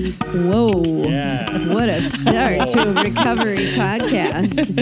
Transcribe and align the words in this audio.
Whoa. 0.00 0.82
Yeah. 1.06 1.74
What 1.74 1.90
a 1.90 2.00
start 2.00 2.66
to 2.68 2.88
a 2.88 3.02
recovery 3.04 3.56
podcast. 3.76 4.74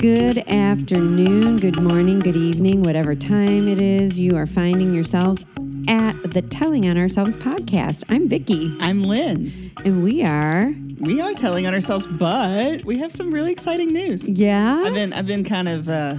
Good 0.00 0.38
afternoon, 0.48 1.56
good 1.58 1.80
morning, 1.80 2.18
good 2.18 2.36
evening, 2.36 2.82
whatever 2.82 3.14
time 3.14 3.68
it 3.68 3.80
is 3.80 4.18
you 4.18 4.34
are 4.36 4.46
finding 4.46 4.92
yourselves 4.92 5.46
at 5.86 6.14
the 6.32 6.42
Telling 6.42 6.88
on 6.88 6.98
Ourselves 6.98 7.36
podcast. 7.36 8.02
I'm 8.08 8.28
Vicki, 8.28 8.76
I'm 8.80 9.04
Lynn. 9.04 9.70
and 9.84 10.02
we 10.02 10.24
are, 10.24 10.74
We 10.98 11.20
are 11.20 11.32
telling 11.34 11.68
on 11.68 11.72
ourselves, 11.74 12.08
but 12.08 12.84
we 12.84 12.98
have 12.98 13.12
some 13.12 13.30
really 13.32 13.52
exciting 13.52 13.86
news. 13.88 14.28
yeah, 14.28 14.82
I've 14.84 14.94
been 14.94 15.12
I've 15.12 15.26
been 15.26 15.44
kind 15.44 15.68
of 15.68 15.88
uh, 15.88 16.16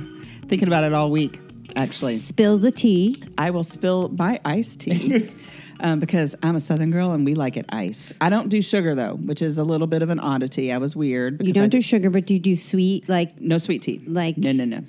thinking 0.47 0.69
about 0.69 0.85
it 0.85 0.93
all 0.93 1.11
week. 1.11 1.41
Actually, 1.75 2.17
spill 2.19 2.57
the 2.59 2.71
tea. 2.71 3.21
I 3.37 3.49
will 3.49 3.63
spill 3.63 4.07
my 4.09 4.39
iced 4.45 4.79
tea 4.81 5.29
um, 5.83 5.99
because 5.99 6.35
I'm 6.41 6.55
a 6.55 6.61
Southern 6.61 6.89
girl 6.89 7.11
and 7.11 7.25
we 7.25 7.35
like 7.35 7.57
it 7.57 7.65
iced. 7.69 8.13
I 8.21 8.29
don't 8.29 8.49
do 8.49 8.61
sugar 8.61 8.95
though, 8.95 9.15
which 9.15 9.41
is 9.41 9.57
a 9.57 9.63
little 9.63 9.87
bit 9.87 10.01
of 10.01 10.09
an 10.09 10.19
oddity. 10.19 10.71
I 10.71 10.77
was 10.77 10.95
weird. 10.95 11.45
You 11.45 11.53
don't 11.53 11.65
I 11.65 11.67
do 11.67 11.81
sugar, 11.81 12.09
but 12.09 12.25
do 12.25 12.33
you 12.33 12.39
do 12.39 12.55
sweet? 12.55 13.07
Like, 13.07 13.39
no 13.39 13.57
sweet 13.57 13.81
tea. 13.81 14.01
Like- 14.07 14.37
no 14.37 14.51
no 14.53 14.65
no. 14.65 14.79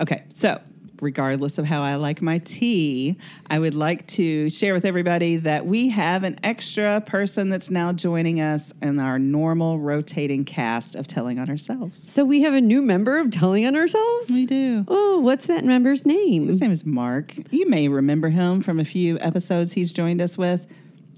Okay, 0.00 0.24
so 0.28 0.60
regardless 1.04 1.58
of 1.58 1.66
how 1.66 1.82
I 1.82 1.94
like 1.96 2.20
my 2.22 2.38
tea, 2.38 3.16
I 3.48 3.58
would 3.60 3.74
like 3.76 4.06
to 4.08 4.50
share 4.50 4.74
with 4.74 4.84
everybody 4.84 5.36
that 5.36 5.66
we 5.66 5.90
have 5.90 6.24
an 6.24 6.36
extra 6.42 7.00
person 7.02 7.50
that's 7.50 7.70
now 7.70 7.92
joining 7.92 8.40
us 8.40 8.72
in 8.82 8.98
our 8.98 9.18
normal 9.18 9.78
rotating 9.78 10.44
cast 10.44 10.96
of 10.96 11.06
telling 11.06 11.38
on 11.38 11.48
ourselves. 11.48 12.02
so 12.02 12.24
we 12.24 12.40
have 12.40 12.54
a 12.54 12.60
new 12.60 12.82
member 12.82 13.18
of 13.18 13.30
Telling 13.30 13.66
on 13.66 13.76
Ourselves? 13.76 14.30
We 14.30 14.46
do. 14.46 14.84
Oh, 14.88 15.20
what's 15.20 15.46
that 15.46 15.64
member's 15.64 16.06
name? 16.06 16.46
His 16.46 16.60
name 16.60 16.70
is 16.72 16.84
Mark. 16.84 17.34
You 17.52 17.68
may 17.68 17.88
remember 17.88 18.28
him 18.30 18.62
from 18.62 18.80
a 18.80 18.84
few 18.84 19.18
episodes 19.20 19.72
he's 19.72 19.92
joined 19.92 20.20
us 20.20 20.38
with, 20.38 20.66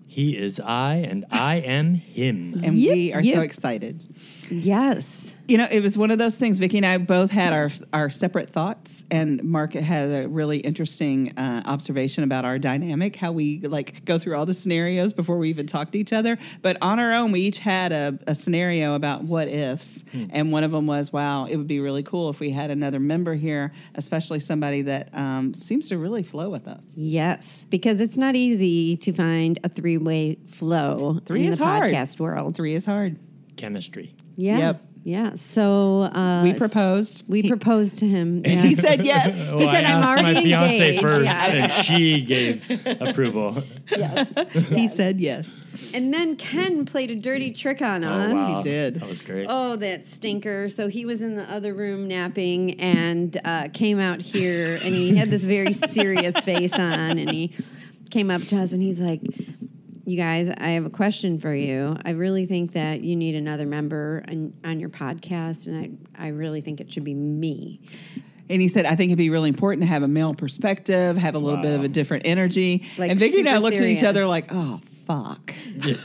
He 0.07 0.37
is 0.37 0.59
I, 0.61 0.95
and 0.97 1.25
I 1.31 1.57
am 1.57 1.95
him. 1.95 2.61
and 2.65 2.75
Yip, 2.75 2.93
we 2.95 3.13
are 3.13 3.23
so 3.23 3.41
excited. 3.41 4.03
Yes. 4.51 5.26
You 5.49 5.59
know, 5.59 5.69
it 5.71 5.81
was 5.81 5.97
one 5.97 6.11
of 6.11 6.19
those 6.19 6.35
things. 6.35 6.59
Vicky 6.59 6.79
and 6.79 6.87
I 6.87 6.99
both 6.99 7.31
had 7.31 7.53
our 7.53 7.71
our 7.93 8.11
separate 8.11 8.51
thoughts, 8.51 9.05
and 9.13 9.43
Mark 9.45 9.75
had 9.75 10.25
a 10.25 10.29
really 10.29 10.59
interesting 10.59 11.33
uh, 11.39 11.63
observation 11.67 12.25
about 12.25 12.45
our 12.45 12.59
dynamic, 12.59 13.15
how 13.15 13.31
we 13.31 13.61
like 13.61 14.05
go 14.05 14.19
through 14.19 14.37
all 14.37 14.45
the 14.45 14.55
scenarios 14.55 15.13
before 15.13 15.39
we 15.39 15.49
even 15.49 15.67
talk 15.67 15.93
to 15.93 15.99
each 15.99 16.13
other. 16.13 16.37
But 16.63 16.79
on 16.83 16.99
our 16.99 17.13
own, 17.13 17.31
we 17.31 17.43
each 17.43 17.61
had 17.61 17.93
a, 17.93 18.19
a 18.27 18.35
scenario 18.35 18.95
about 18.95 19.23
what 19.23 19.47
ifs, 19.47 20.05
and 20.31 20.51
one 20.51 20.65
of 20.65 20.73
them 20.73 20.89
was, 20.89 21.13
"Wow, 21.13 21.45
it 21.45 21.57
would 21.57 21.69
be 21.69 21.79
really 21.79 22.03
cool 22.03 22.29
if 22.29 22.41
we 22.41 22.51
had 22.51 22.73
another 22.73 22.99
member 22.99 23.35
here, 23.35 23.73
especially 23.95 24.41
somebody 24.41 24.83
that 24.83 25.15
um, 25.15 25.55
seems 25.55 25.89
to 25.91 25.99
really 25.99 26.25
flow 26.25 26.51
with 26.51 26.67
us." 26.67 26.83
Yes, 26.97 27.67
because 27.71 28.01
it's 28.01 28.17
not 28.17 28.35
easy 28.35 28.97
to 28.97 29.13
find 29.13 29.61
a 29.63 29.69
three 29.69 29.97
way 29.97 30.39
flow 30.49 31.21
Three 31.25 31.47
in 31.47 31.53
is 31.53 31.59
the 31.59 31.65
hard. 31.67 31.93
podcast 31.93 32.19
world. 32.19 32.57
Three 32.57 32.75
is 32.75 32.85
hard. 32.85 33.17
Chemistry. 33.57 34.13
Yeah. 34.35 34.59
Yep. 34.59 34.83
Yeah. 35.07 35.35
So 35.37 36.01
uh, 36.03 36.43
We 36.43 36.53
proposed. 36.55 37.23
We 37.29 37.43
He- 37.43 37.49
proposed 37.49 38.01
to 38.01 38.09
him. 38.09 38.43
Yeah. 38.45 38.63
He 38.63 38.75
said 38.75 39.07
yes. 39.07 39.53
Well, 39.57 39.61
said, 39.61 39.85
I 39.85 39.93
"I'm 39.93 40.03
asked 40.03 40.23
my 40.23 40.31
already 40.31 40.43
fiance 40.43 40.85
engaged." 40.97 41.01
first, 41.01 41.25
Yeah. 41.27 41.47
and 41.53 41.73
she 41.85 42.23
gave 42.35 42.65
approval. 43.01 43.63
yes. 43.89 44.33
He 44.71 44.89
said 44.89 45.21
yes. 45.21 45.65
And 45.95 46.13
then 46.13 46.35
Ken 46.35 46.85
played 46.87 47.13
a 47.13 47.15
dirty 47.15 47.53
trick 47.53 47.83
on 47.83 48.03
Oh, 48.05 48.11
us. 48.13 48.33
wow. 48.33 48.57
He 48.59 48.69
did. 48.69 48.95
That 48.97 49.09
was 49.09 49.23
great. 49.23 49.47
Oh, 49.49 49.77
that 49.77 50.07
stinker. 50.07 50.69
So 50.69 50.89
he 50.89 51.05
was 51.07 51.23
in 51.23 51.37
the 51.37 51.45
other 51.53 51.73
room 51.73 52.09
napping 52.09 52.81
and 52.81 53.41
uh, 53.45 53.69
came 53.73 54.01
out 54.01 54.21
here 54.21 54.75
and 54.83 54.93
he 54.93 55.15
had 55.17 55.31
this 55.31 55.45
very 55.45 55.73
serious 55.73 56.37
face 56.45 56.73
on 56.73 57.17
and 57.19 57.31
he 57.31 57.53
came 58.11 58.29
up 58.33 58.43
to 58.43 58.57
us 58.61 58.73
and 58.73 58.83
he's 58.83 59.01
like, 59.01 59.21
You 60.07 60.17
guys, 60.17 60.49
I 60.49 60.69
have 60.71 60.87
a 60.87 60.91
question 60.91 61.41
for 61.41 61.53
you. 61.53 61.97
I 62.05 62.11
really 62.11 62.47
think 62.47 62.73
that 62.75 63.01
you 63.01 63.17
need 63.17 63.35
another 63.35 63.67
member 63.67 64.25
on, 64.29 64.53
on 64.65 64.79
your 64.79 64.89
podcast 64.89 65.67
and 65.67 66.01
I, 66.17 66.27
I 66.27 66.29
really 66.29 66.61
think 66.61 66.81
it 66.81 66.93
should 66.93 67.03
be 67.03 67.13
me. 67.13 67.81
And 68.49 68.63
he 68.63 68.69
said, 68.69 68.87
I 68.87 68.95
think 68.95 69.11
it'd 69.11 69.19
be 69.19 69.31
really 69.31 69.49
important 69.49 69.83
to 69.83 69.89
have 69.89 70.05
a 70.05 70.09
male 70.09 70.33
perspective, 70.33 71.17
have 71.17 71.35
a 71.35 71.41
little 71.41 71.61
bit 71.61 71.75
of 71.75 71.83
a 71.83 71.89
different 71.89 72.25
energy. 72.25 72.87
Like 72.97 73.11
and 73.11 73.19
Vicky 73.19 73.41
and 73.41 73.49
I 73.49 73.55
super 73.55 73.63
looked 73.63 73.77
at 73.79 73.89
each 73.89 74.05
other 74.05 74.27
like, 74.27 74.47
oh, 74.51 74.81
fuck. 75.07 75.55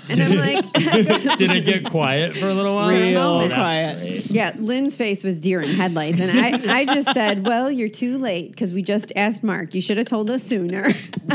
And 0.09 0.21
I'm 0.21 0.37
like, 0.37 0.73
Did 1.37 1.51
it 1.51 1.65
get 1.65 1.85
quiet 1.85 2.37
for 2.37 2.47
a 2.47 2.53
little 2.53 2.75
while? 2.75 2.89
Real 2.89 3.19
Oh, 3.19 3.39
that's 3.39 3.53
quiet. 3.53 3.99
great. 3.99 4.31
Yeah, 4.31 4.53
Lynn's 4.57 4.95
face 4.95 5.23
was 5.23 5.41
deer 5.41 5.61
in 5.61 5.69
headlights. 5.69 6.19
And 6.19 6.31
I, 6.39 6.79
I 6.81 6.85
just 6.85 7.11
said, 7.13 7.45
Well, 7.45 7.71
you're 7.71 7.89
too 7.89 8.17
late 8.19 8.51
because 8.51 8.71
we 8.73 8.81
just 8.83 9.11
asked 9.15 9.43
Mark. 9.43 9.73
You 9.73 9.81
should 9.81 9.97
have 9.97 10.07
told 10.07 10.29
us 10.29 10.43
sooner. 10.43 10.87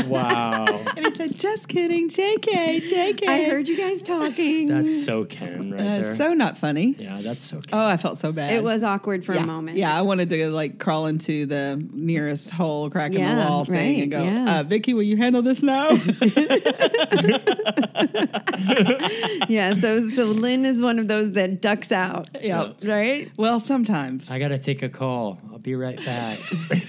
Wow. 0.05 0.65
And 0.95 1.05
he 1.05 1.11
said, 1.11 1.37
just 1.37 1.67
kidding, 1.67 2.09
JK, 2.09 2.81
JK. 2.89 3.27
I 3.27 3.43
heard 3.45 3.67
you 3.67 3.75
guys 3.77 4.01
talking. 4.01 4.67
That's 4.67 5.03
so 5.03 5.25
Ken 5.25 5.71
right 5.71 5.79
Uh, 5.81 5.83
there. 6.01 6.15
so 6.15 6.33
not 6.33 6.57
funny. 6.57 6.95
yeah, 6.97 7.19
that's 7.21 7.43
so 7.43 7.57
Ken. 7.61 7.77
Oh, 7.79 7.85
I 7.85 7.97
felt 7.97 8.17
so 8.17 8.31
bad. 8.31 8.53
It 8.53 8.63
was 8.63 8.83
awkward 8.83 9.25
for 9.25 9.33
yeah. 9.33 9.43
a 9.43 9.45
moment. 9.45 9.77
Yeah, 9.77 9.97
I 9.97 10.01
wanted 10.03 10.29
to 10.29 10.49
like 10.49 10.79
crawl 10.79 11.07
into 11.07 11.45
the 11.45 11.83
nearest 11.91 12.51
hole, 12.51 12.89
crack 12.89 13.07
in 13.07 13.13
the 13.15 13.19
Yeah, 13.19 13.49
wall 13.49 13.65
thing, 13.65 14.01
and 14.01 14.11
go, 14.11 14.23
yeah. 14.23 14.59
uh, 14.59 14.63
Vicky, 14.63 14.93
will 14.93 15.03
you 15.03 15.17
handle 15.17 15.41
this 15.41 15.61
now? 15.63 15.89
Yeah. 19.49 19.75
So 19.75 20.09
so 20.09 20.25
Lynn 20.25 20.65
is 20.65 20.81
one 20.81 20.99
of 20.99 21.07
those 21.07 21.31
that 21.33 21.61
ducks 21.61 21.91
out. 21.91 22.29
yeah. 22.41 22.73
Right? 22.83 23.31
Well, 23.37 23.59
sometimes. 23.59 24.29
I 24.31 24.39
gotta 24.39 24.57
take 24.57 24.83
a 24.83 24.89
call. 24.89 25.39
I'll 25.51 25.59
be 25.59 25.75
right 25.75 26.03
back. 26.05 26.39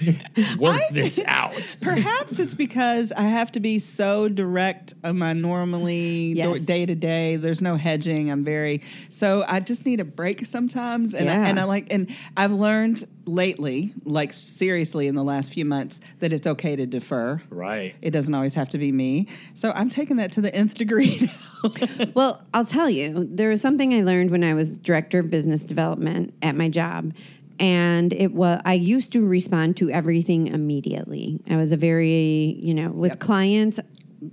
Work 0.59 0.81
this 0.91 1.21
out. 1.25 1.77
Perhaps 1.81 2.39
it's 2.39 2.53
because 2.53 3.11
I 3.11 3.23
have 3.23 3.51
to 3.53 3.59
be 3.59 3.79
so 3.79 4.27
direct 4.29 4.93
on 5.03 5.17
my 5.17 5.33
normally 5.33 6.33
day 6.33 6.85
to 6.85 6.95
day. 6.95 7.35
There's 7.37 7.61
no 7.61 7.75
hedging. 7.75 8.29
I'm 8.31 8.43
very 8.43 8.81
so 9.09 9.43
I 9.47 9.59
just 9.59 9.85
need 9.85 9.99
a 9.99 10.05
break 10.05 10.45
sometimes. 10.45 11.13
And 11.13 11.25
Yeah. 11.25 11.41
I, 11.41 11.47
and 11.49 11.59
I 11.59 11.63
like 11.63 11.87
and 11.91 12.09
I've 12.35 12.51
learned 12.53 13.05
lately, 13.29 13.93
like 14.05 14.33
seriously 14.33 15.07
in 15.07 15.15
the 15.15 15.23
last 15.23 15.53
few 15.53 15.65
months, 15.65 15.99
that 16.19 16.33
it's 16.33 16.47
okay 16.47 16.75
to 16.75 16.85
defer. 16.85 17.41
Right. 17.49 17.95
It 18.01 18.11
doesn't 18.11 18.33
always 18.33 18.53
have 18.55 18.69
to 18.69 18.77
be 18.77 18.91
me. 18.91 19.27
So 19.55 19.71
I'm 19.71 19.89
taking 19.89 20.17
that 20.17 20.31
to 20.33 20.41
the 20.41 20.53
nth 20.53 20.75
degree. 20.75 21.19
now. 21.63 21.71
Well, 22.15 22.41
I'll 22.53 22.63
tell 22.65 22.89
you, 22.89 23.27
there 23.29 23.49
was 23.49 23.61
something 23.61 23.93
I 23.93 24.01
learned 24.01 24.31
when 24.31 24.43
I 24.45 24.53
was 24.53 24.69
director 24.77 25.19
of 25.19 25.29
business 25.29 25.65
development 25.65 26.33
at 26.41 26.55
my 26.55 26.69
job. 26.69 27.13
And 27.59 28.13
it 28.13 28.33
was 28.33 28.61
I 28.63 28.73
used 28.75 29.11
to 29.13 29.25
respond 29.25 29.75
to 29.77 29.89
everything 29.91 30.47
immediately. 30.47 31.41
I 31.49 31.57
was 31.57 31.73
a 31.73 31.77
very, 31.77 32.57
you 32.61 32.73
know, 32.73 32.89
with 32.91 33.11
Yep. 33.11 33.19
clients, 33.19 33.79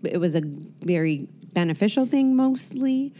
it 0.04 0.18
was 0.18 0.36
a 0.36 0.42
very 0.82 1.26
beneficial 1.52 2.06
thing 2.06 2.36
mostly. 2.36 3.12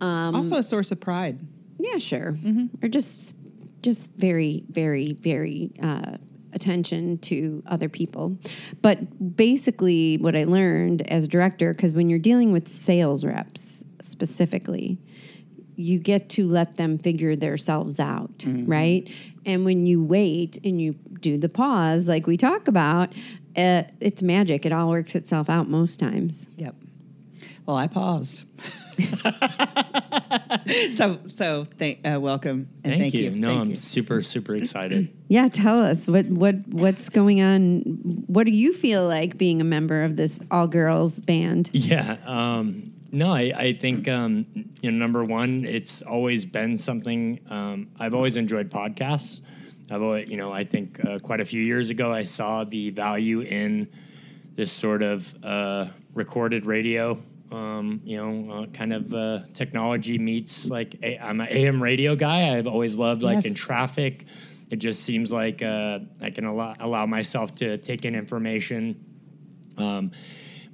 Um, 0.00 0.36
also 0.36 0.58
a 0.58 0.62
source 0.62 0.92
of 0.92 1.00
pride. 1.00 1.40
Yeah, 1.80 1.98
sure. 1.98 2.36
Or 2.82 2.88
just 2.88 3.34
just 3.82 4.12
very, 4.14 4.64
very, 4.68 5.12
very 5.14 5.72
uh, 5.82 6.16
attention 6.52 7.18
to 7.18 7.62
other 7.66 7.88
people. 7.88 8.36
But 8.82 9.36
basically, 9.36 10.16
what 10.18 10.34
I 10.36 10.44
learned 10.44 11.10
as 11.10 11.24
a 11.24 11.28
director, 11.28 11.72
because 11.72 11.92
when 11.92 12.08
you're 12.08 12.18
dealing 12.18 12.52
with 12.52 12.68
sales 12.68 13.24
reps 13.24 13.84
specifically, 14.02 14.98
you 15.76 15.98
get 16.00 16.28
to 16.30 16.46
let 16.46 16.76
them 16.76 16.98
figure 16.98 17.36
themselves 17.36 18.00
out, 18.00 18.44
right? 18.66 19.08
And 19.46 19.64
when 19.64 19.86
you 19.86 20.02
wait 20.02 20.58
and 20.64 20.82
you 20.82 20.94
do 21.20 21.38
the 21.38 21.48
pause, 21.48 22.08
like 22.08 22.26
we 22.26 22.36
talk 22.36 22.66
about, 22.66 23.12
uh, 23.56 23.84
it's 24.00 24.22
magic. 24.22 24.66
It 24.66 24.72
all 24.72 24.88
works 24.88 25.14
itself 25.14 25.48
out 25.48 25.68
most 25.68 26.00
times. 26.00 26.48
Yep. 26.56 26.74
Well, 27.64 27.76
I 27.76 27.86
paused. 27.86 28.44
so 30.90 31.18
so 31.26 31.64
thank 31.78 32.06
uh, 32.06 32.18
welcome 32.20 32.68
and 32.84 32.92
Thank, 32.94 33.00
thank, 33.00 33.14
you. 33.14 33.30
No, 33.30 33.48
Thank 33.48 33.60
I'm 33.60 33.70
you. 33.70 33.76
super, 33.76 34.22
super 34.22 34.54
excited. 34.54 35.14
Yeah, 35.30 35.48
tell 35.48 35.82
us 35.84 36.08
what 36.08 36.24
what 36.26 36.66
what's 36.68 37.10
going 37.10 37.42
on. 37.42 37.80
What 38.28 38.46
do 38.46 38.50
you 38.50 38.72
feel 38.72 39.06
like 39.06 39.36
being 39.36 39.60
a 39.60 39.64
member 39.64 40.02
of 40.02 40.16
this 40.16 40.40
all 40.50 40.66
girls 40.66 41.20
band? 41.20 41.68
Yeah. 41.74 42.16
Um, 42.24 42.94
no, 43.12 43.30
I, 43.32 43.52
I 43.54 43.72
think 43.74 44.08
um, 44.08 44.46
you 44.80 44.90
know 44.90 44.96
number 44.96 45.22
one, 45.22 45.66
it's 45.66 46.00
always 46.00 46.46
been 46.46 46.78
something 46.78 47.40
um, 47.50 47.88
I've 48.00 48.14
always 48.14 48.38
enjoyed 48.38 48.70
podcasts. 48.70 49.42
I've 49.90 50.00
always, 50.02 50.30
you 50.30 50.38
know, 50.38 50.50
I 50.50 50.64
think 50.64 51.04
uh, 51.04 51.18
quite 51.18 51.40
a 51.40 51.44
few 51.44 51.62
years 51.62 51.90
ago 51.90 52.10
I 52.10 52.22
saw 52.22 52.64
the 52.64 52.88
value 52.88 53.42
in 53.42 53.86
this 54.54 54.72
sort 54.72 55.02
of 55.02 55.34
uh, 55.44 55.88
recorded 56.14 56.64
radio. 56.64 57.22
Um, 57.50 58.02
you 58.04 58.16
know, 58.18 58.52
uh, 58.52 58.66
kind 58.66 58.92
of 58.92 59.14
uh, 59.14 59.40
technology 59.54 60.18
meets 60.18 60.68
like 60.68 60.96
i 61.02 61.18
I'm 61.20 61.40
an 61.40 61.48
AM 61.50 61.82
radio 61.82 62.14
guy. 62.14 62.56
I've 62.56 62.66
always 62.66 62.96
loved 62.96 63.22
like 63.22 63.46
in 63.46 63.54
traffic. 63.54 64.26
It 64.70 64.76
just 64.76 65.02
seems 65.02 65.32
like 65.32 65.62
uh, 65.62 66.00
I 66.20 66.28
can 66.30 66.44
allow, 66.44 66.74
allow 66.78 67.06
myself 67.06 67.54
to 67.56 67.78
take 67.78 68.04
in 68.04 68.14
information 68.14 69.02
um, 69.78 70.10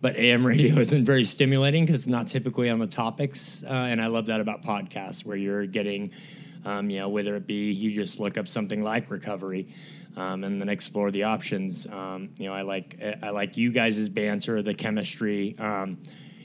but 0.00 0.16
AM 0.16 0.46
radio 0.46 0.76
isn't 0.80 1.04
very 1.04 1.24
stimulating 1.24 1.84
because 1.84 2.00
it's 2.00 2.08
not 2.08 2.26
typically 2.26 2.70
on 2.70 2.78
the 2.78 2.86
topics. 2.86 3.62
Uh, 3.64 3.72
and 3.72 4.00
I 4.02 4.06
love 4.06 4.26
that 4.26 4.40
about 4.40 4.62
podcasts 4.62 5.24
where 5.24 5.36
you're 5.36 5.66
getting, 5.66 6.10
um, 6.64 6.90
you 6.90 6.98
know, 6.98 7.08
whether 7.08 7.36
it 7.36 7.46
be 7.46 7.70
you 7.70 7.90
just 7.90 8.20
look 8.20 8.36
up 8.36 8.48
something 8.48 8.82
like 8.82 9.10
recovery 9.10 9.72
um, 10.16 10.44
and 10.44 10.60
then 10.60 10.68
explore 10.68 11.10
the 11.10 11.24
options. 11.24 11.86
Um, 11.86 12.30
you 12.38 12.48
know, 12.48 12.54
I 12.54 12.62
like 12.62 13.00
I 13.22 13.30
like 13.30 13.56
you 13.56 13.70
guys' 13.70 14.08
banter, 14.08 14.62
the 14.62 14.74
chemistry. 14.74 15.56
Um, 15.58 15.98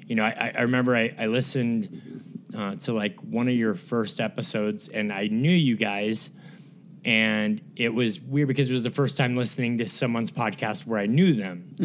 you 0.09 0.15
know, 0.15 0.23
I, 0.25 0.51
I 0.57 0.61
remember 0.61 0.95
I, 0.95 1.13
I 1.19 1.27
listened 1.27 2.47
uh, 2.57 2.75
to 2.77 2.93
like 2.93 3.19
one 3.21 3.47
of 3.47 3.53
your 3.53 3.75
first 3.75 4.19
episodes, 4.19 4.87
and 4.87 5.13
I 5.13 5.27
knew 5.27 5.51
you 5.51 5.77
guys, 5.77 6.31
and 7.05 7.61
it 7.75 7.93
was 7.93 8.19
weird 8.19 8.47
because 8.47 8.71
it 8.71 8.73
was 8.73 8.83
the 8.83 8.89
first 8.89 9.17
time 9.17 9.37
listening 9.37 9.77
to 9.77 9.87
someone's 9.87 10.31
podcast 10.31 10.87
where 10.87 10.99
I 10.99 11.05
knew 11.05 11.33
them, 11.33 11.75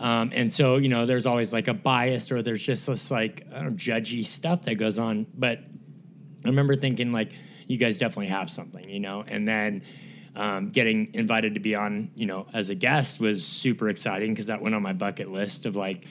um, 0.00 0.30
and 0.32 0.50
so 0.50 0.76
you 0.76 0.88
know, 0.88 1.06
there's 1.06 1.26
always 1.26 1.52
like 1.52 1.66
a 1.66 1.74
bias 1.74 2.30
or 2.30 2.40
there's 2.40 2.64
just 2.64 2.86
this 2.86 3.10
like 3.10 3.44
I 3.50 3.56
don't 3.56 3.64
know, 3.64 3.70
judgy 3.72 4.24
stuff 4.24 4.62
that 4.62 4.76
goes 4.76 5.00
on, 5.00 5.26
but 5.34 5.58
I 5.58 6.48
remember 6.48 6.76
thinking 6.76 7.10
like, 7.10 7.32
you 7.66 7.78
guys 7.78 7.98
definitely 7.98 8.28
have 8.28 8.48
something, 8.48 8.88
you 8.88 9.00
know, 9.00 9.24
and 9.26 9.46
then. 9.46 9.82
Um, 10.34 10.70
getting 10.70 11.12
invited 11.12 11.52
to 11.52 11.60
be 11.60 11.74
on, 11.74 12.10
you 12.14 12.24
know, 12.24 12.46
as 12.54 12.70
a 12.70 12.74
guest 12.74 13.20
was 13.20 13.46
super 13.46 13.90
exciting 13.90 14.32
because 14.32 14.46
that 14.46 14.62
went 14.62 14.74
on 14.74 14.80
my 14.80 14.94
bucket 14.94 15.30
list 15.30 15.66
of 15.66 15.76
like 15.76 16.06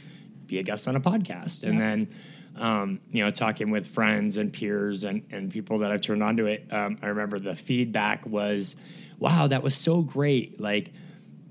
be 0.51 0.59
a 0.59 0.63
guest 0.63 0.87
on 0.87 0.95
a 0.95 1.01
podcast. 1.01 1.63
And 1.63 1.79
then, 1.79 2.15
um, 2.57 2.99
you 3.11 3.23
know, 3.23 3.31
talking 3.31 3.71
with 3.71 3.87
friends 3.87 4.37
and 4.37 4.51
peers 4.51 5.03
and, 5.03 5.25
and 5.31 5.49
people 5.49 5.79
that 5.79 5.91
I've 5.91 6.01
turned 6.01 6.21
on 6.21 6.37
to 6.37 6.45
it, 6.45 6.67
um, 6.71 6.97
I 7.01 7.07
remember 7.07 7.39
the 7.39 7.55
feedback 7.55 8.25
was, 8.25 8.75
wow, 9.17 9.47
that 9.47 9.63
was 9.63 9.75
so 9.75 10.01
great. 10.01 10.59
Like, 10.59 10.91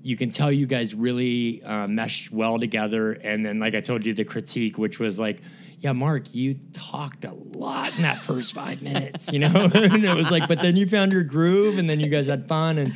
you 0.03 0.15
can 0.15 0.29
tell 0.29 0.51
you 0.51 0.65
guys 0.65 0.95
really 0.95 1.61
uh, 1.63 1.87
meshed 1.87 2.31
well 2.31 2.59
together. 2.59 3.11
And 3.11 3.45
then, 3.45 3.59
like 3.59 3.75
I 3.75 3.81
told 3.81 4.05
you, 4.05 4.13
the 4.13 4.23
critique, 4.23 4.77
which 4.77 4.99
was 4.99 5.19
like, 5.19 5.41
yeah, 5.79 5.93
Mark, 5.93 6.33
you 6.33 6.59
talked 6.73 7.25
a 7.25 7.33
lot 7.33 7.95
in 7.95 8.03
that 8.03 8.23
first 8.23 8.53
five 8.53 8.83
minutes, 8.83 9.31
you 9.31 9.39
know? 9.39 9.69
and 9.73 10.05
it 10.05 10.15
was 10.15 10.29
like, 10.29 10.47
but 10.47 10.61
then 10.61 10.77
you 10.77 10.87
found 10.87 11.11
your 11.11 11.23
groove 11.23 11.79
and 11.79 11.89
then 11.89 11.99
you 11.99 12.07
guys 12.07 12.27
had 12.27 12.47
fun. 12.47 12.77
And, 12.77 12.95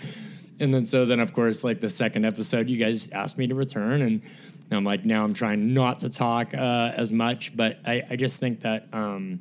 and 0.59 0.71
then, 0.71 0.85
so 0.85 1.03
then, 1.03 1.19
of 1.19 1.33
course, 1.33 1.63
like 1.63 1.81
the 1.81 1.89
second 1.89 2.25
episode, 2.25 2.69
you 2.69 2.77
guys 2.77 3.09
asked 3.11 3.39
me 3.39 3.47
to 3.47 3.55
return. 3.55 4.03
And 4.03 4.21
I'm 4.71 4.83
like, 4.83 5.05
now 5.05 5.23
I'm 5.23 5.33
trying 5.33 5.73
not 5.73 5.99
to 5.99 6.09
talk 6.09 6.53
uh, 6.53 6.91
as 6.95 7.11
much, 7.11 7.55
but 7.55 7.79
I, 7.85 8.03
I 8.09 8.15
just 8.15 8.39
think 8.39 8.61
that 8.61 8.87
um, 8.93 9.39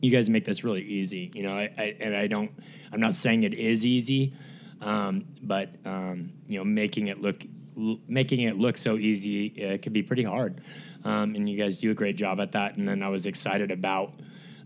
you 0.00 0.10
guys 0.10 0.28
make 0.28 0.44
this 0.44 0.62
really 0.62 0.82
easy, 0.82 1.30
you 1.34 1.42
know? 1.42 1.56
I, 1.56 1.70
I, 1.78 1.96
and 2.00 2.14
I 2.14 2.26
don't, 2.26 2.50
I'm 2.92 3.00
not 3.00 3.14
saying 3.14 3.44
it 3.44 3.54
is 3.54 3.86
easy, 3.86 4.34
um, 4.80 5.24
but, 5.42 5.76
um, 5.86 6.32
you 6.46 6.58
know, 6.58 6.64
making 6.64 7.08
it 7.08 7.22
look, 7.22 7.42
l- 7.78 8.00
making 8.08 8.40
it 8.40 8.58
look 8.58 8.76
so 8.76 8.96
easy 8.96 9.64
uh, 9.64 9.78
could 9.78 9.92
be 9.92 10.02
pretty 10.02 10.24
hard. 10.24 10.60
Um, 11.04 11.34
and 11.34 11.48
you 11.48 11.56
guys 11.56 11.78
do 11.78 11.90
a 11.90 11.94
great 11.94 12.16
job 12.16 12.38
at 12.38 12.52
that. 12.52 12.76
And 12.76 12.86
then 12.86 13.02
I 13.02 13.08
was 13.08 13.26
excited 13.26 13.70
about. 13.70 14.14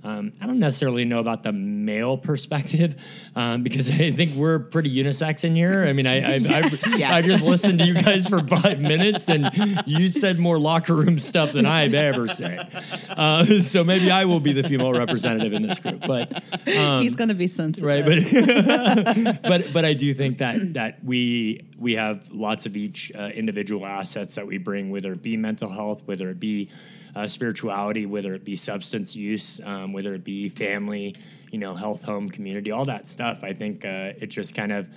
Um, 0.04 0.32
I 0.40 0.46
don't 0.46 0.58
necessarily 0.58 1.04
know 1.04 1.19
about 1.19 1.43
the 1.43 1.52
male 1.52 2.16
perspective 2.16 2.94
um, 3.34 3.62
because 3.62 3.90
I 3.90 4.10
think 4.12 4.34
we're 4.34 4.58
pretty 4.60 4.94
unisex 4.94 5.44
in 5.44 5.54
here. 5.54 5.84
I 5.84 5.93
mean, 5.93 6.06
I 6.06 6.20
I, 6.20 6.34
I, 6.37 6.70
Yeah. 6.96 7.14
I 7.14 7.22
just 7.22 7.44
listened 7.44 7.81
to 7.81 7.84
you 7.87 7.94
guys 7.94 8.28
for 8.28 8.40
five 8.40 8.81
minutes, 8.81 9.28
and 9.28 9.50
you 9.87 10.08
said 10.08 10.38
more 10.38 10.58
locker 10.58 10.94
room 10.94 11.19
stuff 11.19 11.52
than 11.52 11.66
I've 11.66 11.94
ever 11.94 12.28
said. 12.28 12.69
Uh, 13.08 13.60
so 13.60 13.82
maybe 13.84 14.10
I 14.10 14.25
will 14.25 14.40
be 14.40 14.52
the 14.52 14.66
female 14.69 14.93
representative 14.93 15.52
in 15.52 15.62
this 15.62 15.78
group. 15.78 16.02
But 16.06 16.32
um, 16.76 17.02
He's 17.02 17.14
going 17.14 17.28
to 17.28 17.34
be 17.34 17.48
sensitive. 17.48 17.87
right 17.87 18.04
but 18.04 19.43
but 19.43 19.72
but 19.72 19.84
i 19.84 19.93
do 19.93 20.12
think 20.12 20.38
that 20.38 20.75
that 20.75 21.04
we 21.04 21.60
we 21.78 21.94
have 21.94 22.28
lots 22.31 22.66
of 22.66 22.76
each 22.76 23.12
uh, 23.14 23.28
individual 23.34 23.84
assets 23.87 24.34
that 24.37 24.46
we 24.46 24.58
bring 24.58 24.90
whether 24.90 25.12
it 25.12 25.22
be 25.22 25.37
mental 25.37 25.69
health 25.69 26.02
whether 26.06 26.31
it 26.31 26.38
be 26.40 26.70
uh, 27.17 27.27
spirituality 27.27 28.07
whether 28.07 28.35
it 28.35 28.45
be 28.45 28.55
substance 28.55 29.17
use 29.17 29.61
um, 29.65 29.93
whether 29.93 30.15
it 30.15 30.23
be 30.23 30.49
family 30.49 31.15
you 31.51 31.59
know 31.59 31.75
health 31.75 32.03
home 32.05 32.29
community 32.29 32.71
all 32.71 32.85
that 32.85 33.09
stuff 33.09 33.43
i 33.43 33.53
think 33.53 33.85
uh, 33.85 34.13
it 34.21 34.29
just 34.29 34.55
kind 34.55 34.71
of 34.71 34.89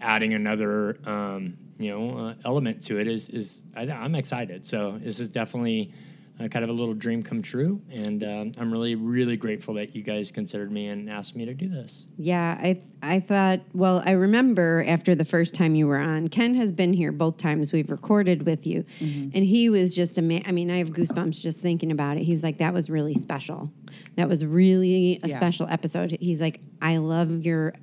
adding 0.00 0.34
another 0.34 0.98
um, 1.06 1.56
you 1.78 1.90
know 1.90 2.18
uh, 2.18 2.34
element 2.44 2.82
to 2.82 2.98
it 2.98 3.06
is 3.06 3.28
is 3.30 3.62
I, 3.76 3.82
i'm 3.82 4.14
excited. 4.14 4.66
So 4.66 4.98
this 4.98 5.20
is 5.20 5.28
definitely 5.28 5.92
uh, 6.40 6.48
kind 6.48 6.64
of 6.64 6.70
a 6.70 6.72
little 6.72 6.94
dream 6.94 7.22
come 7.22 7.42
true 7.42 7.80
and 7.90 8.22
um, 8.24 8.52
i'm 8.58 8.70
really 8.72 8.94
really 8.94 9.36
grateful 9.36 9.74
that 9.74 9.94
you 9.96 10.02
guys 10.02 10.30
considered 10.30 10.70
me 10.70 10.86
and 10.88 11.08
asked 11.10 11.34
me 11.36 11.44
to 11.44 11.54
do 11.54 11.68
this 11.68 12.06
Yeah, 12.16 12.58
I 12.60 12.82
I 13.00 13.20
thought. 13.20 13.60
Well, 13.74 14.02
I 14.04 14.10
remember 14.12 14.84
after 14.88 15.14
the 15.14 15.24
first 15.24 15.54
time 15.54 15.76
you 15.76 15.86
were 15.86 15.98
on. 15.98 16.26
Ken 16.26 16.54
has 16.56 16.72
been 16.72 16.92
here 16.92 17.12
both 17.12 17.36
times 17.36 17.72
we've 17.72 17.92
recorded 17.92 18.44
with 18.44 18.66
you, 18.66 18.84
and 19.00 19.34
he 19.36 19.68
was 19.70 19.94
just 19.94 20.18
a 20.18 20.22
man. 20.22 20.42
I 20.46 20.50
mean, 20.52 20.68
I 20.68 20.78
have 20.78 20.90
goosebumps 20.90 21.40
just 21.40 21.60
thinking 21.60 21.92
about 21.92 22.16
it. 22.16 22.24
He 22.24 22.32
was 22.32 22.42
like, 22.42 22.58
"That 22.58 22.74
was 22.74 22.90
really 22.90 23.14
special. 23.14 23.70
That 24.16 24.28
was 24.28 24.44
really 24.44 25.20
a 25.22 25.28
Yeah. 25.28 25.36
special 25.36 25.68
episode." 25.70 26.16
He's 26.20 26.40
like, 26.40 26.60
"I 26.82 26.96
love 26.96 27.44
your." 27.46 27.74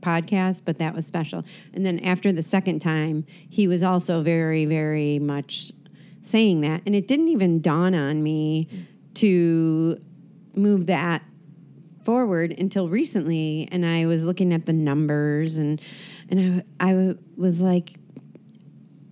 podcast 0.00 0.62
but 0.64 0.78
that 0.78 0.94
was 0.94 1.06
special 1.06 1.44
and 1.74 1.84
then 1.84 1.98
after 2.00 2.32
the 2.32 2.42
second 2.42 2.78
time 2.78 3.22
he 3.50 3.68
was 3.68 3.82
also 3.82 4.22
very 4.22 4.64
very 4.64 5.18
much 5.18 5.72
saying 6.24 6.60
that 6.62 6.82
and 6.86 6.94
it 6.94 7.06
didn't 7.06 7.28
even 7.28 7.60
dawn 7.60 7.94
on 7.94 8.22
me 8.22 8.68
to 9.14 10.00
move 10.54 10.86
that 10.86 11.22
forward 12.04 12.54
until 12.58 12.88
recently 12.88 13.68
and 13.70 13.86
I 13.86 14.06
was 14.06 14.24
looking 14.24 14.52
at 14.52 14.66
the 14.66 14.72
numbers 14.72 15.58
and 15.58 15.80
and 16.30 16.64
I, 16.80 16.90
I 16.90 17.14
was 17.36 17.60
like 17.60 17.94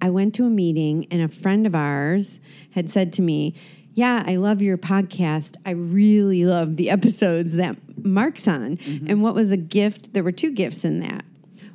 I 0.02 0.10
went 0.10 0.34
to 0.34 0.44
a 0.44 0.50
meeting 0.50 1.06
and 1.12 1.22
a 1.22 1.28
friend 1.28 1.64
of 1.64 1.76
ours 1.76 2.40
had 2.72 2.90
said 2.90 3.12
to 3.14 3.22
me, 3.22 3.54
"Yeah, 3.94 4.24
I 4.26 4.34
love 4.34 4.60
your 4.60 4.76
podcast. 4.76 5.56
I 5.64 5.70
really 5.70 6.44
love 6.44 6.76
the 6.76 6.90
episodes 6.90 7.54
that 7.54 7.76
Mark's 8.04 8.48
on." 8.48 8.78
Mm-hmm. 8.78 9.06
And 9.08 9.22
what 9.22 9.34
was 9.34 9.52
a 9.52 9.56
gift? 9.56 10.12
There 10.12 10.24
were 10.24 10.32
two 10.32 10.50
gifts 10.50 10.84
in 10.84 10.98
that. 11.00 11.24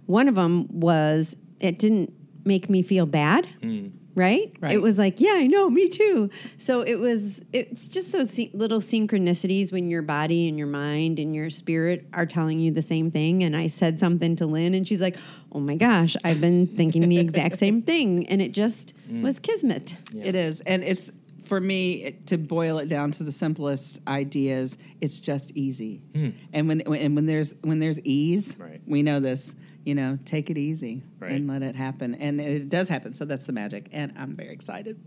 One 0.08 0.28
of 0.28 0.36
them 0.36 0.68
was 0.70 1.38
it 1.62 1.80
didn't 1.80 2.14
make 2.44 2.70
me 2.70 2.82
feel 2.82 3.06
bad. 3.06 3.48
Mm. 3.62 3.92
Right? 4.18 4.52
Right. 4.60 4.72
It 4.72 4.82
was 4.82 4.98
like, 4.98 5.22
yeah, 5.22 5.34
I 5.36 5.46
know, 5.46 5.70
me 5.70 5.90
too. 5.90 6.32
So 6.58 6.82
it 6.82 6.96
was, 6.96 7.40
it's 7.54 7.88
just 7.88 8.12
those 8.12 8.40
little 8.52 8.80
synchronicities 8.80 9.72
when 9.72 9.92
your 9.92 10.02
body 10.02 10.48
and 10.50 10.58
your 10.58 10.68
mind 10.68 11.20
and 11.20 11.36
your 11.36 11.52
spirit 11.52 12.08
are 12.14 12.26
telling 12.26 12.60
you 12.60 12.72
the 12.72 12.82
same 12.82 13.12
thing. 13.12 13.44
And 13.44 13.56
I 13.56 13.68
said 13.68 14.00
something 14.00 14.36
to 14.38 14.48
Lynn, 14.48 14.74
and 14.74 14.88
she's 14.88 15.02
like, 15.02 15.18
oh 15.52 15.60
my 15.60 15.76
gosh, 15.76 16.18
I've 16.24 16.42
been 16.42 16.66
thinking 16.66 17.08
the 17.10 17.20
exact 17.20 17.60
same 17.60 17.84
thing. 17.84 18.28
And 18.28 18.42
it 18.42 18.54
just 18.54 18.96
mm. 19.08 19.22
was 19.22 19.38
kismet. 19.38 19.96
It 20.16 20.34
is, 20.34 20.62
and 20.62 20.84
it's 20.84 21.12
for 21.44 21.60
me 21.60 22.06
it- 22.06 22.28
to 22.28 22.40
boil 22.40 22.80
it 22.80 22.90
down 22.90 23.12
to 23.12 23.24
the 23.24 23.32
simplest 23.32 24.02
ideas. 24.08 24.80
It's 25.00 25.20
just 25.20 25.52
easy, 25.52 26.02
hmm. 26.14 26.30
and 26.54 26.68
when, 26.68 26.80
when 26.88 27.02
and 27.02 27.16
when 27.16 27.28
there's 27.28 27.54
when 27.62 27.78
there's 27.78 28.00
ease, 28.02 28.56
Right. 28.58 28.82
we 28.88 29.04
know 29.04 29.20
this. 29.20 29.54
You 29.88 29.96
know, 29.96 30.20
take 30.26 30.50
it 30.50 30.58
easy 30.58 31.02
Right. 31.18 31.32
and 31.32 31.48
let 31.48 31.64
it 31.64 31.74
happen, 31.74 32.14
and 32.16 32.42
it 32.42 32.68
does 32.68 32.90
happen. 32.90 33.14
So 33.14 33.24
that's 33.24 33.46
the 33.46 33.54
magic, 33.54 33.88
and 33.94 34.12
I'm 34.18 34.36
very 34.36 34.50
excited. 34.50 34.98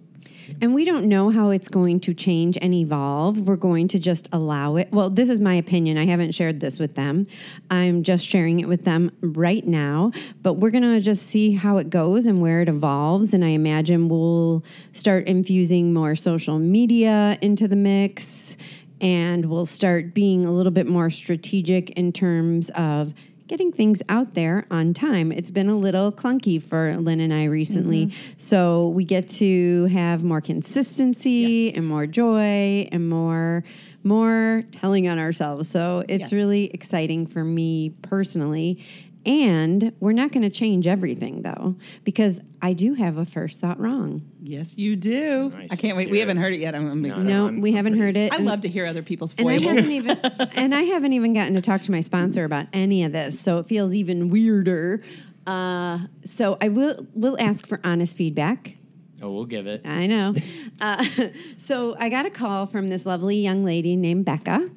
And 0.62 0.72
we 0.72 0.86
don't 0.86 1.04
know 1.04 1.28
how 1.28 1.50
it's 1.50 1.68
going 1.68 2.00
to 2.00 2.14
change 2.14 2.56
and 2.62 2.72
evolve. 2.72 3.40
We're 3.40 3.56
going 3.56 3.88
to 3.88 3.98
just 3.98 4.30
allow 4.32 4.76
it. 4.76 4.88
Well, 4.90 5.10
this 5.10 5.28
is 5.28 5.38
my 5.38 5.52
opinion. 5.52 5.98
I 5.98 6.06
haven't 6.06 6.32
shared 6.32 6.60
this 6.60 6.78
with 6.78 6.94
them. 6.94 7.26
I'm 7.70 8.02
just 8.02 8.26
sharing 8.26 8.60
it 8.60 8.68
with 8.68 8.86
them 8.86 9.10
right 9.20 9.66
now. 9.66 10.12
But 10.40 10.54
we're 10.54 10.70
going 10.70 10.82
to 10.84 11.00
just 11.00 11.26
see 11.26 11.52
how 11.52 11.76
it 11.76 11.90
goes 11.90 12.24
and 12.24 12.38
where 12.38 12.62
it 12.62 12.68
evolves. 12.70 13.34
And 13.34 13.44
I 13.44 13.48
imagine 13.48 14.08
we'll 14.08 14.64
start 14.92 15.26
infusing 15.26 15.92
more 15.92 16.16
social 16.16 16.58
media 16.58 17.36
into 17.42 17.68
the 17.68 17.76
mix. 17.76 18.56
And 19.02 19.46
we'll 19.46 19.64
start 19.66 20.12
being 20.12 20.44
a 20.44 20.52
little 20.52 20.72
bit 20.72 20.86
more 20.86 21.08
strategic 21.08 21.90
in 21.90 22.12
terms 22.12 22.70
of 22.70 23.14
getting 23.50 23.72
things 23.72 24.00
out 24.08 24.34
there 24.34 24.64
on 24.70 24.94
time. 24.94 25.32
It's 25.32 25.50
been 25.50 25.68
a 25.68 25.76
little 25.76 26.12
clunky 26.12 26.62
for 26.62 26.96
Lynn 26.98 27.18
and 27.18 27.34
I 27.34 27.44
recently. 27.46 28.06
Mm-hmm. 28.06 28.32
So 28.38 28.90
we 28.90 29.04
get 29.04 29.28
to 29.30 29.86
have 29.86 30.22
more 30.22 30.40
consistency 30.40 31.74
and 31.74 31.84
more 31.84 32.06
joy 32.06 32.88
and 32.92 33.08
more 33.10 33.64
more 34.02 34.62
telling 34.72 35.08
on 35.08 35.18
ourselves. 35.18 35.68
So 35.68 36.02
it's 36.08 36.20
Yes. 36.20 36.32
really 36.32 36.70
exciting 36.72 37.26
for 37.26 37.44
me 37.44 37.90
personally. 38.02 38.78
And 39.26 39.92
we're 40.00 40.12
not 40.12 40.32
going 40.32 40.42
to 40.42 40.50
change 40.50 40.86
everything 40.86 41.42
though, 41.42 41.76
because 42.04 42.40
I 42.62 42.72
do 42.72 42.94
have 42.94 43.18
a 43.18 43.26
first 43.26 43.60
thought 43.60 43.78
wrong. 43.78 44.22
Yes, 44.42 44.78
you 44.78 44.96
do. 44.96 45.50
Nice. 45.50 45.68
I 45.72 45.76
can't 45.76 45.96
wait. 45.96 46.08
We 46.10 46.16
hear 46.16 46.26
haven't 46.26 46.38
heard 46.42 46.54
it 46.54 46.60
yet. 46.60 46.74
I'm, 46.74 46.90
I'm 46.90 47.02
No, 47.02 47.08
excited. 47.10 47.28
No, 47.28 47.46
we 47.60 47.70
I'm 47.70 47.76
haven't 47.76 47.98
heard 47.98 48.16
it. 48.16 48.32
I 48.32 48.36
and- 48.36 48.46
love 48.46 48.62
to 48.62 48.68
hear 48.68 48.86
other 48.86 49.02
people's 49.02 49.34
and 49.36 49.48
I 49.48 49.58
haven't 49.58 49.90
even 49.90 50.18
and 50.54 50.74
I 50.74 50.82
haven't 50.82 51.12
even 51.12 51.32
gotten 51.34 51.54
to 51.54 51.60
talk 51.60 51.82
to 51.82 51.90
my 51.92 52.00
sponsor 52.00 52.44
about 52.44 52.66
any 52.72 53.04
of 53.04 53.12
this, 53.12 53.38
so 53.38 53.58
it 53.58 53.66
feels 53.66 53.92
even 53.94 54.30
weirder. 54.30 55.02
Uh, 55.46 55.98
so 56.24 56.56
I 56.60 56.68
will 56.68 57.06
will 57.14 57.36
ask 57.38 57.66
for 57.66 57.80
honest 57.84 58.16
feedback. 58.16 58.76
Oh, 59.22 59.30
we'll 59.32 59.44
give 59.44 59.66
it. 59.66 59.82
I 59.86 60.06
know. 60.06 60.34
Uh, 60.80 61.04
so 61.58 61.94
I 61.98 62.08
got 62.08 62.24
a 62.24 62.30
call 62.30 62.64
from 62.66 62.88
this 62.88 63.04
lovely 63.04 63.36
young 63.36 63.64
lady 63.64 63.94
named 63.96 64.24
Becca, 64.24 64.70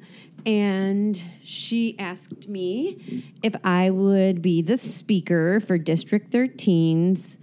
and 0.46 1.22
she 1.42 1.98
asked 1.98 2.48
me 2.48 3.32
if 3.42 3.54
I 3.64 3.90
would 3.90 4.42
be 4.42 4.62
the 4.62 4.76
speaker 4.78 5.60
for 5.60 5.78
District 5.78 6.30
13's 6.30 7.38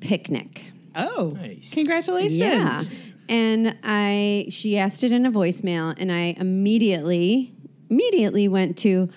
picnic. 0.00 0.72
oh, 0.96 1.36
Nice. 1.36 1.72
congratulations! 1.72 2.38
Yeah. 2.38 2.82
And 3.30 3.76
I 3.84 4.46
she 4.50 4.78
asked 4.78 5.04
it 5.04 5.12
in 5.12 5.26
a 5.26 5.30
voicemail 5.32 5.94
and 5.98 6.10
I 6.10 6.34
immediately 6.38 7.52
immediately 7.90 8.48
went 8.48 8.76
to 8.78 9.08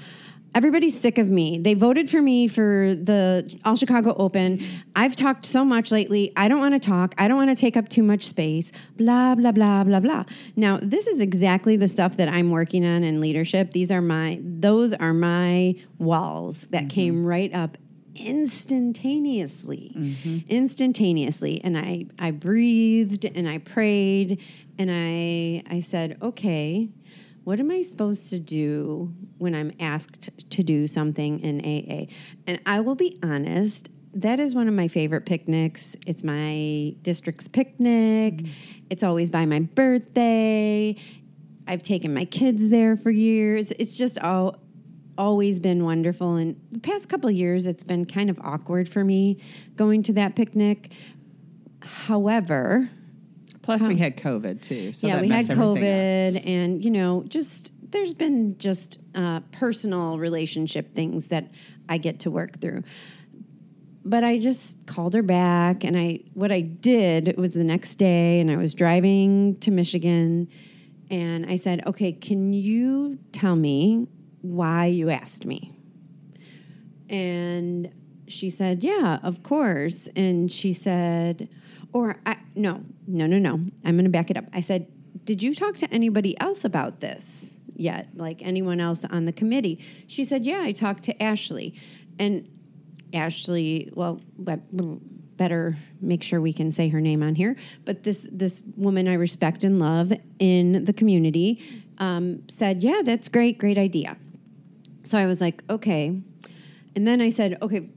Everybody's 0.53 1.00
sick 1.00 1.17
of 1.17 1.29
me. 1.29 1.58
They 1.58 1.74
voted 1.74 2.10
for 2.10 2.22
me 2.22 2.48
for 2.48 2.93
the 2.93 3.58
All 3.63 3.75
Chicago 3.77 4.13
Open. 4.17 4.62
I've 4.96 5.15
talked 5.15 5.46
so 5.46 5.63
much 5.63 5.91
lately. 5.91 6.34
I 6.36 6.50
don't 6.50 6.60
want 6.60 6.74
to 6.74 6.79
talk. 6.79 7.15
I 7.17 7.29
don't 7.29 7.38
want 7.38 7.50
to 7.50 7.55
take 7.55 7.77
up 7.77 7.88
too 7.88 8.03
much 8.03 8.27
space. 8.27 8.72
Blah, 8.98 9.36
blah, 9.36 9.53
blah, 9.53 9.86
blah, 9.86 10.01
blah. 10.01 10.25
Now, 10.58 10.77
this 10.81 11.08
is 11.08 11.22
exactly 11.22 11.77
the 11.77 11.88
stuff 11.88 12.17
that 12.17 12.27
I'm 12.27 12.51
working 12.51 12.86
on 12.86 13.03
in 13.03 13.22
leadership. 13.22 13.72
These 13.72 13.91
are 13.91 14.01
my, 14.01 14.39
those 14.43 14.91
are 14.93 15.13
my 15.13 15.75
walls 16.00 16.67
that 16.67 16.84
mm-hmm. 16.84 16.88
came 16.89 17.25
right 17.25 17.53
up 17.53 17.77
instantaneously 18.13 19.93
mm-hmm. 19.98 20.39
instantaneously 20.50 21.62
and 21.63 21.77
i 21.77 22.05
i 22.20 22.29
breathed 22.29 23.24
and 23.24 23.48
i 23.48 23.58
prayed 23.58 24.38
and 24.77 24.91
i 24.91 25.63
i 25.74 25.79
said 25.79 26.17
okay 26.22 26.89
what 27.44 27.60
am 27.60 27.72
i 27.72 27.82
supposed 27.82 28.30
to 28.30 28.40
do 28.40 29.14
when 29.38 29.56
i'm 29.56 29.72
asked 29.80 30.30
to 30.50 30.64
do 30.64 30.88
something 30.88 31.40
in 31.40 31.60
aa 31.62 32.06
and 32.48 32.62
i 32.66 32.80
will 32.80 32.96
be 32.96 33.20
honest 33.24 33.90
that 34.14 34.40
is 34.40 34.54
one 34.54 34.68
of 34.68 34.74
my 34.74 34.88
favorite 34.88 35.26
picnics. 35.26 35.96
It's 36.06 36.24
my 36.24 36.96
district's 37.02 37.48
picnic. 37.48 38.36
Mm-hmm. 38.36 38.52
It's 38.90 39.04
always 39.04 39.30
by 39.30 39.46
my 39.46 39.62
birthday. 39.62 40.96
I've 41.68 41.84
taken 41.84 42.14
my 42.14 42.26
kids 42.26 42.70
there 42.70 42.98
for 42.98 43.12
years. 43.12 43.72
It's 43.72 43.98
just 43.98 44.20
all 44.20 44.58
always 45.18 45.60
been 45.60 45.84
wonderful. 45.84 46.36
And 46.36 46.60
the 46.72 46.80
past 46.80 47.08
couple 47.08 47.30
of 47.30 47.36
years 47.36 47.68
it's 47.68 47.84
been 47.84 48.06
kind 48.06 48.30
of 48.30 48.40
awkward 48.42 48.90
for 48.90 49.04
me 49.04 49.42
going 49.76 50.04
to 50.04 50.14
that 50.14 50.36
picnic. 50.36 50.92
However 51.82 52.90
Plus, 53.62 53.86
we 53.86 53.96
had 53.98 54.18
COVID 54.18 54.62
too. 54.62 54.91
So 54.94 55.08
yeah 55.08 55.15
that 55.15 55.22
we 55.22 55.30
had 55.30 55.50
everything 55.50 55.62
up. 55.62 55.77
covid 55.77 56.48
and 56.48 56.84
you 56.84 56.91
know 56.91 57.24
just 57.27 57.72
there's 57.91 58.13
been 58.13 58.58
just 58.58 59.00
uh, 59.15 59.41
personal 59.51 60.18
relationship 60.18 60.96
things 60.96 61.27
that 61.27 61.51
i 61.89 61.98
get 61.98 62.22
to 62.22 62.32
work 62.32 62.60
through 62.62 62.84
but 64.03 64.24
I 64.24 64.39
just 64.39 64.84
called 64.88 65.13
her 65.13 65.22
back 65.22 65.84
and 65.84 65.98
I 65.98 66.22
what 66.34 66.51
I 66.51 66.62
did 66.62 67.38
was 67.38 67.53
the 67.53 67.63
next 67.63 67.98
day 67.98 68.39
and 68.39 68.50
I 68.50 68.58
was 68.58 68.74
driving 68.74 69.56
to 69.58 69.72
Michigan 69.72 70.50
and 71.12 71.46
I 71.46 71.58
said, 71.58 71.86
"Okay, 71.86 72.12
can 72.12 72.51
you 72.51 73.20
tell 73.32 73.56
me 73.56 74.08
why 74.41 74.88
you 74.88 75.10
asked 75.10 75.46
me?" 75.46 75.72
And 77.12 77.91
she 78.27 78.50
said, 78.50 78.84
"Yeah, 78.84 79.20
of 79.22 79.44
course." 79.44 80.10
And 80.15 80.51
she 80.51 80.74
said, 80.74 81.48
or 81.94 82.20
I, 82.26 82.38
no, 82.56 82.84
no, 83.08 83.28
no, 83.28 83.38
no. 83.38 83.54
I'm 83.86 83.96
going 83.96 84.06
to 84.06 84.10
back 84.10 84.30
it 84.30 84.38
up. 84.38 84.46
I 84.54 84.62
said, 84.62 84.88
"Did 85.26 85.44
you 85.44 85.54
talk 85.54 85.76
to 85.78 85.94
anybody 85.94 86.40
else 86.40 86.64
about 86.66 87.00
this 87.00 87.58
yet? 87.76 88.10
Like 88.16 88.42
anyone 88.42 88.80
else 88.80 89.06
on 89.06 89.26
the 89.26 89.34
committee?" 89.34 89.80
She 90.08 90.24
said, 90.24 90.46
"Yeah, 90.46 90.62
I 90.62 90.72
talked 90.72 91.04
to 91.04 91.24
Ashley." 91.24 91.76
And 92.20 92.48
Ashley, 93.14 93.92
well, 93.94 94.22
better 95.38 95.76
make 96.02 96.22
sure 96.22 96.40
we 96.40 96.54
can 96.54 96.72
say 96.72 96.88
her 96.90 97.02
name 97.02 97.24
on 97.24 97.36
here. 97.36 97.56
But 97.84 98.04
this 98.04 98.30
this 98.32 98.62
woman 98.76 99.08
I 99.08 99.14
respect 99.14 99.64
and 99.64 99.80
love 99.80 100.14
in 100.40 100.86
the 100.86 100.94
community 100.94 101.62
um, 101.98 102.44
said, 102.48 102.84
"Yeah, 102.84 103.02
that's 103.04 103.28
great, 103.28 103.58
great 103.58 103.78
idea." 103.78 104.18
So 105.04 105.18
I 105.18 105.26
was 105.26 105.42
like, 105.42 105.64
"Okay," 105.70 106.22
and 106.96 107.08
then 107.08 107.22
I 107.22 107.30
said, 107.30 107.58
"Okay." 107.62 107.90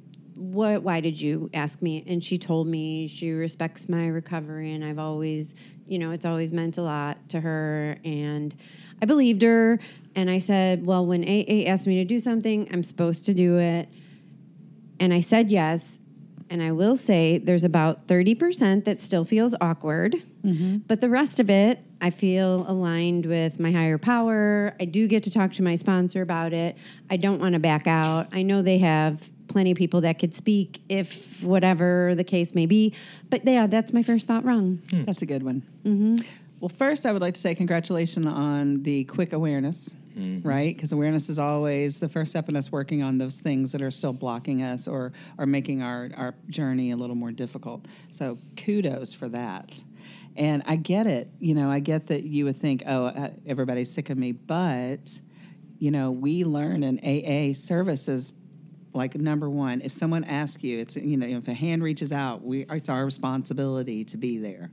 What? 0.52 0.82
Why 0.82 1.00
did 1.00 1.20
you 1.20 1.50
ask 1.54 1.80
me? 1.80 2.04
And 2.06 2.22
she 2.22 2.38
told 2.38 2.66
me 2.66 3.06
she 3.06 3.30
respects 3.30 3.88
my 3.88 4.08
recovery, 4.08 4.72
and 4.72 4.84
I've 4.84 4.98
always, 4.98 5.54
you 5.86 5.98
know, 5.98 6.10
it's 6.10 6.24
always 6.24 6.52
meant 6.52 6.76
a 6.76 6.82
lot 6.82 7.28
to 7.30 7.40
her, 7.40 7.96
and 8.04 8.54
I 9.00 9.06
believed 9.06 9.42
her. 9.42 9.78
And 10.14 10.30
I 10.30 10.38
said, 10.38 10.84
"Well, 10.84 11.06
when 11.06 11.24
AA 11.24 11.66
asked 11.66 11.86
me 11.86 11.96
to 11.96 12.04
do 12.04 12.18
something, 12.18 12.68
I'm 12.72 12.82
supposed 12.82 13.24
to 13.26 13.34
do 13.34 13.58
it." 13.58 13.88
And 15.00 15.14
I 15.14 15.20
said 15.20 15.50
yes. 15.50 15.98
And 16.50 16.62
I 16.62 16.72
will 16.72 16.94
say 16.94 17.38
there's 17.38 17.64
about 17.64 18.06
30% 18.06 18.84
that 18.84 19.00
still 19.00 19.24
feels 19.24 19.54
awkward. 19.60 20.22
Mm-hmm. 20.44 20.78
But 20.86 21.00
the 21.00 21.08
rest 21.08 21.40
of 21.40 21.48
it, 21.48 21.80
I 22.02 22.10
feel 22.10 22.66
aligned 22.68 23.24
with 23.24 23.58
my 23.58 23.72
higher 23.72 23.96
power. 23.96 24.76
I 24.78 24.84
do 24.84 25.08
get 25.08 25.22
to 25.24 25.30
talk 25.30 25.54
to 25.54 25.62
my 25.62 25.76
sponsor 25.76 26.20
about 26.20 26.52
it. 26.52 26.76
I 27.08 27.16
don't 27.16 27.40
want 27.40 27.54
to 27.54 27.58
back 27.58 27.86
out. 27.86 28.28
I 28.30 28.42
know 28.42 28.60
they 28.60 28.78
have 28.78 29.30
plenty 29.48 29.70
of 29.70 29.76
people 29.76 30.00
that 30.02 30.18
could 30.18 30.34
speak 30.34 30.80
if 30.88 31.42
whatever 31.42 32.14
the 32.14 32.24
case 32.24 32.54
may 32.54 32.66
be. 32.66 32.94
But 33.30 33.44
yeah, 33.44 33.66
that's 33.66 33.92
my 33.92 34.02
first 34.02 34.26
thought 34.26 34.44
wrong. 34.44 34.82
That's 34.90 35.22
a 35.22 35.26
good 35.26 35.42
one. 35.42 35.62
Mm-hmm. 35.84 36.16
Well, 36.60 36.68
first, 36.70 37.04
I 37.04 37.12
would 37.12 37.20
like 37.20 37.34
to 37.34 37.40
say 37.40 37.54
congratulations 37.54 38.26
on 38.26 38.82
the 38.84 39.04
quick 39.04 39.32
awareness, 39.34 39.92
right? 40.16 40.74
Because 40.74 40.92
awareness 40.92 41.28
is 41.28 41.38
always 41.38 41.98
the 41.98 42.08
first 42.08 42.30
step 42.30 42.48
in 42.48 42.56
us 42.56 42.72
working 42.72 43.02
on 43.02 43.18
those 43.18 43.36
things 43.36 43.72
that 43.72 43.82
are 43.82 43.90
still 43.90 44.12
blocking 44.14 44.62
us 44.62 44.88
or 44.88 45.12
are 45.38 45.46
making 45.46 45.82
our, 45.82 46.10
our 46.16 46.34
journey 46.48 46.92
a 46.92 46.96
little 46.96 47.16
more 47.16 47.32
difficult. 47.32 47.84
So, 48.12 48.38
kudos 48.56 49.12
for 49.12 49.28
that. 49.28 49.78
And 50.36 50.62
I 50.66 50.76
get 50.76 51.06
it. 51.06 51.28
You 51.38 51.54
know, 51.54 51.70
I 51.70 51.80
get 51.80 52.06
that 52.06 52.24
you 52.24 52.46
would 52.46 52.56
think, 52.56 52.82
oh, 52.86 53.06
uh, 53.06 53.30
everybody's 53.46 53.92
sick 53.92 54.10
of 54.10 54.16
me. 54.16 54.32
But, 54.32 55.20
you 55.78 55.90
know, 55.90 56.10
we 56.10 56.44
learn 56.44 56.82
in 56.82 56.98
AA 57.00 57.54
services 57.54 58.32
like 58.94 59.16
number 59.16 59.50
one, 59.50 59.80
if 59.82 59.92
someone 59.92 60.24
asks 60.24 60.62
you, 60.62 60.78
it's 60.78 60.96
you 60.96 61.16
know 61.16 61.26
if 61.26 61.48
a 61.48 61.54
hand 61.54 61.82
reaches 61.82 62.12
out, 62.12 62.42
we 62.42 62.64
it's 62.70 62.88
our 62.88 63.04
responsibility 63.04 64.04
to 64.04 64.16
be 64.16 64.38
there. 64.38 64.70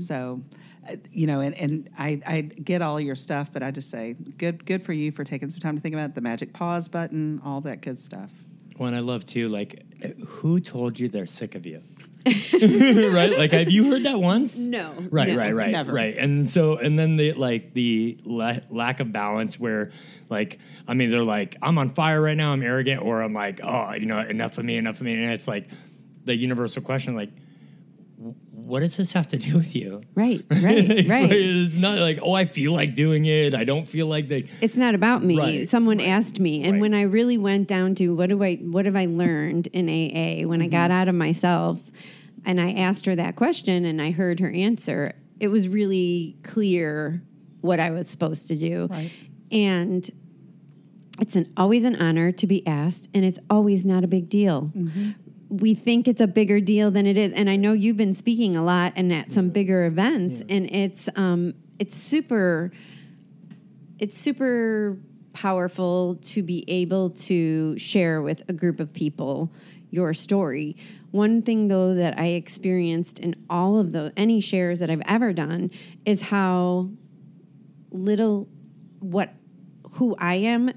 So, 0.00 0.42
uh, 0.88 0.96
you 1.12 1.26
know, 1.26 1.40
and, 1.40 1.54
and 1.58 1.88
I, 1.96 2.20
I 2.26 2.40
get 2.42 2.82
all 2.82 3.00
your 3.00 3.14
stuff, 3.14 3.52
but 3.52 3.62
I 3.62 3.70
just 3.70 3.88
say 3.88 4.14
good 4.36 4.66
good 4.66 4.82
for 4.82 4.92
you 4.92 5.12
for 5.12 5.24
taking 5.24 5.48
some 5.48 5.60
time 5.60 5.76
to 5.76 5.80
think 5.80 5.94
about 5.94 6.10
it, 6.10 6.14
the 6.14 6.20
magic 6.20 6.52
pause 6.52 6.88
button, 6.88 7.40
all 7.44 7.60
that 7.62 7.80
good 7.80 8.00
stuff. 8.00 8.30
Well, 8.78 8.88
and 8.88 8.96
I 8.96 9.00
love 9.00 9.24
too, 9.24 9.48
like, 9.48 9.84
who 10.26 10.58
told 10.58 10.98
you 10.98 11.08
they're 11.08 11.26
sick 11.26 11.54
of 11.54 11.66
you? 11.66 11.82
right? 13.12 13.36
Like, 13.36 13.52
have 13.52 13.70
you 13.70 13.90
heard 13.90 14.04
that 14.04 14.20
once? 14.20 14.66
No. 14.66 14.92
Right, 15.10 15.28
No, 15.28 15.36
right, 15.36 15.54
right, 15.54 15.72
never. 15.72 15.92
right. 15.92 16.16
And 16.16 16.48
so, 16.48 16.76
and 16.76 16.98
then 16.98 17.16
the 17.16 17.32
like 17.32 17.74
the 17.74 18.18
la- 18.24 18.58
lack 18.70 19.00
of 19.00 19.12
balance 19.12 19.58
where, 19.58 19.90
like, 20.30 20.58
I 20.86 20.94
mean, 20.94 21.10
they're 21.10 21.24
like, 21.24 21.56
I'm 21.62 21.78
on 21.78 21.90
fire 21.90 22.20
right 22.20 22.36
now, 22.36 22.52
I'm 22.52 22.62
arrogant, 22.62 23.02
or 23.02 23.22
I'm 23.22 23.32
like, 23.32 23.60
oh, 23.62 23.92
you 23.94 24.06
know, 24.06 24.18
enough 24.18 24.58
of 24.58 24.64
me, 24.64 24.76
enough 24.76 24.96
of 24.96 25.02
me, 25.02 25.14
and 25.14 25.32
it's 25.32 25.48
like 25.48 25.68
the 26.24 26.36
universal 26.36 26.82
question, 26.82 27.14
like, 27.16 27.30
w- 27.30 27.41
what 28.72 28.80
does 28.80 28.96
this 28.96 29.12
have 29.12 29.28
to 29.28 29.36
do 29.36 29.58
with 29.58 29.76
you? 29.76 30.00
Right, 30.14 30.42
right, 30.50 31.06
right. 31.06 31.30
it's 31.30 31.76
not 31.76 31.98
like, 31.98 32.20
oh, 32.22 32.32
I 32.32 32.46
feel 32.46 32.72
like 32.72 32.94
doing 32.94 33.26
it. 33.26 33.54
I 33.54 33.64
don't 33.64 33.86
feel 33.86 34.06
like 34.06 34.28
they. 34.28 34.48
It's 34.62 34.78
not 34.78 34.94
about 34.94 35.22
me. 35.22 35.38
Right, 35.38 35.68
Someone 35.68 36.00
asked 36.00 36.40
me, 36.40 36.62
and 36.62 36.72
Right. 36.72 36.80
when 36.80 36.94
I 36.94 37.02
really 37.02 37.36
went 37.36 37.68
down 37.68 37.94
to 37.96 38.14
what 38.14 38.30
do 38.30 38.42
I 38.42 38.54
what 38.56 38.86
have 38.86 38.96
I 38.96 39.04
learned 39.04 39.66
in 39.74 39.90
AA 39.90 40.48
when 40.48 40.62
I 40.62 40.68
got 40.68 40.90
Mm-hmm. 40.90 41.00
out 41.00 41.08
of 41.08 41.14
myself, 41.14 41.82
and 42.46 42.58
I 42.58 42.72
asked 42.72 43.04
her 43.04 43.14
that 43.14 43.36
question, 43.36 43.84
and 43.84 44.00
I 44.00 44.10
heard 44.10 44.40
her 44.40 44.50
answer, 44.50 45.12
it 45.38 45.48
was 45.48 45.68
really 45.68 46.38
clear 46.42 47.22
what 47.60 47.78
I 47.78 47.90
was 47.90 48.08
supposed 48.08 48.48
to 48.48 48.56
do, 48.56 48.86
Right. 48.90 49.10
and 49.50 50.10
it's 51.20 51.36
an 51.36 51.52
always 51.58 51.84
an 51.84 51.96
honor 51.96 52.32
to 52.32 52.46
be 52.46 52.66
asked, 52.66 53.10
and 53.12 53.22
it's 53.22 53.38
always 53.50 53.84
not 53.84 54.02
a 54.02 54.06
big 54.06 54.30
deal. 54.30 54.72
We 55.52 55.74
think 55.74 56.08
it's 56.08 56.22
a 56.22 56.26
bigger 56.26 56.60
deal 56.60 56.90
than 56.90 57.04
it 57.04 57.18
is, 57.18 57.30
and 57.34 57.50
I 57.50 57.56
know 57.56 57.74
you've 57.74 57.98
been 57.98 58.14
speaking 58.14 58.56
a 58.56 58.64
lot 58.64 58.94
and 58.96 59.12
at 59.12 59.30
some 59.30 59.50
bigger 59.50 59.84
events, 59.84 60.42
and 60.48 60.74
it's 60.74 61.10
um, 61.14 61.52
it's 61.78 61.94
super 61.94 62.72
it's 63.98 64.18
super 64.18 64.96
powerful 65.34 66.16
to 66.22 66.42
be 66.42 66.64
able 66.68 67.10
to 67.10 67.78
share 67.78 68.22
with 68.22 68.42
a 68.48 68.52
group 68.54 68.80
of 68.80 68.92
people 68.94 69.52
your 69.90 70.14
story. 70.14 70.74
One 71.10 71.42
thing 71.42 71.68
though 71.68 71.94
that 71.94 72.18
I 72.18 72.28
experienced 72.28 73.18
in 73.18 73.36
all 73.50 73.78
of 73.78 73.92
the 73.92 74.12
any 74.16 74.40
shares 74.40 74.78
that 74.78 74.88
I've 74.88 75.02
ever 75.06 75.34
done 75.34 75.70
is 76.06 76.22
how 76.22 76.88
little 77.90 78.48
what 79.00 79.34
who 79.92 80.16
I 80.18 80.36
am 80.36 80.72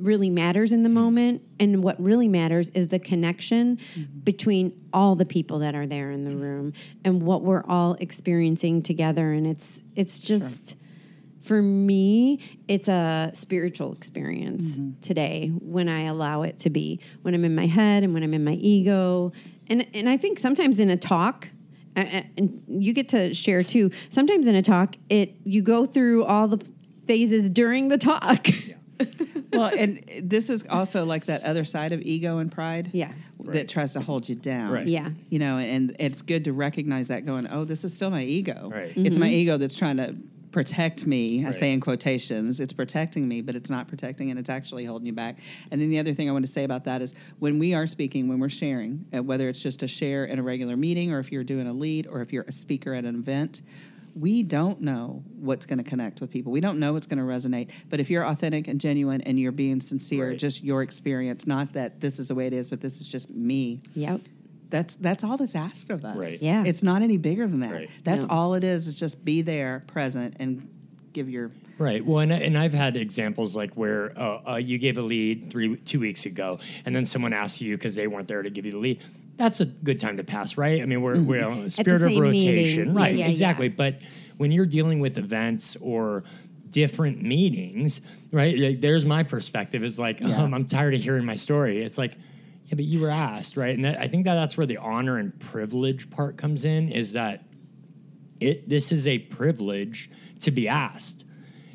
really 0.00 0.30
matters 0.30 0.72
in 0.72 0.82
the 0.82 0.88
hmm. 0.88 0.94
moment. 0.94 1.42
And 1.58 1.82
what 1.82 2.00
really 2.02 2.28
matters 2.28 2.68
is 2.70 2.88
the 2.88 2.98
connection 2.98 3.78
hmm. 3.94 4.02
between 4.24 4.72
all 4.92 5.14
the 5.14 5.26
people 5.26 5.60
that 5.60 5.74
are 5.74 5.86
there 5.86 6.10
in 6.10 6.24
the 6.24 6.30
hmm. 6.30 6.40
room 6.40 6.72
and 7.04 7.22
what 7.22 7.42
we're 7.42 7.64
all 7.66 7.94
experiencing 8.00 8.82
together. 8.82 9.32
And 9.32 9.46
it's 9.46 9.82
it's 9.94 10.18
just 10.18 10.76
for 11.42 11.62
me 11.62 12.38
it's 12.68 12.86
a 12.88 13.30
spiritual 13.32 13.92
experience 13.94 14.78
today 15.00 15.48
when 15.60 15.88
I 15.88 16.02
allow 16.02 16.42
it 16.42 16.58
to 16.60 16.70
be 16.70 17.00
when 17.22 17.34
I'm 17.34 17.44
in 17.44 17.54
my 17.54 17.66
head 17.66 18.02
and 18.02 18.12
when 18.12 18.22
I'm 18.22 18.34
in 18.34 18.44
my 18.44 18.54
ego. 18.54 19.32
And 19.68 19.86
and 19.94 20.08
I 20.08 20.16
think 20.16 20.38
sometimes 20.38 20.80
in 20.80 20.90
a 20.90 20.96
talk 20.96 21.48
and 21.96 22.62
you 22.68 22.92
get 22.92 23.08
to 23.10 23.34
share 23.34 23.62
too 23.62 23.90
sometimes 24.10 24.46
in 24.46 24.54
a 24.54 24.62
talk 24.62 24.94
it 25.08 25.34
you 25.44 25.60
go 25.60 25.84
through 25.84 26.24
all 26.24 26.46
the 26.46 26.64
phases 27.06 27.50
during 27.50 27.88
the 27.88 27.98
talk 27.98 28.46
well, 29.52 29.72
and 29.76 30.02
this 30.22 30.50
is 30.50 30.66
also 30.68 31.04
like 31.04 31.26
that 31.26 31.42
other 31.42 31.64
side 31.64 31.92
of 31.92 32.00
ego 32.02 32.38
and 32.38 32.50
pride. 32.50 32.90
Yeah. 32.92 33.12
That 33.40 33.68
tries 33.68 33.94
to 33.94 34.00
hold 34.00 34.28
you 34.28 34.34
down. 34.34 34.70
Right. 34.70 34.86
Yeah. 34.86 35.10
You 35.30 35.38
know, 35.38 35.58
and 35.58 35.96
it's 35.98 36.22
good 36.22 36.44
to 36.44 36.52
recognize 36.52 37.08
that 37.08 37.24
going, 37.24 37.48
oh, 37.50 37.64
this 37.64 37.84
is 37.84 37.94
still 37.94 38.10
my 38.10 38.22
ego. 38.22 38.70
Right. 38.72 38.92
It's 38.96 39.16
my 39.16 39.28
ego 39.28 39.56
that's 39.56 39.76
trying 39.76 39.96
to 39.96 40.14
protect 40.52 41.06
me. 41.06 41.46
I 41.46 41.52
say 41.52 41.72
in 41.72 41.80
quotations, 41.80 42.60
it's 42.60 42.72
protecting 42.72 43.26
me, 43.28 43.40
but 43.40 43.56
it's 43.56 43.70
not 43.70 43.88
protecting 43.88 44.30
and 44.30 44.38
it's 44.38 44.50
actually 44.50 44.84
holding 44.84 45.06
you 45.06 45.12
back. 45.12 45.38
And 45.70 45.80
then 45.80 45.90
the 45.90 45.98
other 45.98 46.12
thing 46.12 46.28
I 46.28 46.32
want 46.32 46.44
to 46.44 46.50
say 46.50 46.64
about 46.64 46.84
that 46.84 47.02
is 47.02 47.14
when 47.38 47.58
we 47.58 47.74
are 47.74 47.86
speaking, 47.86 48.28
when 48.28 48.40
we're 48.40 48.48
sharing, 48.48 49.04
uh, 49.14 49.22
whether 49.22 49.48
it's 49.48 49.62
just 49.62 49.82
a 49.82 49.88
share 49.88 50.24
in 50.24 50.38
a 50.38 50.42
regular 50.42 50.76
meeting 50.76 51.12
or 51.12 51.20
if 51.20 51.30
you're 51.30 51.44
doing 51.44 51.66
a 51.66 51.72
lead 51.72 52.06
or 52.06 52.20
if 52.20 52.32
you're 52.32 52.44
a 52.48 52.52
speaker 52.52 52.94
at 52.94 53.04
an 53.04 53.14
event, 53.14 53.62
we 54.14 54.42
don't 54.42 54.80
know 54.80 55.22
what's 55.38 55.66
going 55.66 55.78
to 55.78 55.84
connect 55.84 56.20
with 56.20 56.30
people. 56.30 56.52
We 56.52 56.60
don't 56.60 56.78
know 56.78 56.92
what's 56.92 57.06
going 57.06 57.18
to 57.18 57.24
resonate. 57.24 57.70
But 57.88 58.00
if 58.00 58.10
you're 58.10 58.24
authentic 58.26 58.68
and 58.68 58.80
genuine 58.80 59.20
and 59.22 59.38
you're 59.38 59.52
being 59.52 59.80
sincere, 59.80 60.30
Right. 60.30 60.38
just 60.38 60.62
your 60.64 60.82
experience, 60.82 61.46
not 61.46 61.72
that 61.74 62.00
this 62.00 62.18
is 62.18 62.28
the 62.28 62.34
way 62.34 62.46
it 62.46 62.52
is, 62.52 62.68
but 62.70 62.80
this 62.80 63.00
is 63.00 63.08
just 63.08 63.30
me. 63.30 63.80
Yep. 63.94 64.22
That's 64.68 64.94
that's 64.96 65.24
all 65.24 65.36
that's 65.36 65.54
asked 65.56 65.90
of 65.90 66.04
us. 66.04 66.16
Right. 66.16 66.42
Yeah. 66.42 66.62
It's 66.64 66.82
not 66.82 67.02
any 67.02 67.16
bigger 67.16 67.46
than 67.48 67.60
that. 67.60 67.72
Right. 67.72 67.90
That's 68.04 68.26
No. 68.26 68.34
all 68.34 68.54
it 68.54 68.62
is. 68.64 68.86
Is 68.86 68.94
just 68.94 69.24
be 69.24 69.42
there, 69.42 69.82
present, 69.88 70.36
and 70.38 70.68
give 71.12 71.28
your 71.28 71.50
Right. 71.78 72.04
Well, 72.04 72.18
and, 72.18 72.30
and 72.30 72.58
I've 72.58 72.74
had 72.74 72.96
examples 72.96 73.56
like 73.56 73.72
where 73.74 74.12
uh, 74.16 74.52
uh, 74.52 74.56
you 74.56 74.76
gave 74.76 74.98
a 74.98 75.02
lead 75.02 75.50
three 75.50 75.76
two 75.76 75.98
weeks 75.98 76.26
ago, 76.26 76.58
and 76.84 76.94
then 76.94 77.04
someone 77.06 77.32
asked 77.32 77.60
you 77.62 77.74
because 77.76 77.94
they 77.94 78.06
weren't 78.06 78.28
there 78.28 78.42
to 78.42 78.50
give 78.50 78.66
you 78.66 78.72
the 78.72 78.78
lead. 78.78 79.00
That's 79.40 79.60
a 79.62 79.64
good 79.64 79.98
time 79.98 80.18
to 80.18 80.24
pass, 80.24 80.58
right? 80.58 80.82
I 80.82 80.84
mean, 80.84 81.00
we're 81.00 81.18
we're 81.18 81.46
on 81.46 81.60
a 81.60 81.70
spirit 81.70 82.02
of 82.02 82.18
rotation, 82.18 82.54
meeting. 82.54 82.94
right? 82.94 83.14
Yeah, 83.14 83.24
yeah, 83.24 83.30
exactly. 83.30 83.68
yeah. 83.68 83.74
But 83.74 84.02
when 84.36 84.52
you're 84.52 84.66
dealing 84.66 85.00
with 85.00 85.16
events 85.16 85.76
or 85.80 86.24
different 86.68 87.22
meetings, 87.22 88.02
right? 88.32 88.56
Like, 88.56 88.80
there's 88.82 89.06
my 89.06 89.22
perspective. 89.22 89.82
Is 89.82 89.98
like, 89.98 90.22
um, 90.22 90.52
I'm 90.52 90.66
tired 90.66 90.92
of 90.92 91.00
hearing 91.00 91.24
my 91.24 91.36
story. 91.36 91.82
It's 91.82 91.98
like. 91.98 92.16
Yeah, 92.66 92.76
but 92.76 92.84
you 92.84 93.00
were 93.00 93.10
asked, 93.10 93.56
right? 93.56 93.74
And 93.74 93.84
that, 93.84 93.98
I 93.98 94.06
think 94.06 94.26
that 94.26 94.36
that's 94.36 94.56
where 94.56 94.64
the 94.66 94.76
honor 94.76 95.18
and 95.18 95.36
privilege 95.40 96.08
part 96.08 96.36
comes 96.36 96.64
in. 96.64 96.88
Is 96.88 97.14
that 97.14 97.42
it 98.38 98.68
this 98.68 98.92
is 98.92 99.08
a 99.08 99.18
privilege 99.18 100.08
to 100.40 100.52
be 100.52 100.68
asked 100.68 101.24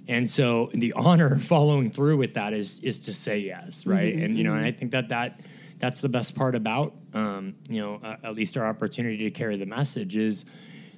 and 0.07 0.29
so 0.29 0.69
the 0.73 0.93
honor 0.93 1.37
following 1.39 1.89
through 1.89 2.17
with 2.17 2.33
that 2.35 2.53
is 2.53 2.79
is 2.81 2.99
to 3.01 3.13
say 3.13 3.39
yes 3.39 3.85
right 3.85 4.15
and 4.15 4.37
you 4.37 4.43
know 4.43 4.53
and 4.53 4.65
i 4.65 4.71
think 4.71 4.91
that 4.91 5.09
that 5.09 5.39
that's 5.85 6.01
the 6.01 6.09
best 6.09 6.35
part 6.35 6.55
about 6.55 6.95
um, 7.13 7.53
you 7.69 7.79
know 7.79 7.99
uh, 8.03 8.15
at 8.23 8.33
least 8.33 8.57
our 8.57 8.65
opportunity 8.65 9.17
to 9.17 9.31
carry 9.31 9.55
the 9.55 9.67
message 9.67 10.17
is 10.17 10.43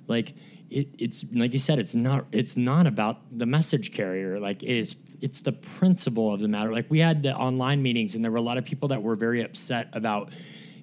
like 0.08 0.34
it, 0.70 0.88
it's 0.98 1.25
like 1.34 1.51
you 1.51 1.60
said 1.60 1.77
it's 1.77 1.94
not 1.94 2.25
it's 2.32 2.56
not 2.56 2.88
about 2.88 3.17
the 3.38 3.46
message 3.46 3.94
carrier. 3.94 4.39
Like 4.39 4.63
it 4.63 4.77
is 4.77 4.96
it's 5.20 5.41
the 5.41 5.51
principle 5.51 6.34
of 6.34 6.39
the 6.39 6.48
matter. 6.48 6.72
Like 6.72 6.89
we 6.89 7.00
had 7.00 7.22
the 7.22 7.36
online 7.36 7.82
meetings 7.82 8.15
and 8.15 8.24
there 8.24 8.32
were 8.32 8.38
a 8.38 8.41
lot 8.41 8.58
of 8.58 8.63
people 8.63 8.88
that 8.89 9.01
were 9.03 9.17
very 9.17 9.41
upset 9.41 9.89
about 9.91 10.32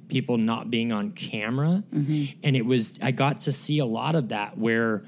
people 0.08 0.36
not 0.36 0.70
being 0.70 0.92
on 0.92 1.12
camera. 1.12 1.82
And 2.42 2.56
it 2.56 2.66
was 2.66 2.98
i 3.02 3.10
got 3.10 3.40
to 3.40 3.52
see 3.52 3.78
a 3.78 3.86
lot 3.86 4.16
of 4.16 4.28
that 4.28 4.58
where 4.58 5.04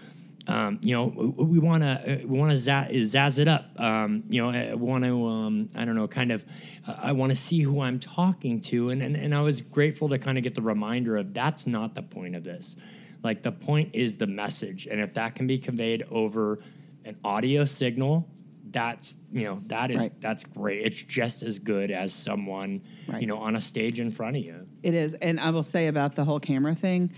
um, 0.49 0.79
you 0.83 0.95
know 0.95 1.07
we 1.37 1.59
want 1.59 1.83
to 1.83 2.21
we 2.25 2.38
want 2.38 2.50
to 2.53 2.57
zazz, 2.57 2.91
zazz 2.93 3.38
it 3.38 3.49
up. 3.49 3.79
Um, 3.81 4.23
you 4.29 4.41
know 4.43 4.50
i 4.50 4.75
want 4.75 5.05
to 5.05 5.26
um, 5.26 5.69
i 5.75 5.85
don't 5.85 5.97
know 5.97 6.07
kind 6.07 6.31
of 6.33 6.45
uh, 6.87 6.95
i 7.03 7.12
want 7.12 7.31
to 7.31 7.37
see 7.37 7.61
who 7.61 7.81
i'm 7.81 7.99
talking 7.99 8.61
to. 8.62 8.91
And, 8.91 9.03
and 9.03 9.17
and 9.17 9.35
i 9.35 9.41
was 9.41 9.61
grateful 9.61 10.09
to 10.11 10.19
kind 10.19 10.38
of 10.38 10.45
get 10.45 10.55
the 10.55 10.62
reminder 10.62 11.17
of 11.17 11.35
that's 11.35 11.67
not 11.67 11.95
the 11.95 12.03
point 12.03 12.37
of 12.37 12.45
this. 12.45 12.76
Like 13.23 13.43
the 13.43 13.53
point 13.53 13.95
is 13.95 14.19
the 14.19 14.26
message. 14.29 14.87
And 14.87 15.00
if 15.00 15.15
that 15.15 15.35
can 15.35 15.47
be 15.49 15.59
conveyed 15.59 16.05
over 16.11 16.61
an 17.05 17.17
audio 17.25 17.65
signal 17.65 18.29
that's 18.71 19.17
you 19.33 19.45
know 19.45 19.62
that 19.67 19.91
is 19.91 20.03
Right. 20.03 20.21
that's 20.21 20.45
great. 20.45 20.85
It's 20.85 21.00
just 21.00 21.43
as 21.43 21.59
good 21.59 21.91
as 21.91 22.12
someone 22.12 22.83
Right. 23.07 23.21
you 23.23 23.26
know 23.26 23.38
on 23.38 23.57
a 23.57 23.61
stage 23.61 24.00
in 24.00 24.11
front 24.11 24.37
of 24.37 24.45
you. 24.45 24.67
It 24.83 24.93
is, 24.95 25.15
and 25.15 25.41
I 25.41 25.50
will 25.50 25.62
say 25.62 25.87
about 25.87 26.15
the 26.15 26.25
whole 26.25 26.41
camera 26.41 26.75
thing, 26.75 27.12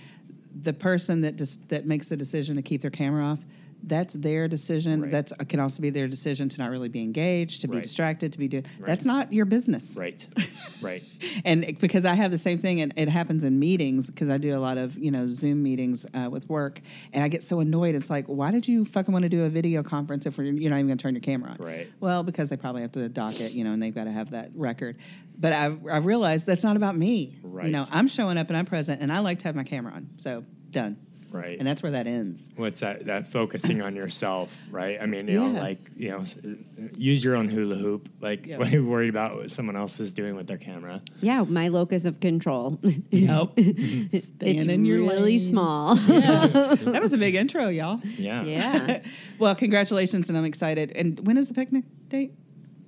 the 0.63 0.73
person 0.73 1.21
that 1.23 1.37
just 1.37 1.69
that 1.69 1.87
makes 1.87 2.09
the 2.09 2.17
decision 2.17 2.57
to 2.57 2.63
keep 2.63 2.83
their 2.83 2.91
camera 2.91 3.25
off, 3.25 3.39
that's 3.85 4.15
their 4.15 4.49
decision. 4.49 5.03
Right. 5.03 5.11
That's 5.11 5.33
can 5.49 5.61
also 5.61 5.81
be 5.83 5.91
their 5.91 6.09
decision 6.09 6.49
to 6.49 6.59
not 6.59 6.71
really 6.71 6.89
be 6.89 7.01
engaged, 7.03 7.61
to 7.63 7.69
be 7.69 7.77
Right. 7.77 7.83
distracted, 7.83 8.33
to 8.33 8.39
be 8.39 8.49
doing. 8.49 8.65
That's 8.81 9.05
not 9.05 9.33
your 9.33 9.45
business. 9.45 9.97
right 9.97 10.27
right 10.81 11.03
and 11.45 11.77
because 11.79 12.05
I 12.05 12.15
have 12.15 12.31
the 12.31 12.39
same 12.39 12.59
thing, 12.59 12.81
and 12.81 12.93
it 12.97 13.09
happens 13.09 13.45
in 13.45 13.59
meetings 13.59 14.09
because 14.09 14.29
I 14.31 14.39
do 14.39 14.57
a 14.57 14.61
lot 14.61 14.79
of 14.79 14.97
you 14.99 15.11
know 15.11 15.31
Zoom 15.31 15.63
meetings 15.63 16.07
uh, 16.15 16.29
with 16.31 16.49
work, 16.49 16.81
and 17.13 17.23
I 17.25 17.29
get 17.29 17.43
so 17.43 17.61
annoyed. 17.61 17.95
It's 17.95 18.11
like, 18.11 18.27
why 18.27 18.51
did 18.51 18.67
you 18.67 18.85
fucking 18.85 19.13
want 19.13 19.23
to 19.25 19.29
do 19.29 19.45
a 19.45 19.49
video 19.49 19.83
conference 19.83 20.27
if 20.27 20.39
we're, 20.39 20.45
you're 20.45 20.71
not 20.71 20.77
even 20.77 20.87
going 20.89 20.99
to 20.99 21.03
turn 21.03 21.15
your 21.15 21.23
camera 21.23 21.51
on? 21.53 21.65
Right. 21.65 21.87
Well, 22.01 22.23
because 22.23 22.51
they 22.51 22.57
probably 22.57 22.83
have 22.83 22.93
to 22.93 23.09
dock 23.09 23.41
it, 23.41 23.53
you 23.53 23.65
know, 23.65 23.73
and 23.73 23.83
they've 23.83 23.95
got 23.95 24.05
to 24.05 24.13
have 24.13 24.31
that 24.31 24.51
record. 24.55 24.97
But 25.39 25.53
I, 25.53 25.65
I 25.67 25.99
realized 25.99 26.47
that's 26.47 26.65
not 26.65 26.77
about 26.77 26.97
me. 26.97 27.39
Right. 27.43 27.67
You 27.67 27.73
know, 27.73 27.85
I'm 27.93 28.09
showing 28.09 28.37
up 28.39 28.49
and 28.49 28.57
I'm 28.57 28.67
present, 28.67 29.01
and 29.01 29.13
I 29.13 29.21
like 29.21 29.39
to 29.41 29.45
have 29.45 29.55
my 29.55 29.65
camera 29.65 29.93
on. 29.93 30.09
So 30.17 30.45
done. 30.71 30.97
Right 31.31 31.57
And 31.59 31.67
that's 31.67 31.83
where 31.83 31.93
that 31.93 32.07
ends. 32.07 32.49
what's 32.57 32.81
that 32.81 33.07
that 33.07 33.29
focusing 33.29 33.83
on 33.83 33.95
yourself 33.97 34.57
right 34.71 34.99
i 35.01 35.07
mean 35.07 35.29
you 35.29 35.39
know 35.41 35.61
like 35.61 35.79
you 35.97 36.11
know 36.11 36.25
use 36.97 37.25
your 37.25 37.37
own 37.37 37.49
hula 37.49 37.75
hoop 37.77 38.09
like 38.21 38.47
Yeah. 38.47 38.59
what 38.59 38.69
are 38.69 38.71
you 38.71 38.87
worried 38.87 39.11
about 39.11 39.37
what 39.37 39.51
someone 39.51 39.77
else 39.77 40.01
is 40.01 40.13
doing 40.13 40.37
with 40.37 40.47
their 40.47 40.57
camera 40.59 41.01
Yeah, 41.21 41.43
my 41.43 41.69
locus 41.69 42.05
of 42.05 42.21
control. 42.21 42.79
Yep. 43.11 43.53
it's 43.57 44.29
Staying 44.29 44.71
in 44.71 44.85
your 44.85 44.99
really 45.01 45.39
lane. 45.39 45.49
small. 45.49 45.95
that 45.97 46.99
was 47.03 47.13
a 47.13 47.19
big 47.19 47.35
intro, 47.35 47.69
y'all. 47.69 48.01
yeah 48.17 48.43
yeah. 48.45 49.03
well, 49.39 49.55
congratulations, 49.55 50.29
and 50.29 50.39
I'm 50.39 50.45
excited. 50.45 50.93
And 50.93 51.21
when 51.27 51.37
is 51.37 51.49
the 51.49 51.55
picnic 51.55 51.85
date? 52.09 52.33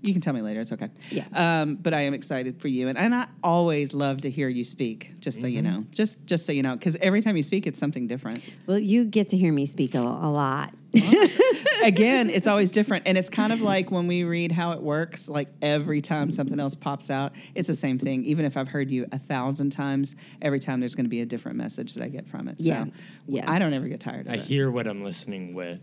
You 0.02 0.12
can 0.12 0.20
tell 0.22 0.32
me 0.32 0.40
later. 0.40 0.60
It's 0.60 0.72
okay. 0.72 0.88
Yeah. 1.10 1.24
Um, 1.34 1.76
but 1.76 1.92
I 1.92 2.02
am 2.02 2.14
excited 2.14 2.60
for 2.60 2.68
you, 2.68 2.88
and, 2.88 2.96
and 2.96 3.14
I 3.14 3.26
always 3.42 3.92
love 3.92 4.22
to 4.22 4.30
hear 4.30 4.48
you 4.48 4.64
speak. 4.64 5.14
Just 5.20 5.40
so 5.40 5.46
you 5.46 5.60
know, 5.62 5.84
just 5.90 6.24
just 6.26 6.46
so 6.46 6.52
you 6.52 6.62
know, 6.62 6.74
because 6.74 6.96
every 6.96 7.20
time 7.20 7.36
you 7.36 7.42
speak, 7.42 7.66
it's 7.66 7.78
something 7.78 8.06
different. 8.06 8.42
Well, 8.66 8.78
you 8.78 9.04
get 9.04 9.28
to 9.30 9.36
hear 9.36 9.52
me 9.52 9.66
speak 9.66 9.94
a, 9.94 10.00
a 10.00 10.30
lot. 10.30 10.74
Again, 11.84 12.30
it's 12.30 12.46
always 12.46 12.70
different, 12.72 13.06
and 13.06 13.16
it's 13.16 13.30
kind 13.30 13.52
of 13.52 13.60
like 13.62 13.90
when 13.90 14.06
we 14.06 14.24
read 14.24 14.52
how 14.52 14.72
it 14.72 14.80
works. 14.82 15.28
Like 15.28 15.48
every 15.62 16.00
time 16.00 16.30
something 16.30 16.58
else 16.58 16.74
pops 16.74 17.10
out, 17.10 17.32
it's 17.54 17.68
the 17.68 17.74
same 17.74 17.98
thing. 17.98 18.24
Even 18.24 18.44
if 18.44 18.56
I've 18.56 18.68
heard 18.68 18.90
you 18.90 19.06
a 19.12 19.18
thousand 19.18 19.70
times, 19.70 20.16
every 20.42 20.58
time 20.60 20.80
there's 20.80 20.94
going 20.94 21.06
to 21.06 21.10
be 21.10 21.20
a 21.20 21.26
different 21.26 21.56
message 21.58 21.94
that 21.94 22.02
I 22.04 22.08
get 22.08 22.26
from 22.28 22.48
it. 22.48 22.56
Yeah. 22.58 22.84
So 22.86 22.90
Yes. 23.26 23.44
I 23.48 23.58
don't 23.58 23.72
ever 23.72 23.86
get 23.86 24.00
tired 24.00 24.26
of 24.26 24.32
i 24.32 24.36
it. 24.36 24.40
hear 24.42 24.70
what 24.72 24.86
i'm 24.88 25.04
listening 25.04 25.54
with 25.54 25.80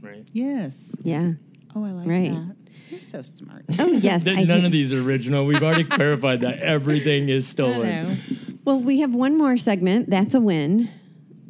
right 0.00 0.26
yes. 0.32 0.94
Yeah. 1.02 1.32
Oh, 1.76 1.84
I 1.84 1.90
like 1.90 2.06
Right. 2.08 2.32
that. 2.32 2.56
You're 2.90 3.00
so 3.00 3.22
smart. 3.22 3.64
Oh, 3.78 3.86
yes. 3.92 4.24
Th- 4.24 4.36
none 4.36 4.46
hear- 4.58 4.66
of 4.66 4.72
these 4.72 4.92
are 4.92 5.02
original 5.02 5.44
we've 5.44 5.62
already 5.62 5.84
clarified 5.98 6.40
that 6.42 6.58
everything 6.60 7.28
is 7.28 7.46
stolen 7.46 8.18
Well, 8.64 8.80
we 8.80 9.00
have 9.00 9.14
one 9.14 9.36
more 9.36 9.56
segment. 9.56 10.10
That's 10.10 10.34
a 10.34 10.40
win. 10.40 10.88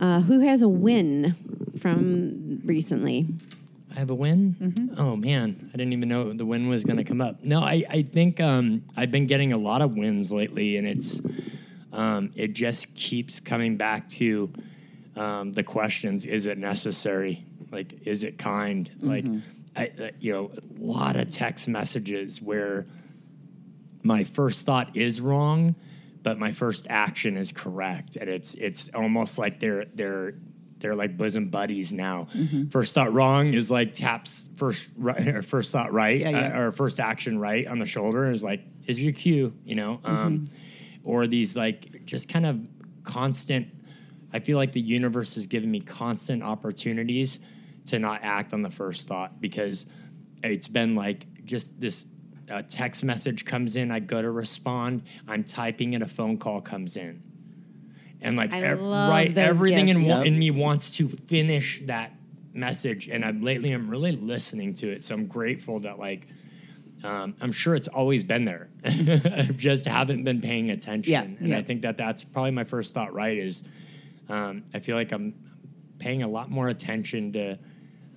Uh, 0.01 0.21
who 0.21 0.41
has 0.41 0.63
a 0.63 0.69
win 0.69 1.35
from 1.81 2.61
recently? 2.65 3.27
I 3.95 3.99
have 3.99 4.11
a 4.11 4.15
win. 4.15 4.55
Mm-hmm. 4.61 5.01
Oh 5.01 5.17
man, 5.17 5.71
I 5.73 5.77
didn't 5.77 5.93
even 5.93 6.09
know 6.09 6.33
the 6.33 6.45
win 6.47 6.69
was 6.69 6.85
going 6.85 6.99
to 6.99 7.05
come 7.05 7.21
up. 7.21 7.43
No, 7.43 7.61
I, 7.61 7.85
I 7.91 8.03
think 8.03 8.41
um, 8.41 8.85
I've 8.97 9.11
been 9.11 9.27
getting 9.27 9.53
a 9.53 9.57
lot 9.57 9.83
of 9.83 9.97
wins 9.97 10.33
lately, 10.33 10.77
and 10.77 10.87
it's 10.87 11.21
um, 11.93 12.31
it 12.37 12.53
just 12.53 12.95
keeps 12.95 13.41
coming 13.41 13.77
back 13.77 14.07
to 14.11 14.53
um, 15.17 15.53
the 15.53 15.65
questions: 15.65 16.27
Is 16.27 16.47
it 16.47 16.59
necessary? 16.59 17.45
Like, 17.73 18.07
is 18.07 18.23
it 18.23 18.39
kind? 18.39 18.89
Like, 19.01 19.25
I, 19.79 19.93
uh, 20.03 20.11
you 20.19 20.33
know, 20.33 20.51
a 20.57 20.61
lot 20.85 21.17
of 21.17 21.29
text 21.29 21.69
messages 21.69 22.43
where 22.43 22.87
my 24.03 24.25
first 24.25 24.67
thought 24.67 24.97
is 24.97 25.21
wrong, 25.21 25.75
but 26.23 26.39
my 26.39 26.53
first 26.53 26.87
action 26.91 27.37
is 27.37 27.53
correct, 27.53 28.17
and 28.17 28.29
it's 28.29 28.55
it's 28.55 28.89
almost 28.95 29.39
like 29.39 29.61
they're 29.61 29.85
they're 29.95 30.35
they're 30.79 30.95
like 30.95 31.17
bosom 31.17 31.49
buddies 31.49 31.93
now. 31.93 32.29
Mm-hmm. 32.35 32.69
First 32.69 32.95
thought 32.95 33.13
wrong 33.13 33.53
is 33.55 33.71
like 33.71 33.95
taps 33.95 34.51
first 34.57 34.93
right, 34.97 35.29
or 35.29 35.43
first 35.43 35.73
thought 35.73 35.93
right, 35.93 36.21
Yeah, 36.21 36.31
yeah. 36.31 36.57
uh, 36.57 36.61
or 36.61 36.73
first 36.73 37.01
action 37.01 37.39
right 37.39 37.67
on 37.67 37.79
the 37.79 37.87
shoulder 37.87 38.31
is 38.31 38.43
like 38.45 38.63
is 38.87 39.03
your 39.03 39.13
cue, 39.13 39.55
you 39.65 39.75
know, 39.75 40.01
um, 40.05 40.39
Mm-hmm. 40.49 41.09
or 41.11 41.27
these 41.27 41.57
like 41.57 42.05
just 42.05 42.29
kind 42.29 42.47
of 42.47 42.67
constant. 43.05 43.69
I 44.33 44.41
feel 44.41 44.59
like 44.59 44.73
the 44.73 44.81
universe 44.81 45.35
has 45.37 45.47
given 45.47 45.71
me 45.71 45.81
constant 45.81 46.43
opportunities 46.43 47.41
to 47.89 47.99
not 47.99 48.21
act 48.23 48.53
on 48.53 48.63
the 48.63 48.71
first 48.71 49.09
thought 49.09 49.41
because 49.41 49.87
it's 50.43 50.69
been 50.69 50.95
like 50.95 51.27
just 51.45 51.79
this 51.81 52.07
uh, 52.51 52.63
text 52.69 53.05
message 53.05 53.45
comes 53.45 53.77
in, 53.77 53.91
I 53.91 54.01
go 54.01 54.23
to 54.23 54.31
respond, 54.31 55.03
I'm 55.27 55.45
typing 55.45 55.93
it, 55.95 56.03
a 56.03 56.09
phone 56.09 56.39
call 56.39 56.61
comes 56.61 56.97
in. 56.97 57.23
And 58.21 58.37
like, 58.37 58.53
I 58.53 58.63
ev- 58.63 58.81
love 58.81 59.11
right, 59.11 59.35
those 59.35 59.45
everything 59.45 59.89
in, 59.89 59.99
gifts. 59.99 60.09
wa- 60.09 60.17
Yep. 60.19 60.27
in 60.27 60.39
me 60.39 60.51
wants 60.51 60.97
to 60.97 61.09
finish 61.09 61.81
that 61.87 62.13
message. 62.53 63.09
And 63.09 63.25
I'm 63.25 63.43
lately, 63.43 63.71
I'm 63.73 63.89
really 63.89 64.13
listening 64.13 64.75
to 64.75 64.91
it. 64.91 65.03
So 65.03 65.15
I'm 65.15 65.27
grateful 65.27 65.81
that 65.81 65.99
like, 65.99 66.27
um, 67.05 67.37
I'm 67.41 67.53
sure 67.53 67.75
it's 67.77 67.87
always 67.87 68.25
been 68.25 68.45
there. 68.45 68.69
I 68.85 69.49
just 69.55 69.87
haven't 69.87 70.25
been 70.25 70.41
paying 70.41 70.71
attention. 70.71 71.13
Yeah, 71.13 71.23
and 71.23 71.49
yeah. 71.49 71.59
I 71.59 71.63
think 71.63 71.83
that 71.83 71.97
that's 71.97 72.25
probably 72.25 72.51
my 72.51 72.65
first 72.65 72.93
thought, 72.93 73.13
right? 73.15 73.37
Is 73.39 73.63
um, 74.29 74.65
I 74.75 74.81
feel 74.81 74.97
like 74.97 75.13
I'm 75.13 75.35
paying 76.01 76.23
a 76.25 76.29
lot 76.29 76.51
more 76.51 76.69
attention 76.69 77.33
to 77.35 77.59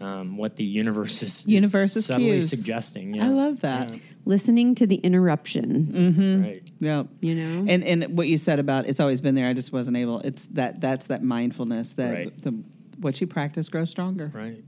um, 0.01 0.37
what 0.37 0.55
the 0.55 0.63
universe 0.63 1.21
is, 1.21 1.45
is 1.47 2.05
subtly 2.05 2.25
cues. 2.31 2.49
suggesting. 2.49 3.21
I 3.21 3.27
love 3.29 3.61
that. 3.61 3.91
Yeah, 3.93 3.99
Listening 4.25 4.75
to 4.75 4.85
the 4.87 4.95
interruption. 4.97 6.43
right. 6.43 6.63
Yep. 6.79 7.07
You 7.21 7.35
know? 7.35 7.65
And 7.71 7.83
and 7.83 8.17
what 8.17 8.27
you 8.27 8.37
said 8.37 8.59
about 8.59 8.85
it's 8.87 8.99
always 8.99 9.21
been 9.21 9.35
there. 9.35 9.47
I 9.47 9.53
just 9.53 9.71
wasn't 9.73 9.97
able. 9.97 10.19
It's 10.21 10.45
that 10.47 10.81
that's 10.81 11.07
that 11.07 11.23
mindfulness 11.23 11.93
that 11.93 12.13
Right. 12.13 12.41
the 12.41 12.51
what 12.99 13.19
you 13.19 13.27
practice 13.27 13.67
grows 13.69 13.89
stronger. 13.89 14.31
Right. 14.33 14.63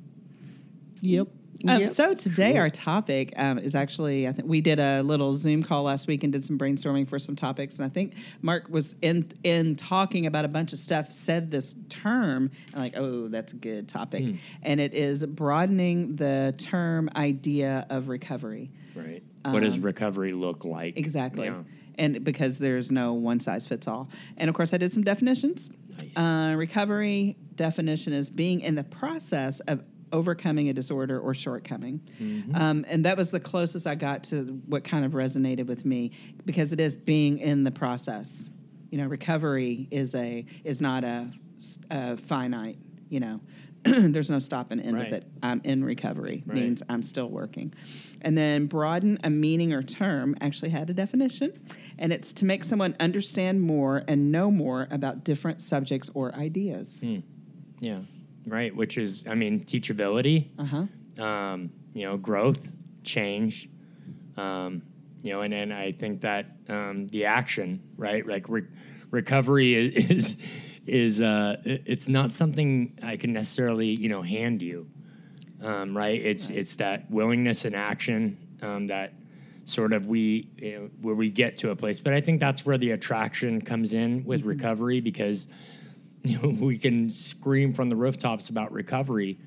Yep. 1.01 1.27
Um, 1.67 1.79
Yep. 1.79 1.89
So 1.89 2.13
today 2.13 2.57
our 2.57 2.69
topic 2.69 3.33
um, 3.37 3.57
is 3.57 3.73
actually 3.73 4.27
I 4.27 4.33
think 4.33 4.47
we 4.47 4.59
did 4.61 4.79
a 4.79 5.01
little 5.01 5.33
Zoom 5.33 5.63
call 5.63 5.83
last 5.83 6.07
week 6.07 6.23
and 6.23 6.33
did 6.33 6.43
some 6.43 6.57
brainstorming 6.57 7.07
for 7.07 7.19
some 7.19 7.35
topics, 7.35 7.77
and 7.77 7.85
I 7.85 7.89
think 7.89 8.15
Mark 8.41 8.67
was 8.69 8.95
in 9.01 9.31
in 9.43 9.75
talking 9.75 10.25
about 10.25 10.45
a 10.45 10.49
bunch 10.49 10.73
of 10.73 10.79
stuff 10.79 11.11
said 11.11 11.51
this 11.51 11.75
term 11.89 12.51
and 12.73 12.81
like 12.81 12.97
oh 12.97 13.27
that's 13.29 13.53
a 13.53 13.55
good 13.55 13.87
topic, 13.87 14.35
and 14.61 14.81
it 14.81 14.93
is 14.93 15.25
broadening 15.25 16.15
the 16.15 16.53
term 16.57 17.09
idea 17.15 17.85
of 17.89 18.09
recovery. 18.09 18.71
Right. 18.95 19.23
what 19.43 19.63
does 19.63 19.79
recovery 19.79 20.33
look 20.33 20.65
like? 20.65 20.97
Exactly. 20.97 21.47
Yeah. 21.47 21.63
And 21.97 22.23
because 22.23 22.57
there's 22.57 22.91
no 22.91 23.13
one 23.13 23.39
size 23.39 23.67
fits 23.67 23.87
all. 23.87 24.09
And 24.37 24.49
of 24.49 24.55
course, 24.55 24.73
I 24.73 24.77
did 24.77 24.91
some 24.91 25.03
definitions. 25.03 25.69
Nice. 26.01 26.17
Uh, 26.17 26.55
recovery 26.55 27.37
definition 27.55 28.13
is 28.13 28.29
being 28.29 28.61
in 28.61 28.75
the 28.75 28.83
process 28.83 29.59
of 29.61 29.83
overcoming 30.13 30.69
a 30.69 30.73
disorder 30.73 31.19
or 31.19 31.33
shortcoming. 31.33 31.99
Mm-hmm. 32.21 32.55
Um, 32.55 32.85
and 32.87 33.03
that 33.05 33.17
was 33.17 33.31
the 33.31 33.39
closest 33.39 33.85
I 33.85 33.95
got 33.95 34.23
to 34.25 34.43
what 34.67 34.85
kind 34.85 35.03
of 35.03 35.11
resonated 35.11 35.65
with 35.65 35.83
me 35.83 36.11
because 36.45 36.71
it 36.71 36.79
is 36.79 36.95
being 36.95 37.39
in 37.39 37.63
the 37.65 37.71
process. 37.71 38.49
You 38.91 38.99
know, 38.99 39.07
recovery 39.07 39.87
is 39.91 40.15
a 40.15 40.45
is 40.63 40.79
not 40.79 41.03
a, 41.03 41.29
a 41.89 42.15
finite. 42.15 42.77
You 43.09 43.19
know, 43.19 43.41
there's 43.83 44.29
no 44.29 44.39
stop 44.39 44.71
and 44.71 44.79
end 44.79 44.95
Right. 44.95 45.05
with 45.11 45.13
it. 45.23 45.27
I'm 45.41 45.59
in 45.63 45.83
recovery 45.83 46.43
Right. 46.45 46.55
means 46.57 46.81
I'm 46.87 47.03
still 47.03 47.29
working. 47.29 47.73
And 48.21 48.37
then 48.37 48.67
broaden 48.67 49.17
a 49.23 49.29
meaning 49.29 49.73
or 49.73 49.81
term 49.83 50.35
actually 50.39 50.69
had 50.69 50.89
a 50.89 50.93
definition, 50.93 51.51
and 51.99 52.13
it's 52.13 52.31
to 52.33 52.45
make 52.45 52.63
someone 52.63 52.95
understand 52.99 53.61
more 53.61 54.03
and 54.07 54.31
know 54.31 54.49
more 54.49 54.87
about 54.91 55.25
different 55.25 55.59
subjects 55.61 56.09
or 56.13 56.33
ideas. 56.35 56.99
Hmm. 56.99 57.19
Yeah. 57.81 57.99
Right. 58.45 58.75
Which 58.75 58.97
is, 58.97 59.25
I 59.27 59.35
mean, 59.35 59.63
teachability, 59.63 60.49
Uh 60.59 60.65
huh. 60.65 61.23
um, 61.23 61.69
you 61.93 62.05
know, 62.05 62.17
growth, 62.17 62.75
change, 63.03 63.69
um, 64.37 64.81
you 65.21 65.31
know, 65.31 65.41
and 65.41 65.53
then 65.53 65.71
I 65.71 65.91
think 65.93 66.21
that 66.21 66.47
um, 66.67 67.07
the 67.07 67.25
action, 67.25 67.81
right? 67.97 68.25
Like 68.27 68.49
re- 68.49 68.67
recovery 69.11 69.75
is, 69.75 69.93
is, 70.11 70.37
is 70.85 71.21
uh, 71.21 71.55
it's 71.63 72.09
not 72.09 72.31
something 72.31 72.97
I 73.01 73.15
can 73.15 73.31
necessarily, 73.31 73.87
you 73.87 74.09
know, 74.09 74.21
hand 74.21 74.61
you, 74.61 74.87
um, 75.61 75.95
right? 75.95 76.19
It's, 76.19 76.49
it's 76.49 76.75
that 76.77 77.09
willingness 77.09 77.63
and 77.63 77.75
action 77.75 78.37
um, 78.61 78.87
that 78.87 79.13
sort 79.65 79.93
of 79.93 80.07
we, 80.07 80.49
you 80.57 80.71
know, 80.77 80.89
where 81.01 81.15
we 81.15 81.29
get 81.29 81.55
to 81.57 81.69
a 81.69 81.75
place. 81.75 82.01
But 82.01 82.13
I 82.13 82.19
think 82.19 82.41
that's 82.41 82.65
where 82.65 82.77
the 82.77 82.91
attraction 82.91 83.61
comes 83.61 83.93
in 83.93 84.25
with 84.25 84.43
recovery 84.43 84.99
because 84.99 85.47
we 86.43 86.77
can 86.77 87.09
scream 87.09 87.73
from 87.73 87.89
the 87.89 87.95
rooftops 87.95 88.49
about 88.49 88.71
recovery, 88.71 89.37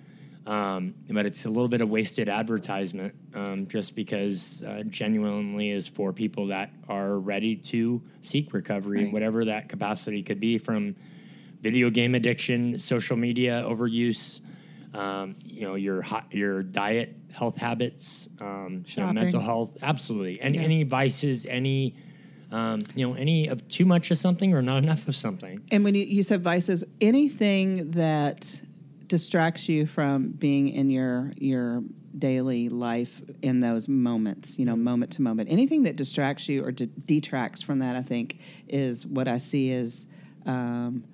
um, 0.47 0.95
but 1.09 1.25
it's 1.27 1.45
a 1.47 1.49
little 1.49 1.69
bit 1.69 1.81
of 1.81 1.89
wasted 1.89 2.29
advertisement 2.29 3.15
um, 3.35 3.67
just 3.67 3.97
because 3.97 4.62
uh, 4.62 4.83
genuinely 4.89 5.71
is 5.71 5.89
for 5.89 6.12
people 6.12 6.47
that 6.49 6.71
are 6.89 7.19
ready 7.19 7.57
to 7.57 8.03
seek 8.21 8.53
recovery, 8.53 9.05
Right. 9.05 9.12
whatever 9.12 9.45
that 9.47 9.69
capacity 9.69 10.23
could 10.23 10.39
be 10.39 10.59
from 10.59 10.95
video 11.62 11.89
game 11.91 12.15
addiction, 12.15 12.79
social 12.79 13.17
media 13.17 13.62
overuse, 13.67 14.41
um, 14.95 15.35
you 15.47 15.62
know, 15.62 15.75
your 15.75 16.03
hot, 16.03 16.27
your 16.31 16.62
diet, 16.62 17.17
health 17.33 17.57
habits, 17.57 18.29
um, 18.41 18.85
you 18.87 19.03
know, 19.03 19.12
mental 19.12 19.41
health, 19.41 19.77
absolutely, 19.83 20.41
and 20.41 20.55
Yeah. 20.55 20.62
any 20.62 20.83
vices, 20.85 21.47
any. 21.47 21.95
Um, 22.53 22.81
you 22.95 23.07
know, 23.07 23.15
any 23.15 23.49
of 23.49 23.67
too 23.69 23.85
much 23.85 24.11
of 24.11 24.19
something 24.19 24.55
or 24.55 24.63
not 24.63 24.83
enough 24.83 25.09
of 25.09 25.17
something. 25.17 25.63
And 25.73 25.83
when 25.83 25.95
you, 25.95 26.05
you 26.05 26.23
said 26.23 26.43
vices, 26.43 26.85
anything 27.01 27.91
that 27.93 28.61
distracts 29.09 29.69
you 29.69 29.87
from 29.87 30.31
being 30.31 30.69
in 30.69 30.91
your 30.91 31.33
your 31.39 31.83
daily 32.19 32.69
life 32.69 33.21
in 33.43 33.61
those 33.61 33.89
moments, 33.89 34.59
you 34.59 34.65
know, 34.65 34.77
moment 34.77 35.13
to 35.13 35.23
moment, 35.23 35.51
anything 35.51 35.83
that 35.83 35.97
distracts 35.97 36.49
you 36.49 36.65
or 36.65 36.73
de- 36.73 36.87
detracts 36.87 37.63
from 37.63 37.81
that, 37.81 37.95
I 37.97 38.03
think, 38.03 38.41
is 38.69 39.05
what 39.07 39.29
I 39.29 39.39
see 39.39 39.73
as 39.73 40.07
um, 40.47 41.05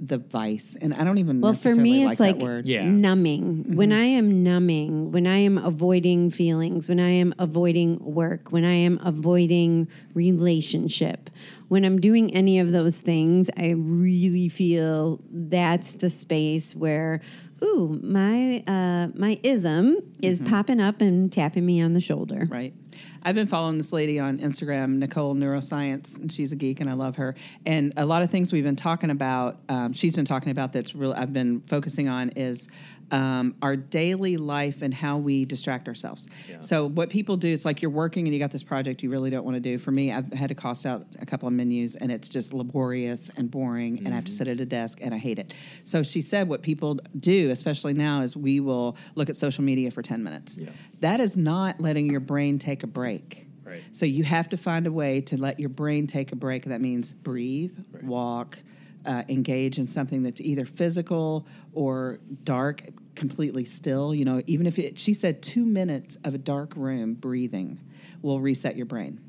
the 0.00 0.18
vice. 0.18 0.76
And 0.80 0.94
I 0.94 1.04
don't 1.04 1.18
even 1.18 1.40
Well, 1.40 1.52
for 1.52 1.74
me, 1.74 2.04
like 2.04 2.12
it's 2.12 2.20
like 2.20 2.38
that 2.38 2.44
word. 2.44 2.66
Yeah. 2.66 2.84
numbing. 2.84 3.76
When 3.76 3.90
mm-hmm. 3.90 4.00
I 4.00 4.04
am 4.04 4.42
numbing, 4.42 5.12
when 5.12 5.26
I 5.26 5.36
am 5.38 5.58
avoiding 5.58 6.30
feelings, 6.30 6.88
when 6.88 6.98
I 6.98 7.10
am 7.10 7.34
avoiding 7.38 7.98
work, 8.00 8.50
when 8.50 8.64
I 8.64 8.74
am 8.74 8.98
avoiding 9.04 9.88
relationship, 10.14 11.28
when 11.68 11.84
I'm 11.84 12.00
doing 12.00 12.34
any 12.34 12.58
of 12.58 12.72
those 12.72 12.98
things, 12.98 13.50
I 13.56 13.70
really 13.76 14.48
feel 14.48 15.20
that's 15.30 15.92
the 15.94 16.10
space 16.10 16.74
where, 16.74 17.20
ooh, 17.62 18.00
my 18.02 18.62
uh, 18.66 19.08
my 19.14 19.38
ism 19.42 19.98
is 20.22 20.40
popping 20.40 20.80
up 20.80 21.00
and 21.00 21.32
tapping 21.32 21.64
me 21.64 21.80
on 21.80 21.94
the 21.94 22.00
shoulder. 22.00 22.46
Right. 22.48 22.74
I've 23.22 23.34
been 23.34 23.46
following 23.46 23.76
this 23.76 23.92
lady 23.92 24.18
on 24.18 24.38
Instagram, 24.38 24.96
Nicole 24.96 25.34
Neuroscience, 25.34 26.18
and 26.18 26.32
she's 26.32 26.52
a 26.52 26.56
geek, 26.56 26.80
and 26.80 26.88
I 26.88 26.94
love 26.94 27.16
her. 27.16 27.34
And 27.66 27.92
a 27.96 28.06
lot 28.06 28.22
of 28.22 28.30
things 28.30 28.52
we've 28.52 28.64
been 28.64 28.76
talking 28.76 29.10
about, 29.10 29.58
um, 29.68 29.92
she's 29.92 30.16
been 30.16 30.24
talking 30.24 30.50
about 30.50 30.72
that's 30.72 30.94
real. 30.94 31.12
I've 31.12 31.32
been 31.32 31.60
focusing 31.62 32.08
on 32.08 32.30
is 32.30 32.68
um, 33.10 33.54
our 33.62 33.76
daily 33.76 34.36
life 34.36 34.82
and 34.82 34.92
how 34.92 35.18
we 35.18 35.44
distract 35.44 35.88
ourselves. 35.88 36.28
So 36.60 36.86
what 36.86 37.10
people 37.10 37.36
do, 37.36 37.52
it's 37.52 37.64
like 37.64 37.82
you're 37.82 37.90
working 37.90 38.26
and 38.26 38.34
you 38.34 38.40
got 38.40 38.50
this 38.50 38.62
project 38.62 39.02
you 39.02 39.10
really 39.10 39.30
don't 39.30 39.44
want 39.44 39.56
to 39.56 39.60
do. 39.60 39.78
For 39.78 39.90
me, 39.90 40.12
I've 40.12 40.32
had 40.32 40.48
to 40.48 40.54
cost 40.54 40.86
out 40.86 41.06
a 41.20 41.26
couple 41.26 41.48
of 41.48 41.54
menus, 41.54 41.96
and 41.96 42.12
it's 42.12 42.28
just 42.28 42.52
laborious 42.52 43.30
and 43.36 43.50
boring, 43.50 43.98
and 43.98 44.08
I 44.08 44.14
have 44.14 44.24
to 44.26 44.32
sit 44.32 44.48
at 44.48 44.60
a 44.60 44.66
desk, 44.66 44.98
and 45.00 45.14
I 45.14 45.18
hate 45.18 45.38
it. 45.38 45.54
So 45.84 46.02
she 46.02 46.20
said, 46.20 46.48
what 46.48 46.62
people 46.62 46.98
do, 47.16 47.50
especially 47.50 47.94
now, 47.94 48.22
is 48.22 48.36
we 48.36 48.60
will 48.60 48.96
look 49.14 49.28
at 49.28 49.36
social 49.36 49.64
media 49.64 49.90
for 49.90 50.02
ten 50.02 50.22
minutes. 50.22 50.56
Yeah. 50.56 50.70
That 51.00 51.20
is 51.20 51.36
not 51.36 51.80
letting 51.80 52.10
your 52.10 52.20
brain 52.20 52.58
take 52.58 52.82
a 52.82 52.86
break. 52.86 53.46
Right. 53.64 53.82
So 53.92 54.04
you 54.04 54.24
have 54.24 54.48
to 54.48 54.56
find 54.56 54.86
a 54.86 54.92
way 54.92 55.20
to 55.22 55.36
let 55.36 55.60
your 55.60 55.68
brain 55.68 56.06
take 56.06 56.32
a 56.32 56.36
break. 56.36 56.64
That 56.64 56.80
means 56.80 57.12
breathe, 57.12 57.78
walk, 58.02 58.58
uh, 59.06 59.22
engage 59.28 59.78
in 59.78 59.86
something 59.86 60.22
that's 60.22 60.40
either 60.40 60.64
physical 60.64 61.46
or 61.72 62.18
dark, 62.44 62.82
completely 63.14 63.64
still. 63.64 64.14
You 64.14 64.24
know, 64.24 64.42
even 64.46 64.66
if 64.66 64.78
it, 64.78 64.98
she 64.98 65.14
said 65.14 65.42
two 65.42 65.64
minutes 65.64 66.16
of 66.24 66.34
a 66.34 66.38
dark 66.38 66.74
room 66.76 67.14
breathing 67.14 67.78
will 68.22 68.40
reset 68.40 68.76
your 68.76 68.86
brain. 68.86 69.20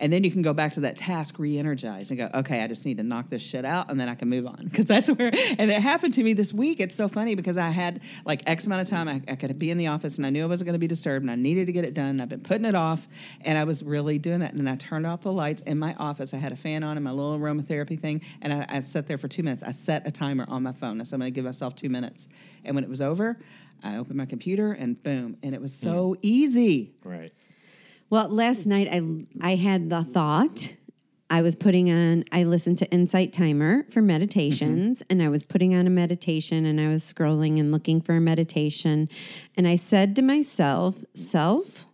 And 0.00 0.12
then 0.12 0.24
you 0.24 0.30
can 0.30 0.42
go 0.42 0.52
back 0.52 0.72
to 0.72 0.80
that 0.80 0.96
task, 0.96 1.38
re-energize, 1.38 2.10
and 2.10 2.18
go, 2.18 2.30
okay, 2.34 2.62
I 2.62 2.68
just 2.68 2.84
need 2.84 2.96
to 2.98 3.02
knock 3.02 3.30
this 3.30 3.42
shit 3.42 3.64
out, 3.64 3.90
and 3.90 4.00
then 4.00 4.08
I 4.08 4.14
can 4.14 4.28
move 4.28 4.46
on. 4.46 4.68
Because 4.78 4.86
that's 4.86 5.08
where, 5.08 5.32
and 5.58 5.70
it 5.70 5.80
happened 5.80 6.14
to 6.14 6.22
me 6.22 6.34
this 6.34 6.52
week. 6.52 6.78
It's 6.78 6.94
so 6.94 7.08
funny 7.08 7.34
because 7.34 7.56
I 7.56 7.70
had 7.70 8.00
like 8.24 8.42
X 8.46 8.66
amount 8.66 8.82
of 8.82 8.88
time. 8.88 9.08
I, 9.08 9.20
I 9.26 9.34
could 9.34 9.58
be 9.58 9.70
in 9.70 9.78
the 9.78 9.88
office, 9.88 10.18
and 10.18 10.26
I 10.26 10.30
knew 10.30 10.44
I 10.44 10.46
wasn't 10.46 10.66
going 10.66 10.74
to 10.74 10.78
be 10.78 10.86
disturbed, 10.86 11.24
and 11.24 11.30
I 11.30 11.34
needed 11.34 11.66
to 11.66 11.72
get 11.72 11.84
it 11.84 11.94
done. 11.94 12.20
I've 12.20 12.28
been 12.28 12.40
putting 12.40 12.64
it 12.64 12.74
off, 12.74 13.08
and 13.40 13.58
I 13.58 13.64
was 13.64 13.82
really 13.82 14.18
doing 14.18 14.40
that. 14.40 14.52
And 14.52 14.68
I 14.68 14.76
turned 14.76 15.06
off 15.06 15.22
the 15.22 15.32
lights 15.32 15.62
in 15.62 15.78
my 15.78 15.94
office. 15.94 16.32
I 16.32 16.36
had 16.36 16.52
a 16.52 16.56
fan 16.56 16.84
on 16.84 16.96
in 16.96 17.02
my 17.02 17.10
little 17.10 17.38
aromatherapy 17.38 17.98
thing, 17.98 18.20
and 18.42 18.52
I, 18.52 18.66
I 18.68 18.80
sat 18.80 19.08
there 19.08 19.18
for 19.18 19.26
two 19.26 19.42
minutes. 19.42 19.62
I 19.62 19.72
set 19.72 20.06
a 20.06 20.10
timer 20.10 20.44
on 20.48 20.62
my 20.62 20.72
phone. 20.72 21.00
I 21.00 21.04
said, 21.04 21.16
I'm 21.16 21.20
going 21.20 21.32
to 21.32 21.34
give 21.34 21.44
myself 21.44 21.74
two 21.74 21.88
minutes. 21.88 22.28
And 22.64 22.74
when 22.74 22.84
it 22.84 22.90
was 22.90 23.02
over, 23.02 23.38
I 23.82 23.96
opened 23.96 24.16
my 24.16 24.26
computer, 24.26 24.72
and 24.72 25.02
boom, 25.02 25.36
and 25.42 25.54
it 25.54 25.60
was 25.60 25.74
so 25.74 26.14
hmm. 26.14 26.20
easy. 26.22 26.92
Right. 27.02 27.32
Well, 28.10 28.28
last 28.30 28.66
night 28.66 28.88
I 28.90 29.02
I 29.40 29.56
had 29.56 29.90
the 29.90 30.02
thought. 30.02 30.74
I 31.30 31.42
was 31.42 31.54
putting 31.54 31.90
on 31.90 32.24
I 32.32 32.44
listened 32.44 32.78
to 32.78 32.90
Insight 32.90 33.34
Timer 33.34 33.84
for 33.90 34.00
meditations 34.00 35.02
and 35.10 35.22
I 35.22 35.28
was 35.28 35.44
putting 35.44 35.74
on 35.74 35.86
a 35.86 35.90
meditation 35.90 36.64
and 36.64 36.80
I 36.80 36.88
was 36.88 37.04
scrolling 37.04 37.60
and 37.60 37.70
looking 37.70 38.00
for 38.00 38.16
a 38.16 38.20
meditation 38.20 39.10
and 39.54 39.68
I 39.68 39.76
said 39.76 40.16
to 40.16 40.22
myself, 40.22 41.04
"Self, 41.12 41.84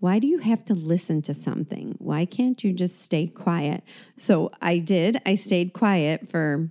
why 0.00 0.18
do 0.18 0.26
you 0.26 0.38
have 0.38 0.64
to 0.64 0.74
listen 0.74 1.22
to 1.22 1.34
something? 1.34 1.94
Why 1.98 2.24
can't 2.24 2.64
you 2.64 2.72
just 2.72 3.00
stay 3.00 3.28
quiet?" 3.28 3.84
So 4.16 4.50
I 4.60 4.78
did. 4.80 5.22
I 5.24 5.36
stayed 5.36 5.72
quiet 5.72 6.28
for 6.28 6.68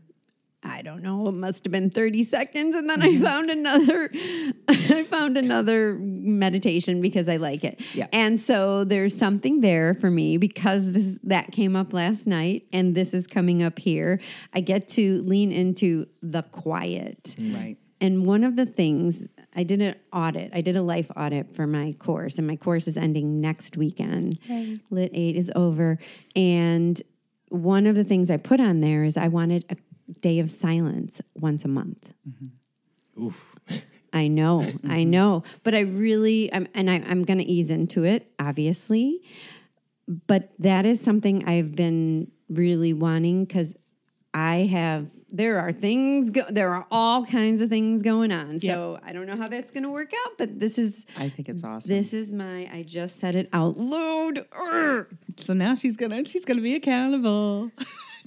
I 0.66 0.82
don't 0.82 1.04
know, 1.04 1.28
it 1.28 1.34
must 1.34 1.64
have 1.66 1.72
been 1.72 1.90
30 1.90 2.24
seconds 2.24 2.76
and 2.76 2.90
then 2.90 3.02
I 3.02 3.08
mm-hmm. 3.10 3.24
found 3.24 3.50
another 3.50 4.10
I 4.68 5.04
found 5.04 5.38
another 5.38 5.98
meditation 6.00 7.02
because 7.02 7.30
I 7.30 7.38
like 7.38 7.64
it. 7.64 7.82
Yeah. 7.94 8.08
And 8.12 8.40
so 8.42 8.84
there's 8.84 9.16
something 9.16 9.62
there 9.62 9.94
for 9.94 10.10
me 10.10 10.38
because 10.38 10.92
this 10.92 11.20
that 11.24 11.52
came 11.52 11.76
up 11.76 11.94
last 11.94 12.26
night 12.28 12.66
and 12.74 12.96
this 12.96 13.14
is 13.14 13.28
coming 13.28 13.62
up 13.62 13.80
here. 13.80 14.20
I 14.54 14.62
get 14.62 14.88
to 14.90 15.22
lean 15.22 15.52
into 15.52 16.08
the 16.22 16.42
quiet. 16.44 17.36
Right. 17.40 17.78
And 18.02 18.26
one 18.26 18.44
of 18.44 18.56
the 18.56 18.66
things 18.66 19.24
I 19.56 19.64
did 19.64 19.82
an 19.82 19.96
audit, 20.12 20.52
I 20.54 20.62
did 20.62 20.76
a 20.76 20.82
life 20.82 21.10
audit 21.16 21.56
for 21.56 21.66
my 21.66 21.96
course, 21.98 22.38
and 22.38 22.46
my 22.46 22.58
course 22.58 22.88
is 22.88 22.98
ending 22.98 23.40
next 23.40 23.78
weekend. 23.78 24.38
Lit 24.90 25.12
8 25.14 25.36
is 25.36 25.52
over. 25.56 25.98
And 26.36 27.02
one 27.50 27.88
of 27.88 27.96
the 27.96 28.04
things 28.04 28.30
I 28.30 28.38
put 28.38 28.60
on 28.60 28.82
there 28.82 29.06
is 29.06 29.16
I 29.16 29.30
wanted 29.30 29.64
a 29.70 29.78
day 30.22 30.40
of 30.40 30.52
silence 30.52 31.22
once 31.36 31.66
a 31.66 31.68
month. 31.68 32.14
Mm-hmm. 32.28 33.24
Oof. 33.24 33.56
I 34.14 34.28
know, 34.28 34.66
I 34.88 35.04
know, 35.04 35.44
but 35.64 35.76
I 35.76 35.82
really, 35.82 36.52
I'm, 36.54 36.68
and 36.74 36.90
I, 36.90 37.04
I'm 37.06 37.24
going 37.24 37.40
to 37.40 37.46
ease 37.46 37.70
into 37.70 38.04
it, 38.04 38.32
obviously. 38.40 39.22
But 40.28 40.52
that 40.60 40.86
is 40.86 41.02
something 41.02 41.44
I've 41.46 41.76
been 41.76 42.32
really 42.50 42.94
wanting 42.94 43.46
because 43.46 43.76
I 44.34 44.68
have 44.72 45.08
there 45.32 45.60
are 45.60 45.72
things 45.72 46.30
go- 46.30 46.46
there 46.50 46.74
are 46.74 46.86
all 46.92 47.26
kinds 47.26 47.60
of 47.62 47.70
things 47.70 48.02
going 48.02 48.32
on. 48.32 48.60
So 48.60 49.00
I 49.04 49.12
don't 49.12 49.26
know 49.28 49.36
how 49.36 49.48
that's 49.48 49.72
going 49.72 49.84
to 49.84 49.90
work 49.90 50.12
out, 50.26 50.38
but 50.38 50.60
this 50.60 50.78
is 50.78 51.06
I 51.18 51.30
think 51.30 51.50
it's 51.50 51.64
awesome. 51.64 51.90
this 51.90 52.14
is 52.14 52.32
my 52.32 52.70
I 52.72 52.84
just 52.84 53.18
said 53.18 53.36
it 53.36 53.50
out 53.52 53.78
loud. 53.78 54.46
So 55.38 55.54
now 55.54 55.74
she's 55.76 55.98
gonna 55.98 56.26
she's 56.26 56.46
gonna 56.46 56.62
be 56.62 56.76
accountable. 56.76 57.72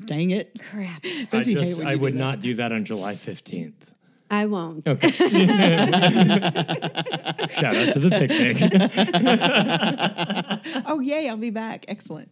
Dang 0.04 0.30
it! 0.30 0.60
Crap. 0.70 1.02
Don't 1.30 1.46
I 1.46 1.50
you 1.50 1.58
hate 1.58 1.64
just 1.64 1.78
when 1.78 1.86
I 1.86 1.92
you 1.92 1.96
do 1.96 2.02
would 2.02 2.14
that? 2.14 2.18
not 2.18 2.40
do 2.40 2.54
that 2.54 2.72
on 2.72 2.84
July 2.84 3.16
fifteenth. 3.16 3.92
I 4.30 4.44
won't. 4.44 4.86
Shout 4.88 5.00
out 7.76 7.92
to 7.94 7.98
the 7.98 8.10
picnic. 8.10 8.58
oh 10.86 11.00
yay 11.00 11.28
i'll 11.28 11.36
be 11.36 11.50
back 11.50 11.84
excellent 11.88 12.30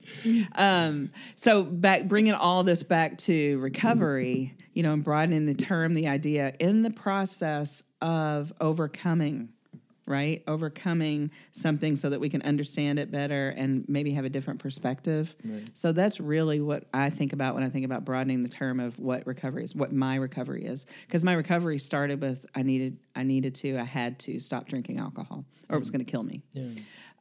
um, 0.56 1.10
so 1.36 1.62
back 1.62 2.06
bringing 2.06 2.34
all 2.34 2.64
this 2.64 2.82
back 2.82 3.16
to 3.18 3.58
recovery 3.60 4.54
you 4.74 4.82
know 4.82 4.92
and 4.92 5.02
broadening 5.04 5.46
the 5.46 5.54
term 5.54 5.94
the 5.94 6.08
idea 6.08 6.52
in 6.58 6.82
the 6.82 6.90
process 6.90 7.82
of 8.02 8.52
overcoming 8.60 9.48
right? 10.06 10.42
Overcoming 10.46 11.30
something 11.52 11.96
so 11.96 12.08
that 12.10 12.20
we 12.20 12.28
can 12.28 12.42
understand 12.42 12.98
it 12.98 13.10
better 13.10 13.50
and 13.56 13.84
maybe 13.88 14.12
have 14.12 14.24
a 14.24 14.28
different 14.28 14.60
perspective. 14.60 15.34
So 15.74 15.92
that's 15.92 16.20
really 16.20 16.60
what 16.60 16.84
i 16.94 17.10
think 17.10 17.32
about 17.32 17.54
when 17.54 17.64
i 17.64 17.68
think 17.68 17.84
about 17.84 18.04
broadening 18.04 18.40
the 18.40 18.48
term 18.48 18.80
of 18.80 18.98
what 18.98 19.26
recovery 19.26 19.64
is 19.64 19.74
what 19.74 19.92
my 19.92 20.16
recovery 20.16 20.64
is. 20.64 20.86
Because 21.06 21.22
my 21.22 21.32
recovery 21.32 21.78
started 21.78 22.20
with 22.20 22.46
i 22.54 22.62
needed 22.62 22.96
i 23.14 23.22
needed 23.22 23.54
to 23.56 23.76
i 23.78 23.84
had 23.84 24.18
to 24.20 24.38
stop 24.38 24.68
drinking 24.68 24.98
alcohol 24.98 25.44
or 25.68 25.76
it 25.76 25.80
was 25.80 25.90
going 25.90 26.04
to 26.04 26.10
kill 26.10 26.22
me. 26.22 26.42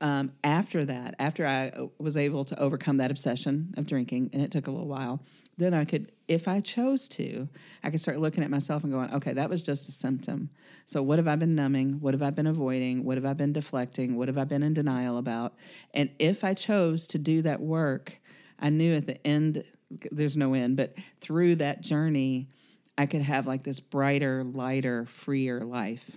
Um, 0.01 0.31
after 0.43 0.83
that, 0.85 1.15
after 1.19 1.47
I 1.47 1.69
uh, 1.69 1.87
was 1.99 2.17
able 2.17 2.43
to 2.45 2.59
overcome 2.59 2.97
that 2.97 3.11
obsession 3.11 3.73
of 3.77 3.87
drinking, 3.87 4.29
and 4.33 4.41
it 4.41 4.51
took 4.51 4.67
a 4.67 4.71
little 4.71 4.87
while, 4.87 5.21
then 5.57 5.73
I 5.73 5.85
could, 5.85 6.11
if 6.27 6.47
I 6.47 6.59
chose 6.59 7.07
to, 7.09 7.47
I 7.83 7.89
could 7.89 8.01
start 8.01 8.19
looking 8.19 8.43
at 8.43 8.49
myself 8.49 8.83
and 8.83 8.91
going, 8.91 9.13
okay, 9.13 9.33
that 9.33 9.49
was 9.49 9.61
just 9.61 9.87
a 9.87 9.91
symptom. 9.91 10.49
So 10.85 11.01
what 11.01 11.17
have 11.17 11.27
I 11.27 11.35
been 11.35 11.55
numbing? 11.55 11.99
What 12.01 12.13
have 12.13 12.21
I 12.21 12.29
been 12.29 12.47
avoiding? 12.47 13.03
What 13.03 13.17
have 13.17 13.25
I 13.25 13.33
been 13.33 13.53
deflecting? 13.53 14.15
What 14.15 14.27
have 14.27 14.37
I 14.37 14.43
been 14.43 14.63
in 14.63 14.73
denial 14.73 15.17
about? 15.17 15.53
And 15.93 16.09
if 16.19 16.43
I 16.43 16.53
chose 16.53 17.07
to 17.07 17.19
do 17.19 17.41
that 17.43 17.61
work, 17.61 18.19
I 18.59 18.69
knew 18.69 18.95
at 18.95 19.07
the 19.07 19.25
end, 19.25 19.63
there's 20.11 20.35
no 20.35 20.53
end, 20.53 20.77
but 20.77 20.95
through 21.21 21.55
that 21.57 21.81
journey, 21.81 22.49
I 22.97 23.05
could 23.05 23.21
have 23.21 23.45
like 23.45 23.63
this 23.63 23.79
brighter, 23.79 24.43
lighter, 24.43 25.05
freer 25.05 25.61
life. 25.61 26.09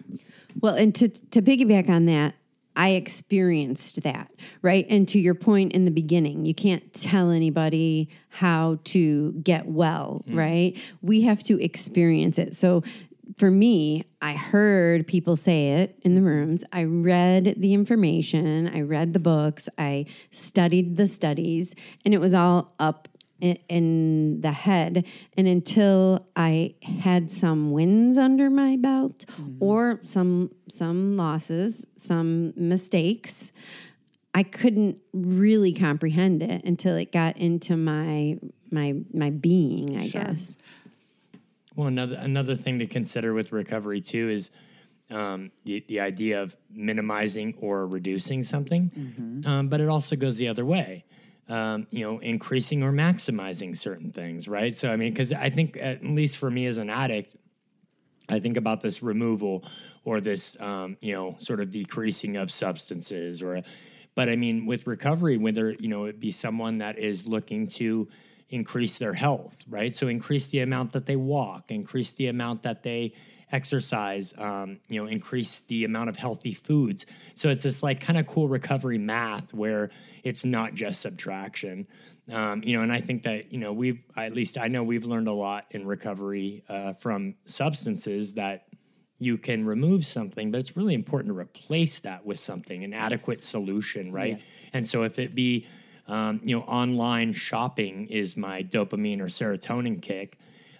Well, 0.60 0.74
and 0.74 0.94
to 0.96 1.08
to 1.08 1.42
piggyback 1.42 1.88
on 1.88 2.06
that, 2.06 2.34
I 2.78 2.90
experienced 2.90 4.02
that, 4.04 4.30
right? 4.62 4.86
And 4.88 5.06
to 5.08 5.18
your 5.18 5.34
point 5.34 5.72
in 5.72 5.84
the 5.84 5.90
beginning, 5.90 6.46
you 6.46 6.54
can't 6.54 6.90
tell 6.94 7.30
anybody 7.30 8.08
how 8.28 8.78
to 8.84 9.32
get 9.32 9.66
well, 9.66 10.22
mm. 10.28 10.38
right? 10.38 10.76
We 11.02 11.22
have 11.22 11.42
to 11.44 11.62
experience 11.62 12.38
it. 12.38 12.54
So 12.54 12.84
for 13.36 13.50
me, 13.50 14.04
I 14.22 14.32
heard 14.32 15.08
people 15.08 15.34
say 15.34 15.72
it 15.72 15.98
in 16.02 16.14
the 16.14 16.22
rooms. 16.22 16.64
I 16.72 16.84
read 16.84 17.56
the 17.58 17.74
information, 17.74 18.68
I 18.68 18.82
read 18.82 19.12
the 19.12 19.18
books, 19.18 19.68
I 19.76 20.06
studied 20.30 20.96
the 20.96 21.08
studies, 21.08 21.74
and 22.04 22.14
it 22.14 22.20
was 22.20 22.32
all 22.32 22.74
up 22.78 23.08
in, 23.40 23.58
in 23.68 24.40
the 24.40 24.52
head. 24.52 25.06
And 25.36 25.46
until 25.46 26.26
I 26.36 26.74
had 26.82 27.30
some 27.30 27.70
wins 27.72 28.18
under 28.18 28.50
my 28.50 28.76
belt 28.76 29.24
or 29.60 30.00
some 30.02 30.50
some 30.68 31.16
losses, 31.16 31.86
some 31.96 32.52
mistakes, 32.56 33.52
I 34.34 34.42
couldn't 34.42 34.98
really 35.12 35.72
comprehend 35.72 36.42
it 36.42 36.64
until 36.64 36.96
it 36.96 37.12
got 37.12 37.36
into 37.36 37.76
my 37.76 38.38
my 38.70 38.94
my 39.12 39.30
being, 39.30 39.96
I 39.96 40.08
guess. 40.08 40.56
Well, 41.76 41.86
another 41.86 42.16
another 42.16 42.54
thing 42.54 42.80
to 42.80 42.86
consider 42.86 43.34
with 43.34 43.52
recovery 43.52 44.00
too 44.00 44.28
is 44.30 44.50
um, 45.10 45.50
the 45.64 45.84
the 45.88 46.00
idea 46.00 46.42
of 46.42 46.56
minimizing 46.70 47.54
or 47.60 47.86
reducing 47.86 48.42
something, 48.42 48.90
um, 49.46 49.68
but 49.68 49.80
it 49.80 49.88
also 49.88 50.16
goes 50.16 50.36
the 50.38 50.48
other 50.48 50.64
way. 50.64 51.04
Um, 51.48 51.86
you 51.90 52.04
know, 52.04 52.18
increasing 52.18 52.82
or 52.82 52.92
maximizing 52.92 53.74
certain 53.74 54.12
things, 54.12 54.46
right? 54.46 54.76
So, 54.76 54.92
I 54.92 54.96
mean, 54.96 55.14
because 55.14 55.32
I 55.32 55.48
think 55.48 55.78
at 55.80 56.04
least 56.04 56.36
for 56.36 56.50
me 56.50 56.66
as 56.66 56.76
an 56.76 56.90
addict, 56.90 57.36
I 58.28 58.38
think 58.38 58.58
about 58.58 58.82
this 58.82 59.02
removal 59.02 59.64
or 60.04 60.20
this, 60.20 60.60
um, 60.60 60.98
you 61.00 61.14
know, 61.14 61.36
sort 61.38 61.60
of 61.60 61.70
decreasing 61.70 62.36
of 62.36 62.50
substances, 62.50 63.42
or, 63.42 63.62
but 64.14 64.28
I 64.28 64.36
mean, 64.36 64.66
with 64.66 64.86
recovery, 64.86 65.38
whether 65.38 65.74
you 65.78 65.88
know 65.88 66.04
it 66.04 66.20
be 66.20 66.30
someone 66.30 66.78
that 66.78 66.98
is 66.98 67.26
looking 67.26 67.66
to 67.78 68.08
increase 68.50 68.98
their 68.98 69.14
health, 69.14 69.56
right? 69.68 69.94
So 69.94 70.08
increase 70.08 70.48
the 70.48 70.60
amount 70.60 70.92
that 70.92 71.06
they 71.06 71.16
walk, 71.16 71.70
increase 71.70 72.12
the 72.12 72.26
amount 72.26 72.62
that 72.64 72.82
they 72.82 73.14
exercise, 73.52 74.34
um, 74.38 74.80
you 74.88 75.00
know, 75.02 75.08
increase 75.08 75.60
the 75.60 75.84
amount 75.84 76.08
of 76.08 76.16
healthy 76.16 76.54
foods. 76.54 77.06
So 77.34 77.48
it's 77.48 77.62
this 77.62 77.82
like 77.82 78.00
kind 78.00 78.18
of 78.18 78.26
cool 78.26 78.48
recovery 78.48 78.98
math 78.98 79.54
where 79.54 79.90
it's 80.24 80.44
not 80.44 80.74
just 80.74 81.00
subtraction. 81.00 81.86
Um, 82.30 82.62
you 82.62 82.76
know, 82.76 82.82
and 82.82 82.92
I 82.92 83.00
think 83.00 83.22
that 83.22 83.52
you 83.52 83.58
know 83.58 83.72
we've 83.72 84.00
at 84.16 84.34
least 84.34 84.58
I 84.58 84.68
know 84.68 84.82
we've 84.82 85.04
learned 85.06 85.28
a 85.28 85.32
lot 85.32 85.66
in 85.70 85.86
recovery 85.86 86.62
uh, 86.68 86.92
from 86.92 87.34
substances 87.46 88.34
that 88.34 88.66
you 89.18 89.36
can 89.36 89.64
remove 89.66 90.04
something, 90.06 90.50
but 90.50 90.58
it's 90.60 90.76
really 90.76 90.94
important 90.94 91.34
to 91.34 91.38
replace 91.38 92.00
that 92.00 92.24
with 92.24 92.38
something, 92.38 92.84
an 92.84 92.94
adequate 92.94 93.42
solution, 93.42 94.12
right? 94.12 94.40
And 94.72 94.86
so 94.86 95.02
if 95.02 95.18
it 95.18 95.34
be, 95.34 95.66
um, 96.06 96.40
you 96.44 96.56
know, 96.56 96.62
online 96.62 97.32
shopping 97.32 98.06
is 98.06 98.36
my 98.36 98.62
dopamine 98.62 99.20
or 99.20 99.26
serotonin 99.26 100.00
kick. 100.00 100.38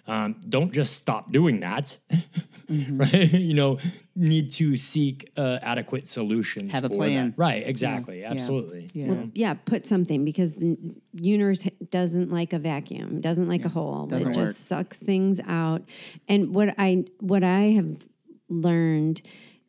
Um, 0.09 0.37
don't 0.49 0.73
just 0.73 0.95
stop 0.95 1.31
doing 1.31 1.59
that, 1.59 1.99
right? 2.69 3.13
you 3.31 3.53
know, 3.53 3.77
need 4.15 4.49
to 4.51 4.75
seek 4.75 5.29
uh, 5.37 5.59
adequate 5.61 6.07
solutions. 6.07 6.71
Have 6.71 6.83
a 6.83 6.89
for 6.89 6.95
plan. 6.95 7.29
that. 7.29 7.37
right? 7.37 7.65
Exactly, 7.65 8.25
absolutely. 8.25 8.89
Yeah. 8.93 9.25
Yeah, 9.33 9.53
put 9.53 9.85
something 9.85 10.25
because 10.25 10.53
the 10.53 10.77
universe 11.13 11.63
doesn't 11.91 12.31
like 12.31 12.53
a 12.53 12.59
vacuum, 12.59 13.21
doesn't 13.21 13.47
like 13.47 13.65
a 13.65 13.69
hole. 13.69 14.07
doesn't 14.07 14.31
it 14.31 14.37
work. 14.37 14.47
just 14.47 14.65
sucks 14.67 14.97
things 14.97 15.39
out. 15.47 15.83
And 16.27 16.55
what 16.55 16.73
I 16.79 17.05
what 17.19 17.43
I 17.43 17.71
have 17.71 18.05
learned 18.49 19.21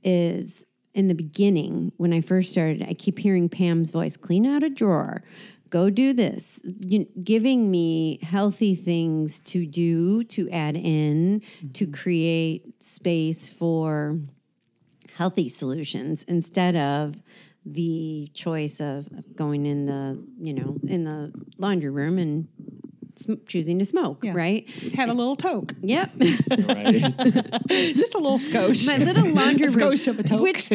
is 0.03 0.65
in 0.95 1.09
the 1.09 1.15
beginning 1.15 1.93
when 1.99 2.13
I 2.15 2.23
first 2.23 2.51
started, 2.51 2.83
I 2.89 2.95
keep 2.95 3.19
hearing 3.19 3.51
Pam's 3.51 3.91
voice: 3.91 4.17
"Clean 4.17 4.47
out 4.47 4.63
a 4.63 4.71
drawer." 4.71 5.23
Go 5.71 5.89
do 5.89 6.13
this, 6.13 6.61
you, 6.65 7.07
giving 7.23 7.71
me 7.71 8.19
healthy 8.23 8.75
things 8.75 9.41
to 9.43 9.65
do, 9.65 10.25
to 10.25 10.51
add 10.51 10.77
in, 10.77 11.43
to 11.75 11.87
mm-hmm. 11.87 11.95
create 11.95 12.83
space 12.83 13.49
for 13.49 14.19
healthy 15.17 15.49
solutions 15.49 16.25
instead 16.27 16.75
of 16.77 17.23
the 17.67 18.31
choice 18.35 18.81
of 18.81 19.07
of 19.17 19.37
going 19.37 19.67
in 19.67 19.85
the 19.87 20.19
you 20.41 20.55
know 20.55 20.79
in 20.87 21.05
the 21.05 21.31
laundry 21.59 21.91
room 21.91 22.19
and 22.19 22.49
sm- 23.17 23.35
choosing 23.47 23.79
to 23.79 23.85
smoke 23.85 24.25
right 24.25 24.69
Have 24.95 25.11
a 25.11 25.13
little 25.13 25.37
toke, 25.37 25.75
yep 25.83 26.11
Right. 26.19 27.01
just 27.69 28.15
a 28.15 28.19
little 28.19 28.39
skosh. 28.39 28.87
my 28.87 28.97
little 28.97 29.29
laundry 29.29 29.67
A 29.69 29.71
room 29.71 29.91
skosh 29.93 30.09
of 30.09 30.19
a 30.21 30.23
toke. 30.23 30.41
which 30.41 30.71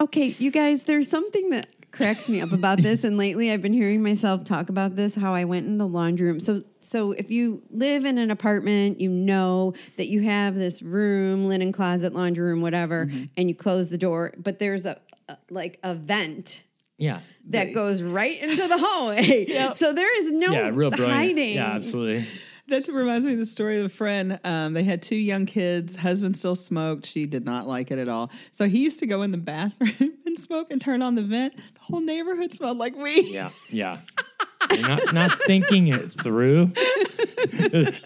okay 0.00 0.26
you 0.38 0.50
guys 0.50 0.82
there's 0.84 1.08
something 1.08 1.50
that 1.50 1.68
cracks 1.92 2.28
me 2.28 2.40
up 2.40 2.52
about 2.52 2.78
this 2.78 3.04
and 3.04 3.16
lately 3.18 3.50
i've 3.50 3.60
been 3.62 3.72
hearing 3.72 4.02
myself 4.02 4.42
talk 4.44 4.68
about 4.70 4.96
this 4.96 5.14
how 5.14 5.34
i 5.34 5.44
went 5.44 5.66
in 5.66 5.76
the 5.78 5.86
laundry 5.86 6.26
room 6.26 6.40
so 6.40 6.62
so 6.80 7.12
if 7.12 7.30
you 7.30 7.62
live 7.70 8.04
in 8.04 8.16
an 8.18 8.30
apartment 8.30 8.98
you 9.00 9.08
know 9.10 9.72
that 9.98 10.08
you 10.08 10.22
have 10.22 10.54
this 10.54 10.80
room 10.82 11.44
linen 11.44 11.70
closet 11.72 12.12
laundry 12.14 12.44
room 12.44 12.62
whatever 12.62 13.06
Mm-hmm. 13.06 13.24
and 13.36 13.48
you 13.48 13.54
close 13.54 13.90
the 13.90 13.98
door 13.98 14.32
but 14.38 14.58
there's 14.58 14.86
a, 14.86 14.98
a 15.28 15.36
like 15.50 15.78
a 15.82 15.94
vent 15.94 16.62
yeah. 16.98 17.20
that 17.48 17.72
goes 17.74 18.00
right 18.02 18.40
into 18.40 18.68
the 18.68 18.78
hallway 18.78 19.46
so 19.74 19.92
there 19.92 20.18
is 20.18 20.32
no 20.32 20.52
Yeah, 20.52 20.70
real 20.72 20.90
brilliant. 20.90 21.12
hiding 21.14 21.54
Yeah, 21.56 21.72
absolutely. 21.72 22.26
That 22.72 22.88
reminds 22.88 23.26
me 23.26 23.34
of 23.34 23.38
the 23.38 23.44
story 23.44 23.78
of 23.80 23.84
a 23.84 23.90
friend. 23.90 24.40
Um, 24.44 24.72
they 24.72 24.82
had 24.82 25.02
two 25.02 25.14
young 25.14 25.44
kids. 25.44 25.94
Husband 25.94 26.34
still 26.34 26.56
smoked. 26.56 27.04
She 27.04 27.26
did 27.26 27.44
not 27.44 27.68
like 27.68 27.90
it 27.90 27.98
at 27.98 28.08
all. 28.08 28.30
So 28.50 28.66
he 28.66 28.78
used 28.78 28.98
to 29.00 29.06
go 29.06 29.20
in 29.20 29.30
the 29.30 29.36
bathroom 29.36 30.14
and 30.26 30.38
smoke 30.38 30.72
and 30.72 30.80
turn 30.80 31.02
on 31.02 31.14
the 31.14 31.20
vent. 31.20 31.54
The 31.54 31.80
whole 31.80 32.00
neighborhood 32.00 32.54
smelled 32.54 32.78
like 32.78 32.96
weed. 32.96 33.26
Yeah, 33.26 33.50
yeah. 33.68 33.98
You're 34.70 34.88
not 34.88 35.12
not 35.12 35.32
thinking 35.46 35.88
it 35.88 36.08
through. 36.10 36.72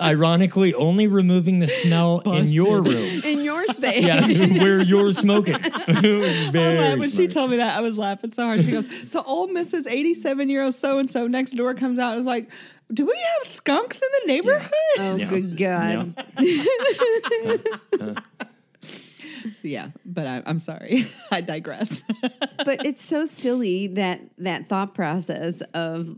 Ironically, 0.01 0.75
only 0.75 1.07
removing 1.07 1.59
the 1.59 1.69
smell 1.69 2.21
in 2.21 2.47
your 2.47 2.83
room. 2.83 3.23
in 3.25 3.43
your 3.43 3.67
space 3.67 4.03
Yeah, 4.03 4.27
where 4.63 4.81
you're 4.83 5.13
smoking. 5.13 5.55
I 5.63 6.49
Very 6.51 6.79
laughed 6.79 6.99
when 7.01 7.11
she 7.11 7.29
told 7.29 7.51
me 7.51 7.59
that, 7.59 7.77
I 7.77 7.81
was 7.83 7.99
laughing 7.99 8.33
so 8.33 8.45
hard. 8.45 8.63
She 8.63 8.71
goes, 8.71 9.11
"So 9.11 9.23
old 9.23 9.51
Mrs. 9.51 9.87
eighty-seven-year-old 9.91 10.75
so-and-so 10.75 11.27
next 11.27 11.53
door 11.53 11.75
comes 11.75 11.99
out 11.99 12.13
and 12.13 12.21
is 12.21 12.27
like, 12.27 12.51
do 12.93 13.05
we 13.07 13.13
have 13.15 13.47
skunks 13.47 14.01
in 14.01 14.09
the 14.23 14.33
neighborhood?" 14.33 14.71
oh 14.99 15.17
Yeah. 15.17 15.29
good 15.29 15.57
god 15.57 16.25
Yeah. 16.41 18.15
Yeah, 19.63 19.89
but 20.05 20.27
I, 20.27 20.43
I'm 20.47 20.59
sorry. 20.59 21.07
I 21.31 21.41
digress. 21.41 22.03
but 22.65 22.85
it's 22.85 23.05
so 23.05 23.25
silly 23.27 23.87
that 23.89 24.21
that 24.39 24.69
thought 24.69 24.95
process 24.95 25.61
of 25.73 26.17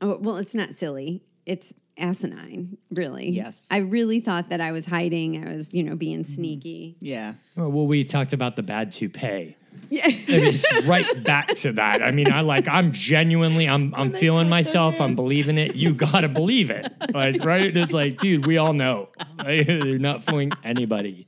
oh, 0.00 0.18
well 0.20 0.36
it's 0.36 0.54
not 0.54 0.74
silly 0.74 1.22
it's 1.46 1.74
asinine, 1.98 2.78
really. 2.90 3.30
Yes. 3.30 3.66
I 3.70 3.78
really 3.78 4.20
thought 4.20 4.48
that 4.50 4.60
I 4.60 4.72
was 4.72 4.86
hiding. 4.86 5.46
I 5.46 5.54
was, 5.54 5.74
you 5.74 5.82
know, 5.82 5.96
being 5.96 6.24
mm-hmm. 6.24 6.32
sneaky. 6.32 6.96
Yeah. 7.00 7.34
Well, 7.56 7.70
well, 7.70 7.86
we 7.86 8.04
talked 8.04 8.32
about 8.32 8.56
the 8.56 8.62
bad 8.62 8.92
toupee. 8.92 9.56
Yeah. 9.88 10.04
I 10.06 10.08
mean, 10.08 10.54
it's 10.54 10.86
right 10.86 11.24
back 11.24 11.48
to 11.48 11.72
that. 11.72 12.02
I 12.02 12.10
mean, 12.10 12.32
I 12.32 12.40
like, 12.42 12.68
I'm 12.68 12.92
genuinely, 12.92 13.68
I'm, 13.68 13.94
I'm 13.94 14.14
oh 14.14 14.18
feeling 14.18 14.48
myself. 14.48 15.00
I'm 15.00 15.14
believing 15.16 15.58
it. 15.58 15.74
You 15.74 15.94
gotta 15.94 16.28
believe 16.28 16.70
it, 16.70 16.92
like, 17.12 17.44
right? 17.44 17.76
It's 17.76 17.92
like, 17.92 18.18
dude, 18.18 18.46
we 18.46 18.58
all 18.58 18.72
know. 18.72 19.08
Right? 19.42 19.66
You're 19.84 19.98
not 19.98 20.22
fooling 20.22 20.52
anybody. 20.62 21.26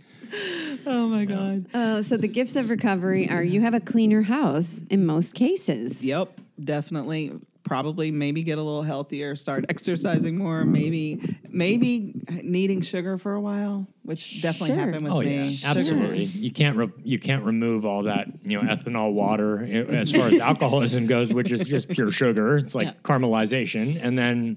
Oh 0.87 1.09
my 1.09 1.25
God. 1.25 1.67
Oh, 1.75 2.03
so 2.03 2.17
the 2.17 2.29
gifts 2.29 2.57
of 2.57 2.71
recovery 2.71 3.29
are 3.29 3.43
you 3.43 3.61
have 3.61 3.75
a 3.75 3.81
cleaner 3.81 4.23
house 4.23 4.83
in 4.91 5.05
most 5.05 5.35
cases. 5.35 6.05
Yep, 6.05 6.41
definitely. 6.63 7.33
Probably 7.65 8.11
maybe 8.11 8.43
get 8.43 8.59
a 8.59 8.63
little 8.63 8.83
healthier, 8.83 9.37
start 9.37 9.67
exercising 9.69 10.37
more, 10.37 10.65
maybe 10.65 11.21
maybe 11.49 12.13
needing 12.43 12.81
sugar 12.81 13.17
for 13.19 13.35
a 13.35 13.41
while, 13.41 13.87
which 14.03 14.43
definitely 14.43 14.75
Sure. 14.75 14.85
happened 14.85 15.05
with 15.05 15.13
Oh 15.13 15.21
me. 15.21 15.37
yeah, 15.49 15.71
absolutely. 15.71 16.25
You 16.25 16.51
can't 16.51 16.77
re- 16.77 16.91
you 17.05 17.21
can't 17.21 17.45
remove 17.45 17.85
all 17.85 18.03
that 18.03 18.27
you 18.43 18.61
know 18.61 18.69
ethanol 18.69 19.13
water 19.13 19.63
eh, 19.63 19.85
as 19.97 20.11
far 20.11 20.27
as 20.27 20.41
alcoholism 20.41 21.07
goes, 21.07 21.33
which 21.33 21.53
is 21.53 21.69
just 21.69 21.89
pure 21.89 22.11
sugar. 22.11 22.57
It's 22.57 22.75
like 22.75 22.87
Yeah. 22.89 22.93
caramelization, 23.05 23.99
and 24.03 24.19
then 24.19 24.57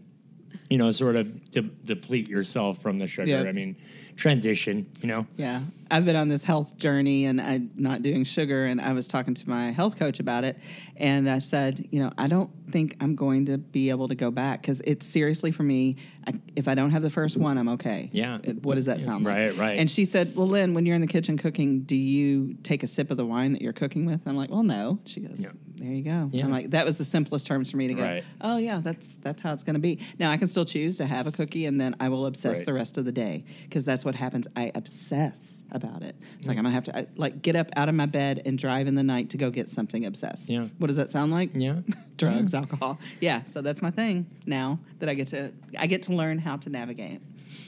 you 0.72 0.80
know 0.80 0.90
sort 0.90 1.16
of 1.16 1.52
de- 1.52 1.62
deplete 1.62 2.28
yourself 2.28 2.82
from 2.82 2.98
the 2.98 3.06
sugar. 3.08 3.30
Yeah. 3.30 3.44
I 3.44 3.52
mean, 3.52 3.76
transition. 4.16 4.86
You 5.02 5.08
know, 5.08 5.28
Yeah, 5.38 5.62
I've 5.92 6.06
been 6.06 6.16
on 6.16 6.30
this 6.30 6.44
health 6.44 6.78
journey 6.78 7.26
and 7.26 7.40
I'm 7.40 7.72
not 7.76 8.02
doing 8.02 8.24
sugar, 8.24 8.66
and 8.66 8.82
I 8.82 8.94
was 8.94 9.08
talking 9.08 9.34
to 9.34 9.50
my 9.50 9.72
health 9.72 9.98
coach 9.98 10.20
about 10.20 10.44
it, 10.44 10.58
and 10.98 11.30
I 11.30 11.40
said, 11.40 11.88
you 11.92 12.02
know, 12.02 12.12
I 12.18 12.28
don't 12.28 12.50
think 12.70 12.96
I'm 13.00 13.16
going 13.16 13.46
to 13.48 13.58
be 13.58 13.90
able 13.90 14.08
to 14.08 14.16
go 14.16 14.32
back 14.32 14.62
because 14.62 14.82
it's 14.82 15.06
seriously 15.06 15.52
for 15.52 15.64
me. 15.64 15.98
I, 16.28 16.34
if 16.56 16.68
I 16.68 16.76
don't 16.76 16.92
have 16.92 17.02
the 17.02 17.10
first 17.10 17.38
one, 17.38 17.58
I'm 17.58 17.70
okay. 17.70 18.10
Yeah. 18.12 18.36
Uh, 18.36 18.54
what 18.64 18.76
does 18.76 18.86
that 18.86 19.02
sound 19.02 19.26
like? 19.26 19.36
Right, 19.36 19.58
right. 19.58 19.80
And 19.80 19.90
she 19.90 20.06
said, 20.06 20.36
well, 20.36 20.48
Lynn, 20.48 20.74
when 20.74 20.86
you're 20.86 20.96
in 20.96 21.02
the 21.02 21.08
kitchen 21.08 21.38
cooking, 21.38 21.82
do 21.82 21.96
you 21.96 22.56
take 22.64 22.84
a 22.84 22.88
sip 22.88 23.12
of 23.12 23.18
the 23.18 23.26
wine 23.26 23.54
that 23.54 23.62
you're 23.62 23.74
cooking 23.74 24.06
with? 24.06 24.22
I'm 24.26 24.36
like, 24.36 24.50
well, 24.50 24.64
no. 24.64 25.00
She 25.06 25.20
goes, 25.22 25.40
Yeah. 25.42 25.50
There 25.86 25.96
you 25.96 26.04
go. 26.04 26.30
Yeah. 26.32 26.46
I'm 26.46 26.52
like, 26.52 26.72
that 26.72 26.84
was 26.84 26.98
the 26.98 27.06
simplest 27.06 27.46
terms 27.46 27.70
for 27.70 27.78
me 27.78 27.88
to 27.88 27.94
go. 27.94 28.02
Right. 28.02 28.24
Oh 28.42 28.58
yeah, 28.58 28.80
that's 28.84 29.18
that's 29.18 29.42
how 29.42 29.54
it's 29.54 29.62
going 29.62 29.76
to 29.76 29.80
be. 29.80 30.00
Now 30.18 30.32
I 30.32 30.38
can 30.38 30.48
still 30.48 30.66
choose 30.66 30.98
to 30.98 31.06
have 31.06 31.28
a 31.28 31.32
cookie, 31.32 31.66
and 31.66 31.80
then 31.80 31.96
I 32.00 32.10
will 32.10 32.26
obsess 32.26 32.58
Right. 32.58 32.66
the 32.66 32.74
rest 32.74 32.98
of 32.98 33.06
the 33.06 33.12
day 33.12 33.44
because 33.64 33.86
that's 33.86 34.04
what 34.04 34.16
happens. 34.16 34.48
I 34.56 34.72
obsess 34.74 35.62
about 35.72 36.02
it. 36.02 36.16
It's 36.40 36.48
like 36.48 36.56
mm. 36.56 36.60
I'm 36.60 36.66
gonna 36.66 36.74
have 36.76 36.84
to 36.86 36.98
I, 36.98 37.08
like 37.16 37.42
get 37.44 37.56
up 37.56 37.70
out 37.76 37.88
of 37.88 37.94
my 37.94 38.08
bed 38.08 38.42
and 38.46 38.58
drive 38.58 38.88
in 38.88 38.96
the 38.96 39.04
night 39.04 39.30
to 39.32 39.38
go 39.38 39.52
get 39.52 39.70
something 39.70 40.06
obsessed. 40.06 40.50
Yeah. 40.50 40.68
What 40.80 40.88
does 40.88 40.96
that 40.96 41.10
sound 41.12 41.32
like? 41.32 41.52
yeah. 41.54 41.82
Drugs, 42.18 42.54
alcohol. 42.54 42.98
Yeah. 43.20 43.44
So 43.46 43.62
that's 43.62 43.82
my 43.82 43.92
thing 43.92 44.26
now 44.46 44.80
that 45.00 45.10
I 45.10 45.14
get 45.14 45.28
to 45.28 45.52
I 45.78 45.86
get 45.86 46.02
to 46.04 46.14
learn 46.14 46.40
how 46.40 46.58
to 46.58 46.70
navigate. 46.70 47.22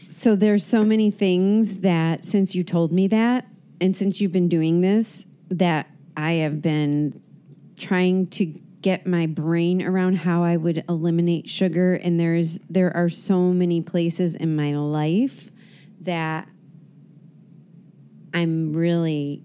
So 0.10 0.36
there's 0.36 0.66
so 0.66 0.84
many 0.84 1.12
things 1.12 1.78
that 1.82 2.26
since 2.26 2.56
you 2.56 2.64
told 2.64 2.92
me 2.92 3.08
that 3.10 3.46
and 3.80 3.96
since 3.96 4.20
you've 4.20 4.32
been 4.32 4.50
doing 4.50 4.82
this 4.82 5.28
that 5.50 5.88
I 6.16 6.34
have 6.34 6.62
been 6.64 7.22
trying 7.78 8.28
to 8.28 8.46
get 8.82 9.06
my 9.06 9.26
brain 9.26 9.82
around 9.82 10.16
how 10.18 10.44
I 10.44 10.58
would 10.58 10.84
eliminate 10.88 11.50
sugar 11.50 11.96
and 11.96 12.20
there's 12.20 12.60
there 12.70 12.96
are 12.96 13.10
so 13.10 13.52
many 13.52 13.82
places 13.82 14.36
in 14.36 14.56
my 14.56 14.76
life 14.76 15.52
that 16.02 16.48
I'm 18.34 18.74
really 18.74 19.44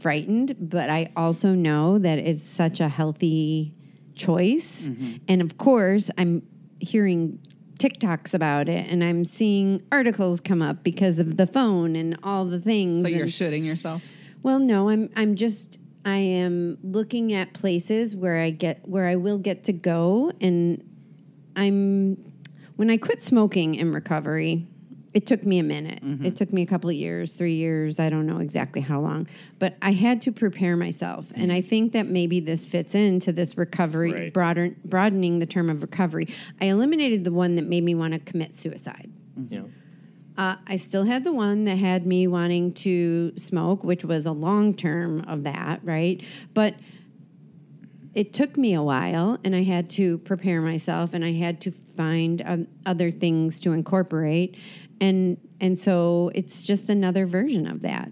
frightened, 0.00 0.56
but 0.58 0.90
I 0.90 1.10
also 1.16 1.54
know 1.54 1.98
that 1.98 2.18
it's 2.18 2.42
such 2.42 2.80
a 2.80 2.88
healthy 2.88 3.74
choice. 4.14 4.88
Mm-hmm. 4.88 5.16
And 5.28 5.42
of 5.42 5.58
course, 5.58 6.10
I'm 6.18 6.42
hearing 6.80 7.38
TikToks 7.78 8.34
about 8.34 8.68
it 8.68 8.90
and 8.90 9.02
I'm 9.02 9.24
seeing 9.24 9.82
articles 9.90 10.40
come 10.40 10.60
up 10.60 10.82
because 10.82 11.18
of 11.18 11.36
the 11.36 11.46
phone 11.46 11.96
and 11.96 12.18
all 12.22 12.44
the 12.44 12.60
things. 12.60 13.02
So 13.02 13.08
you're 13.08 13.22
and- 13.22 13.30
shitting 13.30 13.64
yourself. 13.64 14.02
well, 14.42 14.58
no, 14.58 14.88
I'm 14.88 15.10
I'm 15.16 15.34
just 15.34 15.79
I 16.04 16.16
am 16.16 16.78
looking 16.82 17.32
at 17.32 17.52
places 17.52 18.16
where 18.16 18.38
I 18.38 18.50
get 18.50 18.88
where 18.88 19.06
I 19.06 19.16
will 19.16 19.38
get 19.38 19.64
to 19.64 19.72
go 19.72 20.32
and 20.40 20.82
I'm 21.56 22.16
when 22.76 22.88
I 22.88 22.96
quit 22.96 23.22
smoking 23.22 23.74
in 23.74 23.92
recovery, 23.92 24.66
it 25.12 25.26
took 25.26 25.44
me 25.44 25.58
a 25.58 25.62
minute. 25.62 26.02
Mm-hmm. 26.02 26.24
It 26.24 26.36
took 26.36 26.52
me 26.52 26.62
a 26.62 26.66
couple 26.66 26.88
of 26.88 26.96
years, 26.96 27.34
3 27.34 27.52
years, 27.52 28.00
I 28.00 28.08
don't 28.08 28.26
know 28.26 28.38
exactly 28.38 28.80
how 28.80 29.00
long, 29.00 29.26
but 29.58 29.76
I 29.82 29.92
had 29.92 30.20
to 30.22 30.32
prepare 30.32 30.76
myself. 30.76 31.30
And 31.34 31.48
mm-hmm. 31.48 31.56
I 31.56 31.60
think 31.60 31.92
that 31.92 32.06
maybe 32.06 32.40
this 32.40 32.64
fits 32.64 32.94
into 32.94 33.32
this 33.32 33.58
recovery 33.58 34.12
Right. 34.12 34.32
broader, 34.32 34.74
broadening 34.84 35.40
the 35.40 35.46
term 35.46 35.68
of 35.68 35.82
recovery. 35.82 36.28
I 36.60 36.66
eliminated 36.66 37.24
the 37.24 37.32
one 37.32 37.56
that 37.56 37.66
made 37.66 37.84
me 37.84 37.94
want 37.94 38.14
to 38.14 38.20
commit 38.20 38.54
suicide. 38.54 39.10
Mm-hmm. 39.38 39.52
You 39.52 39.60
know. 39.60 39.70
Uh, 40.40 40.56
I 40.66 40.76
still 40.76 41.04
had 41.04 41.22
the 41.22 41.34
one 41.34 41.64
that 41.64 41.76
had 41.76 42.06
me 42.06 42.26
wanting 42.26 42.72
to 42.72 43.34
smoke, 43.36 43.84
which 43.84 44.06
was 44.06 44.24
a 44.24 44.32
long 44.32 44.72
term 44.72 45.20
of 45.28 45.42
that, 45.42 45.80
right? 45.84 46.24
But 46.54 46.76
it 48.14 48.32
took 48.32 48.56
me 48.56 48.72
a 48.72 48.82
while, 48.82 49.36
and 49.44 49.54
I 49.54 49.64
had 49.64 49.90
to 49.90 50.16
prepare 50.16 50.62
myself, 50.62 51.12
and 51.12 51.26
I 51.26 51.32
had 51.32 51.60
to 51.60 51.70
find 51.70 52.40
um, 52.46 52.68
other 52.86 53.10
things 53.10 53.60
to 53.60 53.72
incorporate, 53.72 54.56
and 54.98 55.36
and 55.60 55.78
so 55.78 56.30
it's 56.34 56.62
just 56.62 56.88
another 56.88 57.26
version 57.26 57.66
of 57.66 57.82
that. 57.82 58.10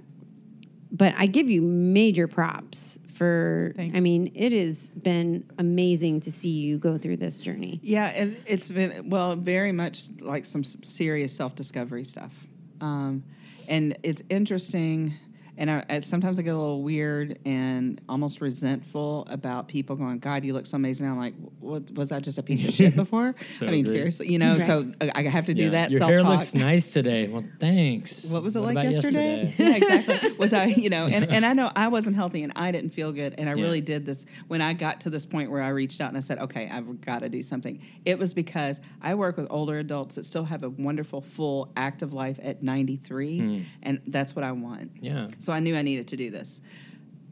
But 0.90 1.14
I 1.16 1.26
give 1.26 1.50
you 1.50 1.62
major 1.62 2.26
props 2.26 2.98
for. 3.14 3.74
I 3.78 4.00
mean, 4.00 4.32
it 4.34 4.52
has 4.52 4.92
been 4.92 5.44
amazing 5.58 6.20
to 6.20 6.32
see 6.32 6.50
you 6.50 6.78
go 6.78 6.96
through 6.96 7.18
this 7.18 7.38
journey. 7.38 7.80
Yeah, 7.82 8.06
and 8.06 8.36
it's 8.46 8.70
been 8.70 9.10
well, 9.10 9.36
very 9.36 9.72
much 9.72 10.04
like 10.20 10.46
some 10.46 10.64
serious 10.64 11.34
self 11.34 11.54
discovery 11.54 12.04
stuff, 12.04 12.32
um, 12.80 13.22
and 13.68 13.98
it's 14.02 14.22
interesting. 14.30 15.14
And 15.58 15.70
I, 15.70 15.84
I, 15.90 16.00
sometimes 16.00 16.38
I 16.38 16.42
get 16.42 16.54
a 16.54 16.58
little 16.58 16.82
weird 16.82 17.38
and 17.44 18.00
almost 18.08 18.40
resentful 18.40 19.26
about 19.28 19.66
people 19.68 19.96
going, 19.96 20.20
"God, 20.20 20.44
you 20.44 20.52
look 20.54 20.66
so 20.66 20.76
amazing." 20.76 21.06
I'm 21.08 21.18
like, 21.18 21.34
"What 21.58 21.90
was 21.90 22.10
that 22.10 22.22
just 22.22 22.38
a 22.38 22.42
piece 22.44 22.66
of 22.66 22.72
shit 22.72 22.94
before?" 23.04 23.34
So 23.38 23.66
I 23.66 23.70
mean, 23.72 23.84
agree. 23.84 23.92
seriously, 23.98 24.32
you 24.32 24.38
know. 24.38 24.52
Right. 24.56 24.62
So 24.62 24.92
I, 25.00 25.10
I 25.16 25.22
have 25.24 25.46
to 25.46 25.54
do 25.54 25.64
Yeah. 25.64 25.70
that 25.70 25.90
Your 25.90 25.98
self 25.98 26.10
hair 26.10 26.20
talk. 26.20 26.28
looks 26.30 26.54
nice 26.54 26.92
today. 26.92 27.26
Well, 27.28 27.44
thanks. 27.58 28.26
What 28.30 28.42
was 28.44 28.54
it 28.56 28.60
like 28.60 28.72
about 28.76 28.84
yesterday? 28.92 29.52
yeah, 29.58 29.74
exactly. 29.76 30.32
Was 30.38 30.52
I, 30.52 30.66
you 30.66 30.90
know, 30.90 31.06
and, 31.06 31.28
and 31.30 31.44
I 31.44 31.52
know 31.54 31.70
I 31.74 31.88
wasn't 31.88 32.14
healthy 32.14 32.42
and 32.44 32.52
I 32.54 32.70
didn't 32.70 32.90
feel 32.90 33.10
good. 33.12 33.34
And 33.36 33.48
I 33.50 33.54
Yeah. 33.54 33.62
really 33.64 33.80
did 33.80 34.06
this 34.06 34.26
when 34.46 34.60
I 34.62 34.74
got 34.74 35.00
to 35.00 35.10
this 35.10 35.24
point 35.24 35.50
where 35.50 35.62
I 35.62 35.70
reached 35.70 36.00
out 36.00 36.08
and 36.08 36.16
I 36.16 36.20
said, 36.20 36.38
okay, 36.38 36.68
I've 36.70 37.00
got 37.00 37.20
to 37.20 37.28
do 37.28 37.42
something. 37.42 37.82
It 38.04 38.16
was 38.18 38.32
because 38.32 38.80
I 39.02 39.16
work 39.16 39.36
with 39.36 39.48
older 39.50 39.78
adults 39.80 40.14
that 40.14 40.24
still 40.24 40.44
have 40.44 40.62
a 40.62 40.68
wonderful, 40.70 41.20
full, 41.20 41.72
active 41.76 42.12
life 42.12 42.38
at 42.42 42.62
93. 42.62 43.38
Hmm. 43.40 43.60
And 43.82 44.00
that's 44.06 44.36
what 44.36 44.44
I 44.44 44.52
want. 44.52 44.92
Yeah. 45.00 45.26
So 45.40 45.47
I 45.52 45.60
knew 45.60 45.76
I 45.76 45.82
needed 45.82 46.08
to 46.08 46.16
do 46.16 46.30
this. 46.30 46.60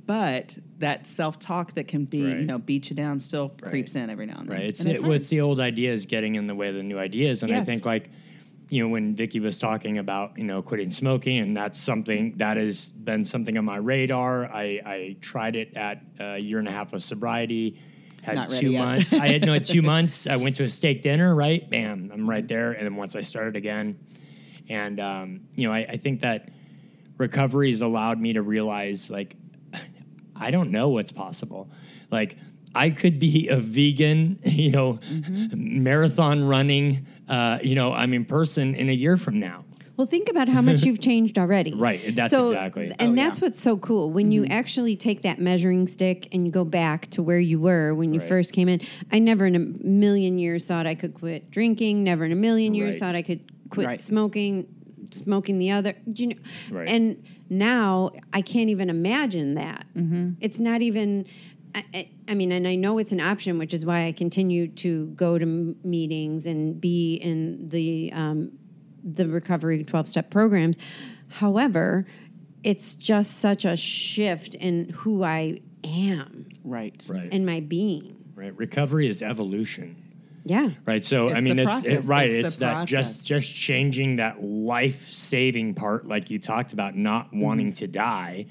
But 0.07 0.57
that 0.79 1.07
self 1.07 1.38
talk 1.38 1.74
that 1.74 1.88
can 1.88 2.05
be, 2.05 2.18
you 2.18 2.44
know, 2.46 2.59
beat 2.59 2.90
you 2.90 2.96
down 2.96 3.18
still 3.18 3.48
Right. 3.61 3.70
creeps 3.70 3.96
in 3.96 4.09
every 4.09 4.26
now 4.26 4.38
and 4.38 4.48
then. 4.48 4.57
Right. 4.59 4.66
It's 4.66 4.81
And 4.81 4.90
it, 4.90 5.02
what's 5.02 5.29
the 5.29 5.40
old 5.40 5.59
ideas 5.59 6.07
getting 6.07 6.37
in 6.37 6.46
the 6.46 6.55
way 6.55 6.68
of 6.68 6.76
the 6.76 6.83
new 6.85 6.98
ideas, 6.98 7.42
and 7.42 7.52
I 7.52 7.64
think 7.64 7.85
like 7.85 8.11
you 8.68 8.83
know 8.83 8.88
when 8.88 9.14
Vicky 9.14 9.40
was 9.40 9.59
talking 9.59 9.98
about 9.98 10.38
you 10.38 10.44
know 10.44 10.62
quitting 10.62 10.90
smoking, 10.90 11.38
and 11.38 11.57
that's 11.57 11.79
something 11.81 12.37
that 12.37 12.57
has 12.57 12.92
been 12.92 13.24
something 13.24 13.59
on 13.59 13.64
my 13.64 13.79
radar. 13.79 14.46
I, 14.46 14.81
I 14.87 15.16
tried 15.20 15.57
it 15.57 15.76
at 15.76 16.02
a 16.20 16.38
year 16.38 16.61
and 16.61 16.68
a 16.68 16.72
half 16.72 16.92
of 16.92 17.02
sobriety. 17.02 17.81
Had 18.22 18.37
Not 18.37 18.48
two 18.48 18.72
months. 18.72 19.12
I 19.12 19.29
had 19.29 19.44
no 19.44 19.52
had 19.52 19.64
two 19.64 19.83
months. 19.94 20.26
I 20.26 20.37
went 20.37 20.57
to 20.57 20.64
a 20.64 20.68
steak 20.68 21.02
dinner. 21.02 21.35
Right, 21.35 21.68
bam, 21.68 22.11
I'm 22.12 22.29
right 22.29 22.46
there. 22.46 22.72
And 22.72 22.85
then 22.85 22.96
once 22.96 23.14
I 23.16 23.20
started 23.20 23.57
again, 23.57 23.98
and 24.68 25.00
um, 25.00 25.40
you 25.57 25.66
know 25.66 25.72
I, 25.72 25.87
I 25.90 25.96
think 25.96 26.20
that 26.20 26.50
recovery 27.18 27.70
has 27.70 27.81
allowed 27.81 28.20
me 28.20 28.33
to 28.35 28.42
realize 28.42 29.11
like 29.11 29.37
I 30.38 30.50
don't 30.50 30.70
know 30.70 30.90
what's 30.90 31.12
possible. 31.12 31.70
Like 32.11 32.37
I 32.74 32.90
could 32.90 33.18
be 33.18 33.48
a 33.50 33.57
vegan, 33.59 34.38
you 34.44 34.70
know, 34.72 34.98
marathon 35.55 36.44
running, 36.44 37.07
uh, 37.29 37.59
you 37.62 37.74
know, 37.74 37.92
I 37.92 38.07
mean, 38.07 38.24
person 38.24 38.74
in 38.74 38.88
a 38.88 38.92
year 38.92 39.16
from 39.16 39.40
now. 39.40 39.64
Well, 39.96 40.07
think 40.07 40.29
about 40.29 40.50
how 40.50 40.61
much 40.61 40.83
you've 40.83 41.00
changed 41.11 41.38
already. 41.38 41.72
Right, 41.74 42.14
that's 42.14 42.31
So- 42.31 42.48
exactly- 42.48 42.92
And 42.98 43.12
Oh, 43.12 43.14
that's 43.14 43.38
yeah. 43.40 43.46
what's 43.46 43.62
so 43.62 43.79
cool. 43.79 44.11
When 44.11 44.31
you 44.31 44.44
actually 44.44 44.94
take 44.94 45.22
that 45.22 45.40
measuring 45.40 45.87
stick 45.87 46.29
and 46.33 46.44
you 46.44 46.52
go 46.52 46.66
back 46.66 47.09
to 47.12 47.22
where 47.22 47.40
you 47.40 47.59
were 47.59 47.94
when 47.94 48.12
you 48.12 48.20
Right. 48.20 48.29
first 48.29 48.52
came 48.52 48.68
in, 48.68 48.83
I 49.11 49.20
never 49.20 49.46
in 49.46 49.55
a 49.55 49.59
million 49.59 50.38
years 50.38 50.66
thought 50.66 50.87
I 50.87 50.94
could 50.94 51.14
quit 51.14 51.50
drinking, 51.50 52.05
never 52.05 52.26
in 52.26 52.33
a 52.33 52.37
million 52.37 52.74
years 52.74 53.00
Right. 53.00 53.09
thought 53.09 53.16
I 53.16 53.22
could 53.22 53.40
quit 53.70 53.86
Right. 53.86 53.99
smoking, 53.99 54.66
smoking 55.12 55.59
the 55.59 55.70
other. 55.70 55.94
do 56.09 56.22
You 56.24 56.28
know, 56.30 56.36
Right. 56.70 56.88
And 56.88 57.22
now 57.48 58.11
I 58.32 58.42
can't 58.42 58.70
even 58.70 58.90
imagine 58.90 59.54
that. 59.54 59.86
It's 60.40 60.59
not 60.61 60.82
even. 60.82 61.26
I, 61.74 61.84
I- 61.94 62.11
I 62.28 62.34
mean, 62.34 62.50
and 62.50 62.66
I 62.66 62.74
know 62.74 62.98
it's 62.98 63.12
an 63.12 63.20
option, 63.20 63.57
which 63.57 63.72
is 63.72 63.86
why 63.86 64.07
I 64.07 64.11
continue 64.12 64.66
to 64.66 65.07
go 65.14 65.38
to 65.38 65.44
m- 65.44 65.76
meetings 65.84 66.44
and 66.46 66.80
be 66.80 67.14
in 67.14 67.68
the 67.68 68.11
um, 68.12 68.50
the 69.04 69.28
recovery 69.28 69.84
12 69.84 70.09
step 70.09 70.28
programs. 70.28 70.76
However, 71.28 72.04
it's 72.64 72.96
just 72.96 73.38
such 73.38 73.64
a 73.64 73.76
shift 73.76 74.54
in 74.57 74.88
who 74.88 75.22
I 75.22 75.61
am 75.84 76.48
right. 76.64 77.00
Right. 77.09 77.28
and 77.30 77.46
my 77.46 77.61
being. 77.61 78.16
right. 78.34 78.57
Recovery 78.57 79.07
is 79.07 79.22
evolution. 79.22 79.94
Yeah. 80.49 80.70
Right. 80.86 81.05
So 81.05 81.28
I 81.30 81.40
mean, 81.40 81.57
the 81.57 81.64
it's 81.64 81.84
it, 81.84 82.05
right. 82.05 82.30
It's 82.32 82.40
the 82.42 82.47
It's, 82.47 82.57
that 82.59 82.72
process. 82.72 82.88
just 82.88 83.26
just 83.26 83.53
changing 83.55 84.16
that 84.16 84.42
life 84.42 85.11
saving 85.11 85.74
part, 85.74 86.07
like 86.07 86.30
you 86.30 86.38
talked 86.38 86.72
about, 86.72 86.97
not 86.97 87.26
Mm-hmm. 87.26 87.40
wanting 87.40 87.72
to 87.72 87.86
die. 87.88 88.47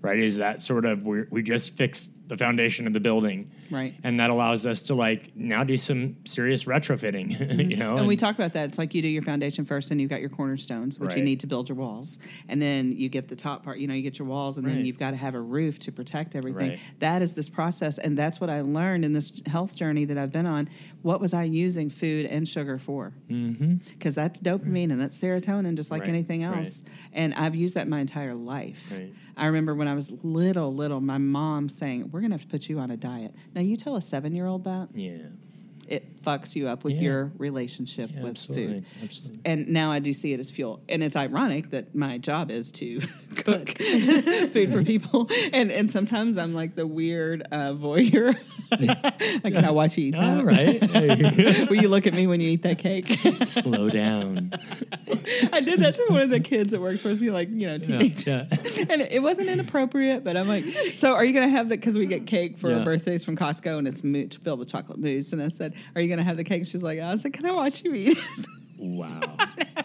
Right. 0.00 0.20
Is 0.20 0.36
that 0.36 0.62
sort 0.62 0.84
of 0.84 1.04
we 1.04 1.24
we 1.30 1.42
just 1.42 1.76
fixed 1.76 2.12
the 2.28 2.36
foundation 2.36 2.86
of 2.86 2.92
the 2.92 3.00
building. 3.00 3.50
Right. 3.70 3.94
And 4.02 4.18
that 4.20 4.30
allows 4.30 4.66
us 4.66 4.82
to 4.82 4.94
like 4.94 5.36
now 5.36 5.64
do 5.64 5.76
some 5.76 6.16
serious 6.24 6.64
retrofitting. 6.64 7.30
you 7.70 7.76
know. 7.76 7.90
Mm-hmm. 7.90 7.98
And 7.98 8.08
we 8.08 8.16
talk 8.16 8.34
about 8.34 8.52
that. 8.54 8.68
It's 8.68 8.78
like 8.78 8.94
you 8.94 9.02
do 9.02 9.08
your 9.08 9.22
foundation 9.22 9.64
first, 9.64 9.90
and 9.90 10.00
you've 10.00 10.10
got 10.10 10.20
your 10.20 10.30
cornerstones, 10.30 10.98
which 10.98 11.14
you 11.14 11.22
need 11.22 11.40
to 11.40 11.46
build 11.46 11.68
your 11.68 11.76
walls, 11.76 12.18
and 12.48 12.60
then 12.60 12.92
you 12.92 13.08
get 13.08 13.28
the 13.28 13.36
top 13.36 13.64
part. 13.64 13.78
You 13.78 13.86
know, 13.86 13.94
you 13.94 14.02
get 14.02 14.18
your 14.18 14.28
walls, 14.28 14.58
and 14.58 14.66
then 14.66 14.84
you've 14.84 14.98
got 14.98 15.10
to 15.12 15.16
have 15.16 15.34
a 15.34 15.40
roof 15.40 15.78
to 15.80 15.92
protect 15.92 16.34
everything. 16.34 16.70
Right. 16.70 16.80
That 16.98 17.22
is 17.22 17.34
this 17.34 17.48
process, 17.48 17.98
and 17.98 18.16
that's 18.18 18.40
what 18.40 18.50
I 18.50 18.60
learned 18.62 19.04
in 19.04 19.12
this 19.12 19.32
health 19.46 19.74
journey 19.76 20.04
that 20.06 20.18
I've 20.18 20.32
been 20.32 20.46
on. 20.46 20.68
What 21.02 21.20
was 21.20 21.32
I 21.34 21.44
using 21.44 21.90
food 21.90 22.26
and 22.26 22.46
sugar 22.48 22.78
for? 22.78 23.12
Because 23.28 24.14
that's 24.14 24.40
dopamine 24.40 24.90
and 24.90 25.00
that's 25.00 25.20
serotonin, 25.20 25.76
just 25.76 25.90
like 25.90 26.00
Right. 26.02 26.08
anything 26.10 26.42
Right. 26.42 26.58
else. 26.58 26.82
And 27.12 27.34
I've 27.34 27.54
used 27.54 27.76
that 27.76 27.88
my 27.88 28.00
entire 28.00 28.34
life. 28.34 28.90
Right. 28.90 29.12
I 29.36 29.46
remember 29.46 29.74
when 29.74 29.88
I 29.88 29.94
was 29.94 30.10
little, 30.22 30.74
little, 30.74 31.00
my 31.00 31.16
mom 31.18 31.68
saying, 31.68 32.10
"We're 32.10 32.20
going 32.20 32.30
to 32.30 32.34
have 32.34 32.42
to 32.42 32.48
put 32.48 32.68
you 32.68 32.78
on 32.78 32.90
a 32.90 32.96
diet." 32.96 33.34
Now, 33.54 33.59
you 33.62 33.76
tell 33.76 33.96
a 33.96 34.02
seven-year-old 34.02 34.64
that 34.64 34.88
yeah. 34.94 35.18
it 35.88 36.22
fucks 36.22 36.54
you 36.54 36.68
up 36.68 36.84
with 36.84 36.96
Yeah. 36.96 37.02
your 37.02 37.32
relationship 37.38 38.10
Yeah, 38.14 38.22
with 38.22 38.30
absolutely. 38.32 38.74
food. 38.80 38.84
Absolutely. 39.02 39.40
And 39.44 39.68
now 39.68 39.90
I 39.92 39.98
do 39.98 40.12
see 40.12 40.32
it 40.32 40.40
as 40.40 40.50
fuel. 40.50 40.80
And 40.88 41.02
it's 41.02 41.16
ironic 41.16 41.70
that 41.70 41.94
my 41.94 42.18
job 42.18 42.50
is 42.50 42.70
to 42.72 43.00
cook 43.44 43.78
food 44.52 44.70
for 44.70 44.82
people. 44.82 45.28
And 45.52 45.70
and 45.70 45.90
sometimes 45.90 46.38
I'm 46.38 46.54
like 46.54 46.74
the 46.76 46.86
weird 46.86 47.42
uh, 47.50 47.72
voyeur. 47.72 48.38
like, 49.42 49.54
can 49.54 49.64
I 49.64 49.70
watch 49.72 49.98
you 49.98 50.06
eat 50.06 50.10
that? 50.12 50.38
All 50.38 50.44
right. 50.44 50.80
Will 51.70 51.76
you 51.82 51.88
look 51.88 52.06
at 52.06 52.14
me 52.14 52.28
when 52.28 52.40
you 52.40 52.50
eat 52.50 52.62
that 52.62 52.78
cake? 52.78 53.08
Slow 53.42 53.90
down. 53.90 54.52
I 55.52 55.60
did 55.60 55.80
that 55.80 55.96
to 55.96 56.06
one 56.08 56.22
of 56.22 56.30
the 56.30 56.38
kids 56.38 56.70
that 56.70 56.80
works 56.80 57.00
for 57.00 57.08
us, 57.10 57.20
you 57.20 57.30
know, 57.30 57.34
like, 57.34 57.48
you 57.50 57.66
know, 57.66 57.78
teenagers. 57.78 58.26
yeah. 58.26 58.86
And 58.88 59.02
it 59.02 59.22
wasn't 59.22 59.48
inappropriate, 59.48 60.22
but 60.22 60.36
I'm 60.36 60.46
like, 60.46 60.64
so 60.92 61.14
are 61.14 61.24
you 61.24 61.32
going 61.32 61.48
to 61.48 61.56
have 61.56 61.68
that? 61.70 61.80
Because 61.80 61.98
we 61.98 62.06
get 62.06 62.26
cake 62.28 62.58
for 62.58 62.72
our 62.72 62.84
birthdays 62.84 63.24
from 63.24 63.36
Costco 63.36 63.78
and 63.78 63.88
it's 63.88 64.04
mo- 64.04 64.28
filled 64.40 64.60
with 64.60 64.68
chocolate 64.68 64.98
mousse. 65.00 65.32
And 65.32 65.42
I 65.42 65.48
said, 65.48 65.74
Are 65.96 66.00
you 66.00 66.06
going 66.06 66.18
to 66.18 66.24
have 66.24 66.36
the 66.36 66.44
cake? 66.44 66.60
And 66.60 66.68
She's 66.68 66.82
like, 66.82 67.00
I 67.00 67.16
said, 67.16 67.32
Can 67.32 67.46
I 67.46 67.52
watch 67.52 67.82
you 67.84 67.92
eat 67.94 68.18
it? 68.18 68.46
Wow. 68.78 69.20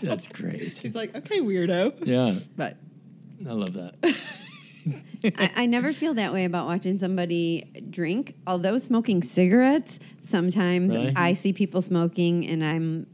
That's 0.01 0.28
great. 0.28 0.78
She's 0.78 0.95
like, 0.95 1.16
Okay, 1.16 1.39
weirdo. 1.39 1.95
Yeah. 2.06 2.36
But 2.56 2.78
I 3.48 3.52
love 3.52 3.74
that. 3.74 3.96
I, 5.38 5.52
I 5.56 5.66
never 5.66 5.94
feel 5.94 6.14
that 6.14 6.32
way 6.32 6.46
about 6.46 6.68
watching 6.68 7.00
somebody 7.00 7.72
drink. 7.90 8.36
Although 8.46 8.78
smoking 8.78 9.24
cigarettes, 9.24 10.00
sometimes 10.20 10.96
Really? 10.96 11.14
I 11.16 11.34
see 11.34 11.54
people 11.54 11.82
smoking 11.82 12.48
and 12.48 12.64
I'm 12.64 13.08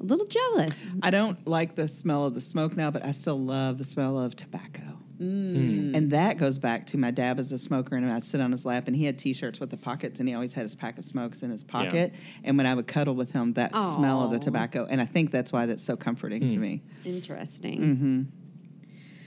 a 0.00 0.04
little 0.04 0.26
jealous. 0.26 0.84
I 1.02 1.10
don't 1.10 1.46
like 1.46 1.74
the 1.74 1.88
smell 1.88 2.26
of 2.26 2.34
the 2.34 2.40
smoke 2.40 2.76
now, 2.76 2.90
but 2.90 3.04
I 3.04 3.12
still 3.12 3.38
love 3.38 3.78
the 3.78 3.84
smell 3.84 4.18
of 4.18 4.36
tobacco. 4.36 4.82
Hmm. 5.18 5.94
And 5.94 6.10
that 6.12 6.38
goes 6.38 6.58
back 6.58 6.86
to 6.86 6.96
my 6.96 7.10
dad 7.10 7.36
was 7.36 7.52
a 7.52 7.58
smoker, 7.58 7.94
and 7.94 8.10
I'd 8.10 8.24
sit 8.24 8.40
on 8.40 8.50
his 8.50 8.64
lap, 8.64 8.86
and 8.86 8.96
he 8.96 9.04
had 9.04 9.18
T-shirts 9.18 9.60
with 9.60 9.68
the 9.68 9.76
pockets, 9.76 10.18
and 10.18 10.26
he 10.26 10.34
always 10.34 10.54
had 10.54 10.62
his 10.62 10.74
pack 10.74 10.96
of 10.96 11.04
smokes 11.04 11.42
in 11.42 11.50
his 11.50 11.62
pocket. 11.62 12.14
And 12.42 12.56
when 12.56 12.66
I 12.66 12.72
would 12.74 12.86
cuddle 12.86 13.14
with 13.14 13.30
him, 13.30 13.52
that 13.52 13.76
smell 13.76 14.22
of 14.24 14.30
the 14.30 14.38
tobacco, 14.38 14.86
and 14.88 14.98
I 14.98 15.04
think 15.04 15.30
that's 15.30 15.52
why 15.52 15.66
that's 15.66 15.84
so 15.84 15.94
comforting 15.94 16.48
to 16.48 16.56
me. 16.56 16.82
Interesting. 17.04 17.80
Mm-hmm. 17.80 18.22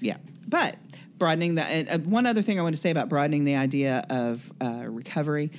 Yeah, 0.04 0.18
but 0.48 0.76
broadening 1.18 1.56
the 1.56 1.64
and, 1.64 1.90
uh, 1.90 1.98
one 2.10 2.26
other 2.26 2.42
thing 2.42 2.60
I 2.60 2.64
want 2.64 2.76
to 2.76 2.82
say 2.82 2.92
about 2.92 3.10
broadening 3.10 3.44
the 3.44 3.56
idea 3.56 4.06
of 4.10 4.52
uh, 4.62 4.84
recovery, 4.88 5.52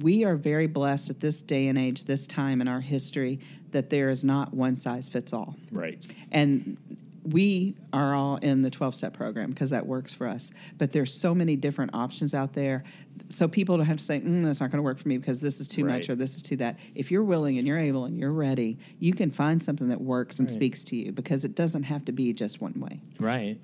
we 0.00 0.24
are 0.24 0.36
very 0.36 0.66
blessed 0.68 1.10
at 1.10 1.20
this 1.20 1.42
day 1.42 1.66
and 1.68 1.76
age, 1.78 2.04
this 2.04 2.26
time 2.26 2.60
in 2.60 2.68
our 2.68 2.80
history, 2.80 3.40
that 3.72 3.90
there 3.90 4.08
is 4.10 4.22
not 4.24 4.54
one 4.54 4.76
size 4.76 5.08
fits 5.08 5.32
all, 5.32 5.56
Right. 5.72 6.06
and 6.30 6.76
we 7.24 7.74
are 7.92 8.14
all 8.14 8.36
in 8.36 8.62
the 8.62 8.70
12 8.70 8.94
step 8.94 9.12
program 9.12 9.50
because 9.50 9.68
that 9.70 9.86
works 9.86 10.10
for 10.12 10.26
us. 10.26 10.50
But 10.78 10.90
there's 10.92 11.12
so 11.12 11.34
many 11.34 11.54
different 11.54 11.90
options 11.94 12.32
out 12.32 12.54
there. 12.54 12.82
So 13.28 13.46
people 13.46 13.76
don't 13.76 13.84
have 13.86 13.98
to 13.98 14.02
say 14.04 14.20
mm, 14.20 14.42
that's 14.42 14.58
not 14.60 14.70
going 14.70 14.78
to 14.78 14.82
work 14.82 14.98
for 14.98 15.06
me 15.06 15.18
because 15.18 15.38
this 15.38 15.60
is 15.60 15.68
too 15.68 15.84
much 15.84 16.08
or 16.08 16.14
this 16.14 16.34
is 16.34 16.42
too 16.42 16.56
that. 16.56 16.78
If 16.94 17.10
you're 17.10 17.22
willing 17.22 17.58
and 17.58 17.66
you're 17.66 17.78
able 17.78 18.06
and 18.06 18.18
you're 18.18 18.32
ready 18.32 18.78
you 19.00 19.12
can 19.12 19.30
find 19.30 19.62
something 19.62 19.88
that 19.88 20.00
works 20.00 20.38
and 20.38 20.48
Right. 20.48 20.54
speaks 20.54 20.82
to 20.84 20.96
you 20.96 21.12
because 21.12 21.44
it 21.44 21.54
doesn't 21.54 21.82
have 21.84 22.06
to 22.06 22.12
be 22.12 22.32
just 22.32 22.62
one 22.62 22.80
way. 22.80 23.00
Right. 23.20 23.58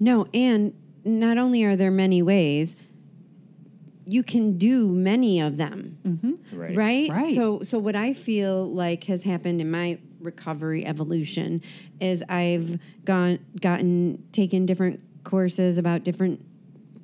No, 0.00 0.26
and 0.32 0.74
not 1.04 1.38
only 1.38 1.64
are 1.64 1.76
there 1.76 1.90
many 1.90 2.22
ways, 2.22 2.76
you 4.06 4.22
can 4.22 4.56
do 4.56 4.88
many 4.88 5.40
of 5.40 5.56
them. 5.58 5.98
Mm-hmm. 6.04 6.58
Right. 6.58 6.76
Right? 6.76 7.10
Right. 7.10 7.34
So 7.34 7.62
so 7.62 7.78
what 7.78 7.94
I 7.94 8.14
feel 8.14 8.66
like 8.72 9.04
has 9.04 9.22
happened 9.22 9.60
in 9.60 9.70
my 9.70 9.98
recovery 10.20 10.84
evolution 10.86 11.62
is 12.00 12.24
I've 12.28 12.78
gone 13.04 13.38
gotten 13.60 14.24
taken 14.32 14.66
different 14.66 15.00
courses 15.24 15.78
about 15.78 16.04
different 16.04 16.44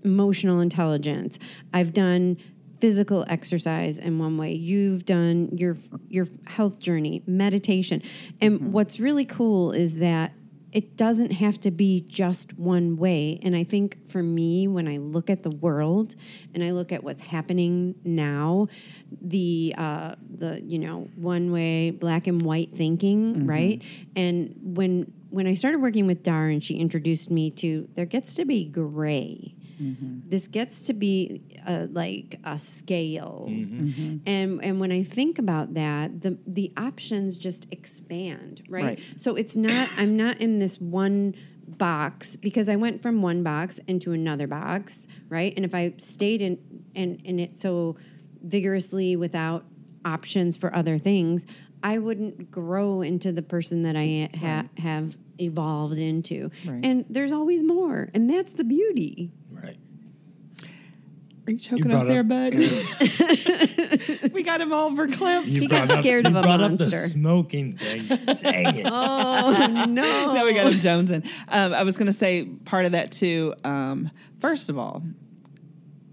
emotional 0.03 0.61
intelligence. 0.61 1.39
I've 1.73 1.93
done 1.93 2.39
physical 2.81 3.25
exercise 3.29 3.99
in 3.99 4.19
one 4.19 4.37
way. 4.37 4.53
You've 4.53 5.05
done 5.05 5.51
your 5.57 5.77
your 6.09 6.29
health 6.47 6.79
journey, 6.79 7.23
meditation. 7.27 8.03
And 8.41 8.61
mm-hmm. 8.61 8.73
what's 8.73 8.99
really 8.99 9.25
cool 9.25 9.73
is 9.73 9.97
that 9.97 10.33
it 10.75 10.97
doesn't 10.97 11.31
have 11.31 11.61
to 11.61 11.71
be 11.71 12.05
just 12.09 12.59
one 12.59 12.97
way. 12.97 13.39
And 13.43 13.55
I 13.55 13.63
think 13.63 14.11
for 14.11 14.23
me, 14.23 14.67
when 14.67 14.89
I 14.89 14.97
look 14.97 15.31
at 15.31 15.45
the 15.45 15.51
world 15.51 16.17
and 16.53 16.65
I 16.65 16.73
look 16.73 16.91
at 16.91 17.05
what's 17.05 17.23
happening 17.23 17.95
now, 18.05 18.67
the 19.23 19.73
uh, 19.79 20.17
the 20.29 20.61
you 20.63 20.81
know 20.81 21.09
one 21.15 21.53
way 21.53 21.93
black 21.93 22.27
and 22.27 22.43
white 22.43 22.73
thinking, 22.73 23.47
right? 23.47 23.83
And 24.17 24.55
when 24.61 25.13
when 25.31 25.47
I 25.47 25.55
started 25.55 25.81
working 25.81 26.09
with 26.09 26.25
Darren, 26.25 26.61
she 26.61 26.75
introduced 26.75 27.31
me 27.31 27.51
to 27.53 27.89
there 27.95 28.05
gets 28.05 28.35
to 28.35 28.45
be 28.45 28.65
gray. 28.65 29.55
Mm-hmm. 29.81 30.29
This 30.29 30.49
gets 30.49 30.85
to 30.85 30.93
be 30.93 31.43
uh, 31.67 31.87
like 31.91 32.39
a 32.45 32.59
scale, 32.59 33.47
mm-hmm. 33.49 33.89
Mm-hmm. 33.89 34.17
and 34.27 34.65
and 34.65 34.81
when 34.81 34.93
I 34.93 35.03
think 35.03 35.39
about 35.39 35.75
that, 35.75 36.23
the 36.23 36.39
the 36.47 36.73
options 36.77 37.37
just 37.37 37.67
expand, 37.71 38.63
right? 38.69 38.85
Right. 38.85 39.01
So 39.17 39.37
it's 39.37 39.57
not 39.57 39.89
I'm 39.97 40.17
not 40.17 40.41
in 40.41 40.59
this 40.59 40.81
one 40.81 41.35
box 41.67 42.37
because 42.37 42.69
I 42.69 42.77
went 42.77 43.03
from 43.03 43.23
one 43.23 43.43
box 43.43 43.79
into 43.87 44.13
another 44.13 44.47
box, 44.47 45.09
right? 45.29 45.53
And 45.57 45.65
if 45.65 45.75
I 45.75 45.95
stayed 45.99 46.43
in 46.43 46.59
in, 46.95 47.21
in 47.25 47.39
it 47.41 47.59
so 47.59 47.97
vigorously 48.43 49.17
without 49.17 49.65
options 50.05 50.57
for 50.57 50.75
other 50.75 50.99
things, 50.99 51.47
I 51.83 51.99
wouldn't 51.99 52.51
grow 52.51 53.03
into 53.03 53.33
the 53.33 53.43
person 53.43 53.83
that 53.83 53.97
I 53.97 54.29
ha- 54.39 54.67
have 54.79 55.17
evolved 55.39 55.99
into. 55.99 56.51
Right. 56.67 56.85
And 56.85 57.05
there's 57.09 57.33
always 57.33 57.63
more, 57.63 58.09
and 58.15 58.29
that's 58.29 58.55
the 58.55 58.65
beauty. 58.65 59.31
Right. 59.51 59.77
Are 61.47 61.51
you 61.53 61.59
choking 61.59 61.89
brought 61.89 62.03
up 62.03 62.09
there, 62.09 62.21
up- 62.21 62.29
bud? 62.29 62.55
we 64.33 64.43
got 64.43 64.63
him 64.63 64.73
all 64.73 64.91
verklempt. 64.93 65.45
You 65.47 65.61
He 65.61 65.67
got 65.67 65.91
up- 65.91 65.99
scared 65.99 66.27
of 66.27 66.35
a 66.37 66.41
brought 66.41 66.63
up 66.63 66.71
monster. 66.79 67.03
the 67.03 67.09
smoking 67.11 67.77
thing. 67.77 68.07
Dang 68.07 68.77
it. 68.79 68.87
Oh 68.91 69.85
no! 69.87 70.33
now 70.35 70.45
we 70.47 70.55
got 70.55 70.73
him 70.73 70.79
jonesing. 70.81 71.27
Um, 71.49 71.75
I 71.75 71.83
was 71.83 71.99
going 71.99 72.07
to 72.07 72.15
say 72.15 72.45
part 72.65 72.87
of 72.87 72.93
that 72.93 73.13
too. 73.13 73.55
Um, 73.63 74.11
first 74.41 74.71
of 74.71 74.79
all, 74.79 75.03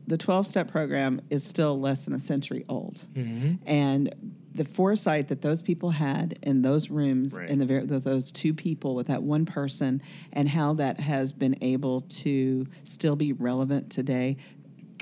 the 0.08 0.18
12 0.18 0.48
step 0.48 0.70
program 0.70 1.22
is 1.30 1.46
still 1.46 1.80
less 1.80 2.04
than 2.04 2.14
a 2.14 2.20
century 2.20 2.66
old. 2.68 3.00
And 3.16 4.14
the 4.54 4.66
foresight 4.66 5.28
that 5.30 5.42
those 5.42 5.62
people 5.62 5.90
had 5.92 6.38
in 6.44 6.62
those 6.62 6.90
rooms, 6.90 7.36
Right. 7.38 7.50
in 7.50 7.60
the 7.60 7.66
ver- 7.66 7.86
those 7.86 8.32
two 8.32 8.54
people, 8.54 8.96
with 8.96 9.08
that 9.08 9.24
one 9.24 9.46
person, 9.46 10.02
and 10.34 10.48
how 10.50 10.74
that 10.74 11.00
has 11.00 11.32
been 11.32 11.58
able 11.62 12.02
to 12.02 12.68
still 12.84 13.16
be 13.16 13.34
relevant 13.34 13.90
today, 13.90 14.38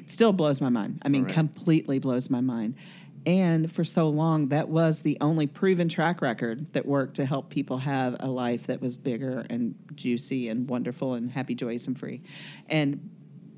still 0.08 0.32
blows 0.34 0.62
my 0.62 0.70
mind. 0.70 1.00
I 1.04 1.10
mean, 1.10 1.24
Right. 1.24 1.34
completely 1.34 2.00
blows 2.00 2.30
my 2.30 2.42
mind. 2.42 2.76
And 3.26 3.70
for 3.72 3.84
so 3.84 4.08
long, 4.10 4.48
that 4.50 4.70
was 4.70 5.02
the 5.02 5.18
only 5.20 5.46
proven 5.46 5.90
track 5.90 6.22
record 6.22 6.66
that 6.74 6.86
worked 6.86 7.16
to 7.16 7.26
help 7.26 7.50
people 7.50 7.78
have 7.80 8.16
a 8.22 8.30
life 8.30 8.68
that 8.68 8.82
was 8.82 8.96
bigger 8.96 9.46
and 9.50 9.76
juicy 9.96 10.48
and 10.48 10.70
wonderful 10.70 11.16
and 11.16 11.30
happy, 11.30 11.54
joyous, 11.54 11.86
and 11.88 11.98
free. 12.00 12.22
And 12.70 13.10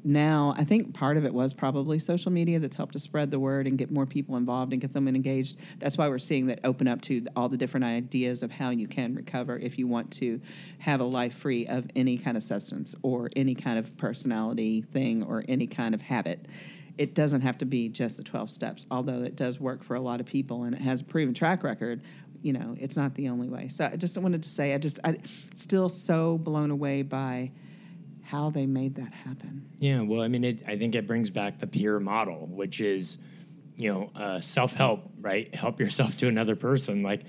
now 0.04 0.56
I 0.58 0.64
think 0.64 0.94
part 0.94 1.18
of 1.18 1.26
it 1.26 1.34
was 1.34 1.54
probably 1.54 2.00
social 2.00 2.32
media 2.32 2.60
that's 2.60 2.76
helped 2.76 2.94
to 2.94 3.00
spread 3.00 3.30
the 3.30 3.40
word 3.40 3.68
and 3.68 3.78
get 3.78 3.92
more 3.92 4.06
people 4.06 4.36
involved 4.36 4.74
and 4.74 4.82
get 4.82 4.94
them 4.94 5.08
engaged. 5.08 5.58
That's 5.80 5.98
why 5.98 6.08
we're 6.10 6.20
seeing 6.20 6.48
that 6.48 6.60
open 6.64 6.88
up 6.88 7.02
to 7.04 7.26
all 7.36 7.50
the 7.50 7.58
different 7.58 7.84
ideas 7.84 8.42
of 8.42 8.52
how 8.52 8.72
you 8.72 8.88
can 8.88 9.14
recover 9.14 9.60
if 9.60 9.78
you 9.78 9.88
want 9.88 10.12
to 10.14 10.42
have 10.80 11.02
a 11.02 11.04
life 11.04 11.36
free 11.36 11.68
of 11.68 11.88
any 11.96 12.18
kind 12.18 12.36
of 12.36 12.44
substance 12.44 12.96
or 13.04 13.30
any 13.36 13.54
kind 13.54 13.78
of 13.78 13.96
personality 13.98 14.82
thing 14.82 15.24
or 15.24 15.44
any 15.48 15.68
kind 15.68 15.94
of 15.94 16.02
habit. 16.02 16.48
It 16.98 17.14
doesn't 17.14 17.42
have 17.42 17.58
to 17.60 17.66
be 17.66 17.90
just 17.90 18.18
the 18.18 18.24
12 18.24 18.50
steps, 18.50 18.86
although 18.92 19.22
it 19.22 19.36
does 19.36 19.60
work 19.60 19.84
for 19.84 19.96
a 19.96 20.02
lot 20.02 20.20
of 20.20 20.26
people 20.26 20.64
and 20.64 20.76
it 20.76 20.82
has 20.82 21.02
a 21.02 21.04
proven 21.04 21.34
track 21.34 21.64
record. 21.64 22.02
You 22.42 22.54
know, 22.54 22.76
it's 22.80 22.98
not 22.98 23.14
the 23.14 23.30
only 23.30 23.50
way. 23.50 23.68
So 23.68 23.86
I 23.86 23.96
just 23.96 24.18
wanted 24.18 24.42
to 24.44 24.50
say, 24.50 24.74
I 24.74 24.80
just, 24.80 25.00
I 25.04 25.18
still 25.54 25.90
so 25.90 26.40
blown 26.40 26.72
away 26.72 27.04
by 27.04 27.52
how 28.32 28.50
they 28.50 28.66
made 28.66 28.96
that 28.96 29.14
happen. 29.14 29.70
Yeah, 29.78 30.02
well, 30.02 30.22
I 30.22 30.30
mean, 30.30 30.46
it, 30.46 30.64
I 30.66 30.78
think 30.78 30.96
it 30.96 31.06
brings 31.06 31.30
back 31.30 31.60
the 31.60 31.68
peer 31.68 32.00
model, 32.00 32.48
which 32.48 32.80
is 32.80 33.18
you 33.76 33.92
know, 33.92 34.12
uh, 34.16 34.40
self 34.40 34.74
help, 34.74 35.12
right? 35.20 35.54
Help 35.54 35.80
yourself 35.80 36.16
to 36.18 36.28
another 36.28 36.56
person, 36.56 37.04
like 37.04 37.24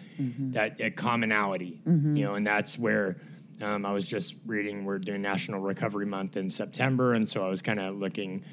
that 0.52 0.80
uh, 0.80 0.90
commonality, 0.90 1.80
you 2.16 2.24
know, 2.24 2.34
and 2.34 2.46
that's 2.46 2.78
where 2.78 3.16
um, 3.60 3.84
I 3.86 3.92
was 3.92 4.06
just 4.06 4.36
reading. 4.46 4.84
We're 4.84 4.98
doing 4.98 5.22
National 5.22 5.60
Recovery 5.60 6.06
Month 6.06 6.36
in 6.36 6.48
September, 6.48 7.14
and 7.14 7.28
so 7.28 7.44
I 7.44 7.48
was 7.48 7.62
kind 7.62 7.80
of 7.80 7.94
looking. 7.94 8.44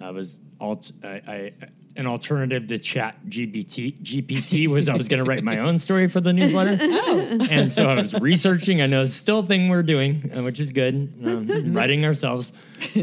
I 0.00 0.10
was 0.10 0.38
alt, 0.60 0.92
I, 1.02 1.08
I, 1.26 1.52
an 1.98 2.06
alternative 2.06 2.68
to 2.68 2.78
Chat 2.78 3.26
GPT. 3.26 4.00
GPT 4.00 4.68
was 4.68 4.88
I 4.88 4.94
was 4.94 5.08
going 5.08 5.18
to 5.22 5.28
write 5.28 5.42
my 5.42 5.58
own 5.58 5.78
story 5.78 6.08
for 6.08 6.20
the 6.20 6.32
newsletter, 6.32 6.78
and 7.50 7.70
so 7.70 7.90
I 7.90 7.94
was 7.94 8.14
researching. 8.14 8.80
I 8.80 8.86
know 8.86 9.02
it's 9.02 9.12
still 9.12 9.40
a 9.40 9.42
thing 9.42 9.68
we're 9.68 9.82
doing, 9.82 10.30
uh, 10.34 10.44
which 10.44 10.60
is 10.60 10.70
good. 10.70 10.94
Um, 11.22 11.72
writing 11.74 12.06
ourselves 12.06 12.52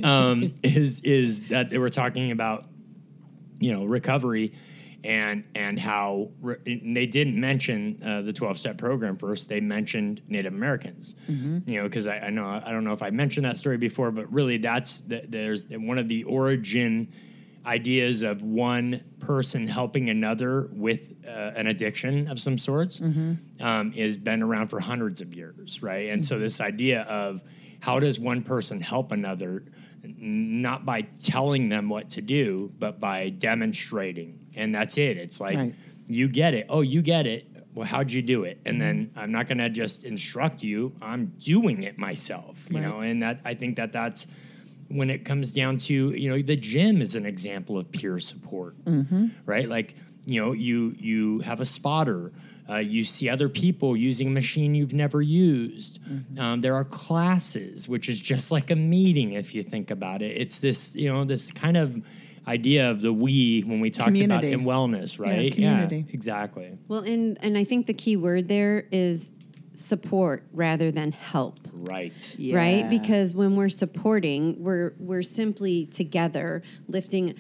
um, 0.02 0.54
is 0.64 1.02
is 1.02 1.42
that 1.50 1.70
they 1.70 1.78
were 1.78 1.90
talking 1.90 2.32
about 2.32 2.66
you 3.60 3.74
know 3.74 3.84
recovery 3.84 4.54
and 5.04 5.44
and 5.54 5.78
how 5.78 6.30
and 6.66 6.96
they 6.96 7.06
didn't 7.06 7.40
mention 7.40 8.02
uh, 8.04 8.22
the 8.22 8.34
12 8.34 8.58
step 8.58 8.78
program 8.78 9.18
first 9.18 9.50
they 9.50 9.60
mentioned 9.60 10.22
native 10.28 10.52
americans 10.52 11.14
you 11.68 11.78
know 11.78 11.84
because 11.84 12.08
I, 12.08 12.18
I 12.18 12.30
know 12.32 12.48
i 12.48 12.72
don't 12.72 12.84
know 12.84 12.94
if 12.94 13.04
i 13.04 13.12
mentioned 13.12 13.46
that 13.46 13.58
story 13.58 13.78
before 13.78 14.10
but 14.10 14.32
really 14.34 14.58
that's 14.58 15.02
the, 15.02 15.24
there's 15.28 15.68
one 15.70 16.00
of 16.00 16.08
the 16.08 16.24
origin 16.24 17.14
ideas 17.66 18.22
of 18.24 18.42
one 18.42 19.04
person 19.20 19.68
helping 19.68 20.10
another 20.10 20.70
with 20.74 21.14
uh, 21.28 21.30
an 21.56 21.68
addiction 21.68 22.28
of 22.28 22.40
some 22.40 22.58
sorts 22.58 23.00
um, 23.02 23.92
is 23.96 24.18
been 24.18 24.44
around 24.44 24.68
for 24.68 24.80
hundreds 24.80 25.22
of 25.22 25.34
years 25.34 25.82
right? 25.82 26.10
And 26.10 26.24
so 26.24 26.38
this 26.40 26.62
idea 26.62 27.02
of 27.04 27.42
how 27.80 28.00
does 28.00 28.20
one 28.20 28.44
person 28.44 28.80
help 28.82 29.12
another 29.12 29.64
not 30.04 30.86
by 30.86 31.02
telling 31.02 31.70
them 31.70 31.90
what 31.90 32.10
to 32.12 32.22
do 32.22 32.72
but 32.78 33.00
by 33.00 33.30
demonstrating. 33.30 34.40
And 34.56 34.74
that's 34.74 34.98
it. 34.98 35.18
It's 35.18 35.40
like 35.42 35.58
Right. 35.58 35.76
you 36.08 36.28
get 36.28 36.54
it. 36.54 36.68
Oh 36.70 36.82
you 36.82 37.02
get 37.02 37.26
it. 37.28 37.48
Well 37.74 37.88
how'd 37.88 38.12
you 38.12 38.22
do 38.22 38.44
it? 38.44 38.60
And 38.66 38.80
then 38.80 39.12
i'm 39.16 39.32
not 39.32 39.48
going 39.48 39.58
to 39.58 39.70
just 39.70 40.04
instruct 40.04 40.64
you. 40.64 40.94
I'm 41.02 41.34
doing 41.40 41.84
it 41.84 41.98
myself 41.98 42.68
you 42.70 42.78
Right. 42.78 42.86
know? 42.88 43.00
And 43.00 43.24
that 43.24 43.40
i 43.44 43.54
think 43.56 43.78
that 43.78 43.92
that's 43.92 44.28
when 44.90 45.10
it 45.10 45.26
comes 45.26 45.54
down 45.54 45.78
to 45.78 46.12
you 46.12 46.30
know 46.30 46.42
the 46.42 46.56
gym 46.56 47.02
is 47.02 47.16
an 47.16 47.26
example 47.26 47.78
of 47.78 47.92
peer 47.92 48.20
support 48.20 48.76
right 49.46 49.68
like 49.68 49.96
you 50.26 50.40
know 50.42 50.52
you 50.54 50.94
you 51.00 51.40
have 51.40 51.60
a 51.60 51.66
spotter 51.66 52.32
uh, 52.68 52.78
you 52.78 53.04
see 53.04 53.30
other 53.30 53.48
people 53.48 53.96
using 53.96 54.28
a 54.28 54.32
machine 54.32 54.74
you've 54.74 54.92
never 54.94 55.22
used. 55.22 56.00
Um, 56.40 56.62
there 56.62 56.74
are 56.74 56.84
classes, 56.84 57.88
which 57.88 58.10
is 58.10 58.20
just 58.20 58.52
like 58.52 58.72
a 58.72 58.76
meeting 58.76 59.34
if 59.34 59.54
you 59.54 59.62
think 59.62 59.92
about 59.92 60.24
it. 60.24 60.36
It's 60.36 60.62
this, 60.62 60.96
you 60.96 61.14
know, 61.14 61.26
this 61.26 61.52
kind 61.52 61.78
of 61.78 62.02
idea 62.48 62.90
of 62.90 63.02
the 63.02 63.14
we 63.14 63.62
when 63.68 63.80
we 63.82 63.92
talked 63.92 64.20
about 64.20 64.44
in 64.44 64.62
wellness, 64.64 65.20
Yeah, 65.20 65.26
right? 65.30 65.54
community. 65.54 66.06
exactly. 66.10 66.74
Well, 66.88 67.02
and 67.02 67.38
and 67.44 67.56
I 67.56 67.64
think 67.66 67.86
the 67.86 67.94
key 67.94 68.18
word 68.18 68.48
there 68.48 68.88
is 68.92 69.30
support 69.78 70.44
rather 70.54 70.92
than 70.92 71.12
help. 71.12 71.60
Right. 71.74 72.36
right? 72.58 72.90
Because 72.90 73.34
when 73.34 73.56
we're 73.56 73.70
supporting 73.70 74.64
we're 74.64 74.94
we're 75.00 75.22
simply 75.22 75.86
together 75.88 76.64
lifting. 76.88 77.36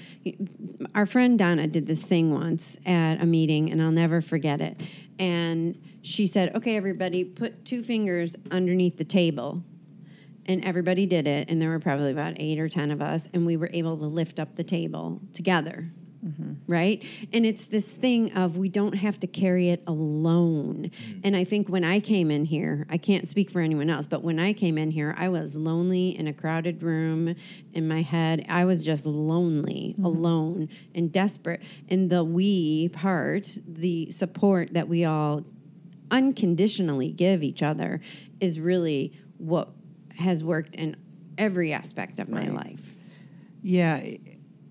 Our 0.93 1.05
friend 1.05 1.37
donna 1.37 1.67
did 1.67 1.87
this 1.87 2.03
thing 2.03 2.33
once 2.33 2.77
at 2.85 3.21
a 3.21 3.25
meeting 3.25 3.71
and 3.71 3.81
i'll 3.81 3.91
never 3.91 4.21
forget 4.21 4.61
it. 4.61 4.81
And 5.19 5.81
she 6.01 6.27
said 6.27 6.55
okay 6.55 6.75
everybody 6.75 7.23
put 7.23 7.65
two 7.65 7.83
fingers 7.83 8.35
underneath 8.51 8.97
the 8.97 9.05
table. 9.05 9.63
And 10.47 10.63
everybody 10.63 11.07
did 11.07 11.25
it 11.25 11.49
and 11.49 11.59
there 11.59 11.69
were 11.69 11.79
probably 11.79 12.11
about 12.11 12.35
eight 12.37 12.59
or 12.59 12.69
ten 12.69 12.91
of 12.91 13.01
us 13.01 13.27
and 13.33 13.45
we 13.45 13.57
were 13.57 13.69
able 13.73 13.97
to 13.97 14.05
lift 14.05 14.39
up 14.39 14.55
the 14.55 14.63
table 14.63 15.19
together 15.33 15.91
Mm-hmm. 16.25 16.53
right? 16.65 17.03
And 17.33 17.45
it's 17.45 17.65
this 17.65 17.91
thing 17.91 18.33
of 18.33 18.57
we 18.57 18.67
don't 18.67 18.95
have 18.95 19.19
to 19.19 19.27
carry 19.27 19.69
it 19.69 19.83
alone. 19.85 20.89
Mm. 20.91 21.21
And 21.23 21.35
i 21.35 21.43
think 21.43 21.69
when 21.69 21.83
i 21.83 21.99
came 21.99 22.31
in 22.31 22.45
here 22.45 22.85
i 22.89 22.97
can't 22.97 23.27
speak 23.27 23.49
for 23.49 23.61
anyone 23.61 23.89
else 23.89 24.07
but 24.07 24.23
when 24.23 24.39
i 24.39 24.53
came 24.53 24.77
in 24.77 24.91
here 24.91 25.13
i 25.17 25.29
was 25.29 25.55
lonely 25.55 26.17
in 26.17 26.27
a 26.27 26.33
crowded 26.33 26.81
room 26.81 27.35
in 27.73 27.87
my 27.87 28.01
head. 28.01 28.45
I 28.49 28.65
was 28.65 28.81
just 28.81 29.05
lonely 29.05 29.93
mm-hmm. 29.93 30.05
alone 30.05 30.69
and 30.93 31.11
desperate. 31.11 31.61
And 31.89 32.09
the 32.09 32.23
we 32.23 32.89
part 32.89 33.57
the 33.67 34.11
support 34.11 34.73
that 34.73 34.87
we 34.87 35.05
all 35.05 35.43
unconditionally 36.11 37.11
give 37.11 37.43
each 37.43 37.61
other 37.61 37.99
is 38.39 38.59
really 38.59 39.13
what 39.37 39.69
has 40.17 40.43
worked 40.43 40.75
in 40.75 40.95
every 41.37 41.73
aspect 41.73 42.19
of 42.19 42.29
my 42.29 42.47
life. 42.47 42.95
Yeah, 43.61 44.01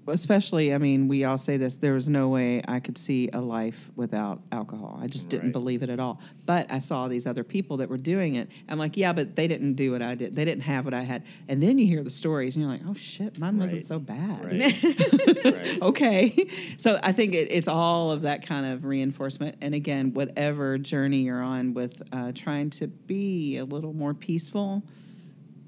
especially, 0.07 0.75
I 0.75 0.79
mean, 0.79 1.09
we 1.09 1.25
all 1.25 1.39
say 1.39 1.57
this 1.57 1.77
there 1.77 1.93
was 1.95 2.09
no 2.09 2.29
way 2.29 2.63
I 2.67 2.81
could 2.81 2.99
see 2.99 3.29
a 3.33 3.41
life 3.41 3.91
without 3.97 4.41
alcohol. 4.53 4.99
I 5.03 5.07
just 5.07 5.29
didn't 5.29 5.47
Right. 5.47 5.53
believe 5.53 5.83
it 5.83 5.89
at 5.91 6.01
all. 6.01 6.21
But 6.47 6.71
I 6.71 6.79
saw 6.79 7.09
these 7.09 7.27
other 7.27 7.45
people 7.45 7.77
that 7.79 7.89
were 7.89 7.97
doing 7.97 8.35
it. 8.37 8.49
I'm 8.69 8.79
like, 8.79 8.97
yeah, 8.97 9.13
but 9.13 9.35
they 9.37 9.49
didn't 9.49 9.75
do 9.75 9.93
what 9.93 10.03
I 10.03 10.15
did. 10.15 10.37
They 10.37 10.45
didn't 10.45 10.63
have 10.65 10.85
what 10.85 10.95
I 10.95 11.03
had. 11.03 11.25
And 11.49 11.63
then 11.63 11.79
you 11.79 11.87
hear 11.87 12.03
the 12.03 12.11
stories 12.11 12.55
and 12.57 12.63
you're 12.65 12.73
like, 12.73 12.83
oh 12.87 12.95
shit, 12.95 13.39
mine 13.39 13.59
wasn't 13.59 13.83
so 13.83 13.99
bad. 13.99 14.45
Right. 14.45 15.45
right. 15.45 15.83
okay. 15.83 16.51
So 16.77 16.99
I 17.03 17.13
think 17.13 17.35
it, 17.35 17.49
it's 17.51 17.69
all 17.69 18.11
of 18.11 18.23
that 18.23 18.47
kind 18.47 18.67
of 18.67 18.85
reinforcement. 18.85 19.57
And 19.61 19.75
again, 19.75 20.13
whatever 20.13 20.79
journey 20.79 21.23
you're 21.23 21.43
on 21.43 21.75
with 21.75 22.03
uh, 22.13 22.33
trying 22.35 22.71
to 22.71 22.87
be 22.89 23.57
a 23.59 23.65
little 23.65 23.93
more 23.93 24.15
peaceful, 24.15 24.83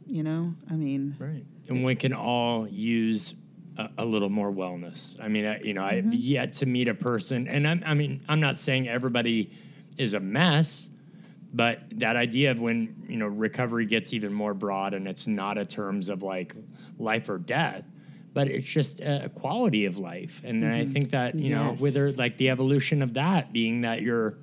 you 0.06 0.22
know, 0.22 0.54
I 0.70 0.74
mean, 0.74 1.16
Right. 1.18 1.44
And 1.68 1.84
we 1.84 1.96
can 1.96 2.12
all 2.12 2.68
use 2.68 3.34
a, 3.76 3.90
a 3.98 4.04
little 4.04 4.30
more 4.30 4.50
wellness. 4.50 5.22
I 5.22 5.28
mean, 5.28 5.46
I, 5.46 5.60
you 5.60 5.74
know, 5.74 5.84
I've 5.84 6.04
mm-hmm. 6.04 6.14
yet 6.14 6.52
to 6.54 6.66
meet 6.66 6.88
a 6.88 6.94
person, 6.94 7.48
and 7.48 7.66
I'm, 7.66 7.82
I 7.84 7.94
mean, 7.94 8.22
I'm 8.28 8.40
not 8.40 8.56
saying 8.56 8.88
everybody 8.88 9.50
is 9.96 10.14
a 10.14 10.20
mess, 10.20 10.90
but 11.52 11.80
that 11.98 12.16
idea 12.16 12.50
of 12.50 12.60
when, 12.60 13.04
you 13.08 13.16
know, 13.16 13.26
recovery 13.26 13.86
gets 13.86 14.12
even 14.12 14.32
more 14.32 14.54
broad 14.54 14.94
and 14.94 15.08
it's 15.08 15.26
not 15.26 15.56
a 15.58 15.64
terms 15.64 16.08
of 16.08 16.22
like 16.22 16.54
life 16.98 17.28
or 17.28 17.38
death, 17.38 17.84
but 18.34 18.48
it's 18.48 18.68
just 18.68 19.00
a, 19.00 19.30
quality 19.34 19.86
of 19.86 19.96
life. 19.96 20.42
And 20.44 20.64
I 20.64 20.82
mm-hmm. 20.82 20.92
think 20.92 21.10
that, 21.10 21.34
you 21.34 21.54
know, 21.54 21.70
Yes. 21.70 21.80
whether 21.80 22.12
like 22.12 22.36
the 22.36 22.50
evolution 22.50 23.02
of 23.02 23.14
that 23.14 23.52
being 23.52 23.82
that 23.82 24.02
you're, 24.02 24.36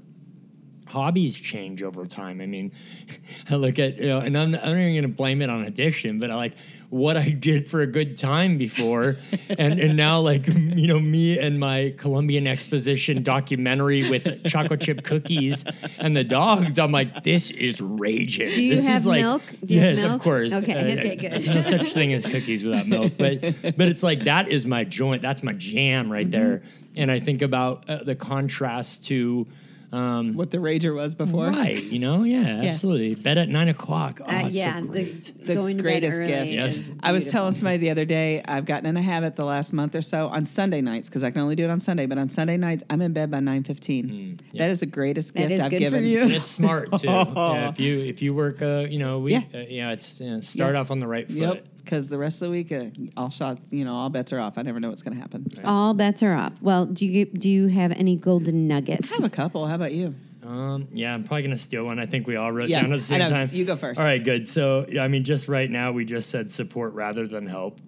hobbies 0.94 1.40
change 1.40 1.82
over 1.82 2.06
time. 2.06 2.40
I 2.40 2.46
mean, 2.46 2.72
I 3.50 3.56
look 3.56 3.80
at 3.80 3.98
you 3.98 4.08
know, 4.08 4.20
and 4.20 4.38
I'm, 4.38 4.46
I'm 4.46 4.52
not 4.52 4.68
even 4.68 4.94
going 4.94 5.02
to 5.04 5.08
blame 5.08 5.42
it 5.42 5.50
on 5.50 5.64
addiction, 5.64 6.20
but 6.20 6.30
I 6.30 6.36
like 6.36 6.54
what 6.94 7.18
I 7.18 7.30
did 7.32 7.68
for 7.68 7.82
a 7.82 7.88
good 7.88 8.18
time 8.18 8.60
before, 8.60 9.18
and 9.50 9.80
and 9.80 9.98
now 9.98 10.20
like 10.20 10.46
you 10.48 10.88
know 10.88 11.00
me 11.00 11.40
and 11.40 11.60
my 11.60 11.92
Columbian 11.98 12.46
Exposition 12.46 13.24
documentary 13.24 14.08
with 14.12 14.46
chocolate 14.46 14.82
chip 14.82 15.04
cookies 15.04 15.66
and 15.98 16.16
the 16.16 16.24
dogs. 16.24 16.78
I'm 16.78 16.92
like, 16.92 17.24
this 17.24 17.50
is 17.50 17.82
raging. 17.82 18.50
Do 18.50 18.62
you 18.64 18.76
this 18.76 18.86
have 18.88 18.98
is 18.98 19.08
like, 19.08 19.22
milk? 19.22 19.42
Do 19.66 19.74
you 19.74 19.80
have 19.80 19.96
yes, 19.96 20.04
milk? 20.04 20.16
of 20.18 20.22
course. 20.22 20.54
Okay, 20.54 20.74
Uh, 20.74 21.00
okay, 21.00 21.16
good. 21.16 21.32
There's 21.32 21.48
no 21.48 21.62
such 21.62 21.94
thing 21.94 22.14
as 22.14 22.28
cookies 22.28 22.64
without 22.64 22.88
milk, 22.88 23.14
but 23.18 23.42
but 23.42 23.88
it's 23.88 24.04
like 24.04 24.26
that 24.26 24.48
is 24.50 24.68
my 24.68 24.84
joint. 24.84 25.24
That's 25.24 25.42
my 25.42 25.54
jam 25.54 26.12
right 26.12 26.30
Mm-hmm. 26.30 26.32
there. 26.32 26.64
And 26.96 27.10
I 27.12 27.20
think 27.20 27.42
about 27.42 27.90
uh, 27.90 28.04
the 28.04 28.14
contrast 28.16 29.06
to. 29.08 29.48
Um, 29.94 30.34
what 30.34 30.50
the 30.50 30.58
rager 30.58 30.96
was 30.96 31.14
before. 31.14 31.48
Right, 31.48 31.82
you 31.84 32.00
know, 32.00 32.24
yeah, 32.24 32.62
absolutely. 32.66 33.14
Bed 33.16 33.38
at 33.38 33.48
nine 33.48 33.70
o'clock. 33.70 34.20
Oh, 34.22 34.26
Uh, 34.26 34.42
it's 34.46 34.54
so 34.54 34.60
yeah, 34.60 34.82
the, 34.82 35.04
the 35.46 35.54
going 35.54 35.78
to 35.78 35.84
greatest 35.84 36.18
bed 36.18 36.24
early. 36.24 36.46
gift. 36.52 36.52
Yes. 36.54 36.94
I 37.04 37.12
was 37.12 37.30
telling 37.30 37.54
somebody 37.54 37.78
the 37.78 37.92
other 37.92 38.04
day, 38.04 38.42
I've 38.46 38.66
gotten 38.66 38.88
in 38.88 38.98
a 38.98 39.02
habit 39.04 39.36
the 39.36 39.46
last 39.46 39.72
month 39.72 39.96
or 39.96 40.02
so 40.02 40.28
on 40.28 40.48
Sunday 40.48 40.82
nights 40.82 41.10
because 41.10 41.24
I 41.24 41.30
can 41.30 41.42
only 41.42 41.56
do 41.56 41.64
it 41.64 41.70
on 41.70 41.80
Sunday. 41.80 42.08
But 42.08 42.18
on 42.18 42.28
Sunday 42.28 42.58
nights, 42.58 42.82
I'm 42.90 43.02
in 43.04 43.14
bed 43.14 43.30
by 43.30 43.40
nine 43.40 43.64
fifteen. 43.64 44.40
That 44.56 44.70
is 44.72 44.80
the 44.80 44.88
greatest 44.88 45.34
That 45.36 45.42
gift 45.42 45.52
is 45.52 45.62
I've 45.62 45.70
good 45.70 45.80
given. 45.80 46.00
for 46.02 46.06
you. 46.08 46.22
and 46.24 46.32
it's 46.32 46.48
smart 46.48 46.92
too. 47.00 47.08
yeah, 47.08 47.70
if 47.70 47.80
you 47.80 48.00
if 48.00 48.22
you 48.24 48.34
work, 48.34 48.62
uh, 48.64 48.86
you 48.90 48.98
know, 48.98 49.20
we, 49.20 49.34
Yeah. 49.34 49.42
uh, 49.54 49.60
yeah, 49.70 49.92
it's 49.92 50.20
you 50.20 50.32
know, 50.32 50.40
start 50.40 50.74
Yeah. 50.74 50.82
off 50.82 50.90
on 50.90 51.00
the 51.00 51.08
right 51.08 51.28
foot. 51.28 51.36
Yep. 51.38 51.68
Because 51.84 52.08
the 52.10 52.18
rest 52.18 52.42
of 52.42 52.48
the 52.48 52.52
week, 52.52 52.72
uh, 52.72 52.86
all 53.18 53.30
shots, 53.30 53.62
you 53.72 53.84
know, 53.84 53.94
all 53.94 54.10
bets 54.10 54.32
are 54.32 54.40
off. 54.40 54.58
I 54.58 54.62
never 54.62 54.80
know 54.80 54.90
what's 54.90 55.02
going 55.02 55.16
to 55.16 55.22
happen. 55.22 55.50
So. 55.56 55.64
All 55.66 55.94
bets 55.94 56.24
are 56.24 56.34
off. 56.34 56.54
Well, 56.62 56.86
do 56.86 57.06
you 57.06 57.26
do 57.26 57.50
you 57.50 57.68
have 57.68 57.92
any 57.92 58.16
golden 58.16 58.68
nuggets? 58.68 59.12
I 59.12 59.16
have 59.16 59.24
a 59.26 59.30
couple. 59.30 59.66
How 59.68 59.76
about 59.76 59.94
you? 59.94 60.16
Um, 60.46 60.88
yeah, 60.92 61.14
I'm 61.14 61.24
probably 61.24 61.44
gonna 61.44 61.58
steal 61.58 61.86
one. 61.86 62.00
I 62.00 62.06
think 62.06 62.28
we 62.28 62.36
all 62.36 62.52
wrote 62.52 62.68
Yeah, 62.68 62.82
down 62.82 62.92
at 62.92 62.96
the 62.98 63.02
same 63.04 63.22
I 63.22 63.26
know. 63.26 63.30
time. 63.30 63.50
You 63.54 63.64
go 63.64 63.76
first. 63.78 63.98
All 64.00 64.06
right, 64.06 64.22
good. 64.22 64.46
So, 64.46 64.86
I 65.00 65.08
mean, 65.08 65.24
just 65.24 65.48
right 65.48 65.70
now, 65.72 65.94
we 65.94 66.04
just 66.04 66.30
said 66.30 66.52
support 66.52 66.94
rather 66.94 67.26
than 67.28 67.48
help. 67.48 67.80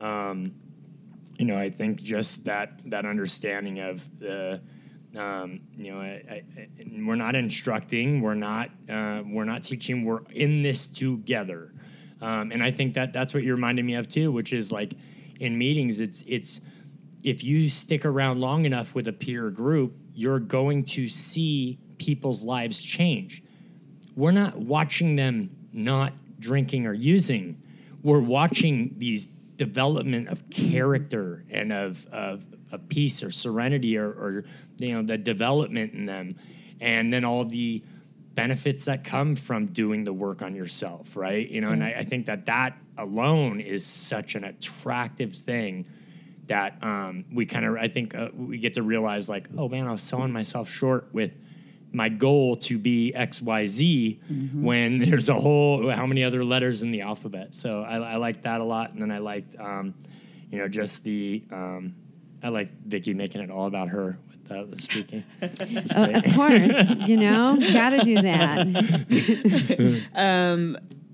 Um, 0.00 0.54
you 1.38 1.44
know, 1.46 1.56
I 1.56 1.70
think 1.70 2.02
just 2.02 2.44
that 2.46 2.80
that 2.90 3.06
understanding 3.06 3.78
of 3.80 4.02
the, 4.18 4.60
um, 5.16 5.60
you 5.76 5.92
know, 5.92 6.00
I, 6.00 6.04
I, 6.28 6.42
I- 6.58 6.68
we're 7.06 7.14
not 7.16 7.34
instructing, 7.36 8.20
we're 8.22 8.34
not 8.34 8.70
uh, 8.88 9.22
we're 9.26 9.44
not 9.44 9.62
teaching, 9.62 10.04
we're 10.04 10.22
in 10.30 10.62
this 10.62 10.86
together. 10.88 11.72
Um, 12.24 12.52
and 12.52 12.62
I 12.62 12.70
think 12.70 12.94
that 12.94 13.12
that's 13.12 13.34
what 13.34 13.42
you 13.42 13.52
reminded 13.54 13.84
me 13.84 13.94
of 13.96 14.08
too, 14.08 14.32
which 14.32 14.54
is 14.54 14.72
like 14.72 14.94
in 15.40 15.58
meetings, 15.58 16.00
it's 16.00 16.24
it's 16.26 16.62
if 17.22 17.44
you 17.44 17.68
stick 17.68 18.06
around 18.06 18.40
long 18.40 18.64
enough 18.64 18.94
with 18.94 19.08
a 19.08 19.12
peer 19.12 19.50
group, 19.50 19.94
you're 20.14 20.38
going 20.38 20.84
to 20.84 21.06
see 21.06 21.78
people's 21.98 22.42
lives 22.42 22.82
change. 22.82 23.42
We're 24.16 24.30
not 24.30 24.56
watching 24.56 25.16
them 25.16 25.50
not 25.70 26.14
drinking 26.38 26.86
or 26.86 26.94
using. 26.94 27.60
We're 28.02 28.20
watching 28.20 28.94
these 28.96 29.28
development 29.56 30.28
of 30.28 30.48
character 30.48 31.44
and 31.50 31.74
of 31.74 32.06
of, 32.06 32.42
of 32.72 32.88
peace 32.88 33.22
or 33.22 33.30
serenity 33.30 33.98
or, 33.98 34.08
or 34.08 34.44
you 34.78 34.94
know 34.94 35.02
the 35.02 35.18
development 35.18 35.92
in 35.92 36.06
them, 36.06 36.36
and 36.80 37.12
then 37.12 37.22
all 37.26 37.44
the 37.44 37.82
benefits 38.34 38.86
that 38.86 39.04
come 39.04 39.36
from 39.36 39.66
doing 39.66 40.04
the 40.04 40.12
work 40.12 40.42
on 40.42 40.54
yourself, 40.54 41.16
right? 41.16 41.48
You 41.48 41.60
know, 41.60 41.70
and 41.70 41.82
I, 41.82 41.94
I 41.98 42.04
think 42.04 42.26
that 42.26 42.46
that 42.46 42.76
alone 42.98 43.60
is 43.60 43.84
such 43.84 44.34
an 44.34 44.44
attractive 44.44 45.34
thing 45.34 45.86
that 46.46 46.82
um, 46.82 47.24
we 47.32 47.46
kind 47.46 47.64
of 47.64 47.76
I 47.76 47.88
think 47.88 48.14
uh, 48.14 48.28
we 48.34 48.58
get 48.58 48.74
to 48.74 48.82
realize 48.82 49.28
like, 49.28 49.48
oh 49.56 49.68
man, 49.68 49.86
I 49.86 49.92
was 49.92 50.02
selling 50.02 50.32
myself 50.32 50.68
short 50.68 51.08
with 51.12 51.32
my 51.92 52.08
goal 52.08 52.56
to 52.56 52.76
be 52.76 53.14
X 53.14 53.40
Y 53.40 53.66
Z 53.66 54.20
when 54.54 54.98
there's 55.10 55.28
a 55.28 55.34
whole 55.34 55.88
how 55.90 56.06
many 56.06 56.24
other 56.24 56.44
letters 56.44 56.82
in 56.82 56.90
the 56.90 57.02
alphabet. 57.02 57.54
So 57.54 57.82
I, 57.82 57.96
I 57.96 58.16
like 58.16 58.42
that 58.42 58.60
a 58.60 58.64
lot, 58.64 58.92
and 58.92 59.00
then 59.00 59.10
I 59.10 59.18
liked 59.18 59.58
um, 59.58 59.94
you 60.50 60.58
know 60.58 60.68
just 60.68 61.04
the 61.04 61.42
um, 61.50 61.94
I 62.42 62.48
like 62.48 62.70
Vicky 62.84 63.14
making 63.14 63.40
it 63.40 63.50
all 63.50 63.66
about 63.66 63.88
her 63.88 64.18
with 64.48 64.52
uh, 64.58 64.64
the 64.64 64.80
speaking. 64.80 65.24
It's 65.40 65.94
Uh, 65.94 66.22
of 66.24 66.34
course, 66.34 67.08
you 67.08 67.16
know, 67.16 67.58
got 67.72 67.90
to 67.90 67.98
do 68.04 68.22
that. 68.22 68.66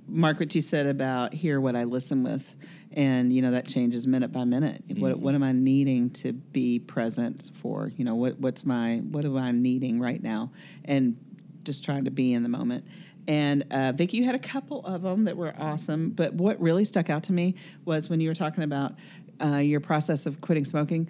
Mark, 0.09 0.41
what 0.41 0.55
you 0.55 0.61
said 0.61 0.87
about 0.87 1.33
hear 1.33 1.61
what 1.61 1.77
I 1.77 1.85
listen 1.85 2.25
with, 2.25 2.55
and 2.93 3.33
you 3.33 3.43
know 3.43 3.53
that 3.53 3.67
changes 3.67 4.07
minute 4.07 4.33
by 4.33 4.45
minute. 4.45 4.83
What 4.99 5.19
what 5.21 5.35
am 5.35 5.43
I 5.43 5.53
needing 5.53 6.11
to 6.11 6.33
be 6.33 6.81
present 6.81 7.51
for? 7.55 7.93
You 7.97 8.05
know 8.05 8.17
what 8.17 8.39
what's 8.41 8.65
my 8.65 8.97
what 8.99 9.25
am 9.25 9.37
I 9.37 9.53
needing 9.53 10.01
right 10.01 10.21
now, 10.21 10.51
and 10.85 11.17
just 11.63 11.85
trying 11.85 12.05
to 12.07 12.11
be 12.11 12.35
in 12.35 12.43
the 12.43 12.49
moment. 12.49 12.85
And 13.29 13.65
uh, 13.71 13.93
Vicky, 13.93 14.17
you 14.17 14.25
had 14.25 14.35
a 14.35 14.41
couple 14.41 14.85
of 14.85 15.03
them 15.03 15.25
that 15.25 15.37
were 15.37 15.55
awesome, 15.59 16.11
but 16.11 16.35
what 16.35 16.61
really 16.61 16.85
stuck 16.85 17.11
out 17.11 17.23
to 17.25 17.33
me 17.33 17.55
was 17.85 18.11
when 18.11 18.21
you 18.21 18.29
were 18.29 18.35
talking 18.35 18.65
about 18.65 18.95
uh, 19.41 19.59
your 19.59 19.81
process 19.81 20.27
of 20.27 20.41
quitting 20.41 20.65
smoking 20.65 21.09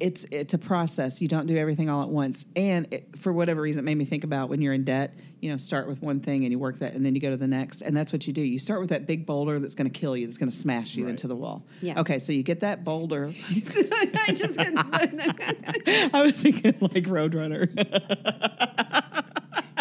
it's 0.00 0.24
it's 0.30 0.54
a 0.54 0.58
process. 0.58 1.20
You 1.20 1.28
don't 1.28 1.46
do 1.46 1.56
everything 1.56 1.88
all 1.90 2.02
at 2.02 2.08
once. 2.08 2.46
And 2.56 2.86
it, 2.92 3.18
for 3.18 3.32
whatever 3.32 3.60
reason, 3.60 3.80
it 3.80 3.84
made 3.84 3.96
me 3.98 4.04
think 4.04 4.24
about 4.24 4.48
when 4.48 4.60
you're 4.62 4.72
in 4.74 4.84
debt. 4.84 5.14
You 5.40 5.50
know, 5.50 5.56
start 5.56 5.88
with 5.88 6.02
one 6.02 6.20
thing 6.20 6.44
and 6.44 6.52
you 6.52 6.58
work 6.58 6.78
that, 6.80 6.92
and 6.94 7.04
then 7.06 7.14
you 7.14 7.20
go 7.20 7.30
to 7.30 7.36
the 7.36 7.48
next, 7.48 7.80
and 7.82 7.96
that's 7.96 8.12
what 8.12 8.26
you 8.26 8.32
do. 8.32 8.42
You 8.42 8.58
start 8.58 8.80
with 8.80 8.90
that 8.90 9.06
big 9.06 9.24
boulder 9.24 9.58
that's 9.58 9.74
going 9.74 9.90
to 9.90 9.98
kill 9.98 10.14
you, 10.16 10.26
that's 10.26 10.36
going 10.36 10.50
to 10.50 10.56
smash 10.56 10.96
you 10.96 11.04
Right. 11.04 11.10
into 11.10 11.28
the 11.28 11.36
wall. 11.36 11.64
Yeah. 11.80 11.98
Okay, 12.00 12.18
so 12.18 12.32
you 12.32 12.42
get 12.42 12.60
that 12.60 12.84
boulder. 12.84 13.32
I 13.48 14.34
just 14.34 14.58
I 16.14 16.22
was 16.22 16.40
thinking 16.42 16.74
like 16.80 17.04
Roadrunner. 17.04 17.68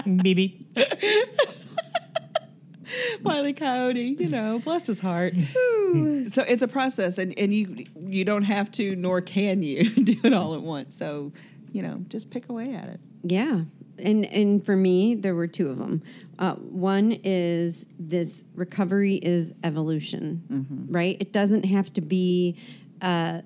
beep, 0.24 0.36
beep. 0.38 1.68
Wiley 3.24 3.54
Coyote, 3.54 4.16
you 4.20 4.30
know, 4.30 4.60
bless 4.60 4.88
his 4.88 5.00
heart. 5.00 5.34
so 6.30 6.44
it's 6.44 6.62
a 6.62 6.68
process, 6.68 7.18
and, 7.18 7.38
and 7.38 7.54
you 7.54 7.86
you 8.00 8.26
don't 8.26 8.44
have 8.44 8.72
to, 8.74 8.96
nor 8.96 9.22
can 9.22 9.64
you, 9.64 9.90
do 10.04 10.16
it 10.24 10.34
all 10.34 10.54
at 10.56 10.62
once. 10.62 10.96
So, 10.96 11.32
you 11.72 11.82
know, 11.82 12.04
just 12.08 12.30
pick 12.30 12.50
away 12.50 12.74
at 12.74 12.88
it. 12.88 13.00
Yeah. 13.24 13.62
And 13.98 14.26
and 14.28 14.66
for 14.66 14.76
me, 14.76 15.16
there 15.16 15.36
were 15.36 15.48
two 15.48 15.70
of 15.70 15.78
them. 15.78 16.02
Uh, 16.38 16.56
one 16.56 17.20
is 17.24 17.86
this 18.00 18.44
recovery 18.56 19.16
is 19.16 19.54
evolution, 19.64 20.88
right? 20.90 21.18
It 21.20 21.34
doesn't 21.34 21.66
have 21.66 21.92
to 21.94 22.02
be 22.02 22.58
uh, 23.02 23.42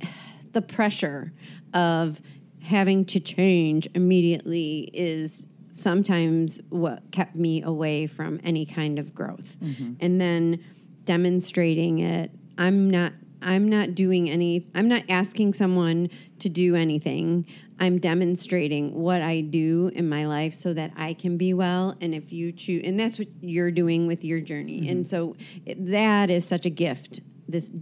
the 0.52 0.62
pressure 0.62 1.32
of 1.74 2.20
having 2.62 3.04
to 3.06 3.18
change 3.18 3.88
immediately 3.94 4.90
is 4.92 5.46
sometimes 5.80 6.60
what 6.68 7.10
kept 7.10 7.36
me 7.36 7.62
away 7.62 8.06
from 8.06 8.40
any 8.44 8.66
kind 8.66 8.98
of 8.98 9.14
growth. 9.14 9.58
Mm-hmm. 9.60 9.94
And 10.00 10.20
then 10.20 10.64
demonstrating 11.04 12.00
it, 12.00 12.30
I'm 12.58 12.90
not 12.90 13.12
I'm 13.42 13.68
not 13.68 13.94
doing 13.94 14.28
any 14.28 14.66
I'm 14.74 14.88
not 14.88 15.04
asking 15.08 15.54
someone 15.54 16.10
to 16.40 16.48
do 16.48 16.76
anything. 16.76 17.46
I'm 17.78 17.98
demonstrating 17.98 18.94
what 18.94 19.22
I 19.22 19.40
do 19.40 19.90
in 19.94 20.08
my 20.08 20.26
life 20.26 20.52
so 20.52 20.74
that 20.74 20.92
I 20.96 21.14
can 21.14 21.38
be 21.38 21.54
well 21.54 21.96
and 22.02 22.14
if 22.14 22.30
you 22.32 22.52
choose 22.52 22.82
and 22.84 23.00
that's 23.00 23.18
what 23.18 23.28
you're 23.40 23.70
doing 23.70 24.06
with 24.06 24.24
your 24.24 24.40
journey. 24.40 24.82
Mm-hmm. 24.82 24.90
And 24.90 25.08
so 25.08 25.36
it, 25.64 25.84
that 25.86 26.30
is 26.30 26.46
such 26.46 26.66
a 26.66 26.70
gift. 26.70 27.20
This 27.48 27.72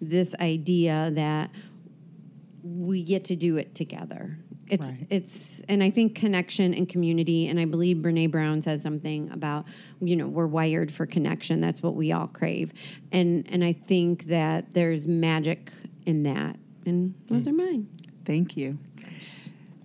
this 0.00 0.34
idea 0.40 1.10
that 1.12 1.50
we 2.62 3.04
get 3.04 3.24
to 3.26 3.36
do 3.36 3.56
it 3.56 3.74
together. 3.74 4.38
It's 4.68 4.90
Right. 4.90 5.06
it's 5.10 5.60
and 5.68 5.82
I 5.82 5.90
think 5.90 6.14
connection 6.14 6.74
and 6.74 6.88
community 6.88 7.48
and 7.48 7.60
I 7.60 7.64
believe 7.64 7.98
Brene 7.98 8.30
Brown 8.30 8.62
says 8.62 8.82
something 8.82 9.30
about 9.30 9.66
you 10.00 10.16
know 10.16 10.26
we're 10.26 10.46
wired 10.46 10.92
for 10.92 11.06
connection. 11.06 11.60
That's 11.60 11.82
what 11.82 11.94
we 11.94 12.12
all 12.12 12.26
crave. 12.26 12.72
And 13.12 13.46
and 13.50 13.64
I 13.64 13.72
think 13.72 14.24
that 14.24 14.74
there's 14.74 15.06
magic 15.06 15.70
in 16.04 16.22
that. 16.24 16.56
And 16.84 17.14
those 17.28 17.46
mm. 17.46 17.50
are 17.50 17.54
mine. 17.54 17.88
Thank 18.24 18.56
you. 18.56 18.78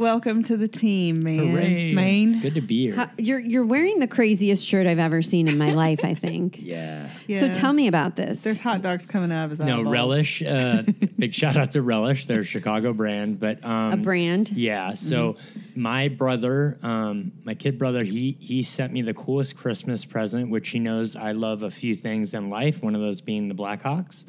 Welcome 0.05 0.41
to 0.45 0.57
the 0.57 0.67
team, 0.67 1.21
man. 1.21 1.49
Hooray! 1.49 1.93
Maine. 1.93 2.33
It's 2.33 2.41
good 2.41 2.55
to 2.55 2.61
be 2.61 2.85
here. 2.87 2.95
How- 2.95 3.11
you're 3.19 3.37
you're 3.39 3.63
wearing 3.63 3.99
the 3.99 4.07
craziest 4.07 4.65
shirt 4.65 4.87
I've 4.87 4.97
ever 4.97 5.21
seen 5.21 5.47
in 5.47 5.59
my 5.59 5.73
life, 5.75 6.03
I 6.03 6.15
think. 6.15 6.59
yeah. 6.59 7.07
So 7.37 7.51
tell 7.51 7.71
me 7.71 7.85
about 7.87 8.15
this. 8.15 8.41
There's 8.41 8.59
hot 8.59 8.81
dogs 8.81 9.05
coming 9.05 9.31
out 9.31 9.45
of 9.45 9.51
his 9.51 9.59
No, 9.59 9.81
eyeballs. 9.81 9.93
Relish. 9.93 10.41
Uh, 10.41 10.81
big 11.19 11.35
shout 11.35 11.55
out 11.55 11.69
to 11.73 11.83
Relish. 11.83 12.25
They're 12.25 12.39
a 12.39 12.43
Chicago 12.43 12.93
brand, 12.93 13.39
but 13.39 13.63
um, 13.63 13.93
a 13.93 13.97
brand. 13.97 14.49
Yeah. 14.49 14.95
So 14.95 15.37
my 15.75 16.07
brother, 16.07 16.79
um, 16.81 17.31
my 17.43 17.53
kid 17.53 17.77
brother, 17.77 18.03
he 18.03 18.35
he 18.39 18.63
sent 18.63 18.91
me 18.91 19.03
the 19.03 19.13
coolest 19.13 19.55
Christmas 19.55 20.03
present, 20.03 20.49
which 20.49 20.69
he 20.69 20.79
knows 20.79 21.15
I 21.15 21.33
love 21.33 21.61
a 21.61 21.69
few 21.69 21.93
things 21.93 22.33
in 22.33 22.49
life. 22.49 22.81
One 22.81 22.95
of 22.95 23.01
those 23.01 23.21
being 23.21 23.49
the 23.49 23.55
Blackhawks, 23.55 24.25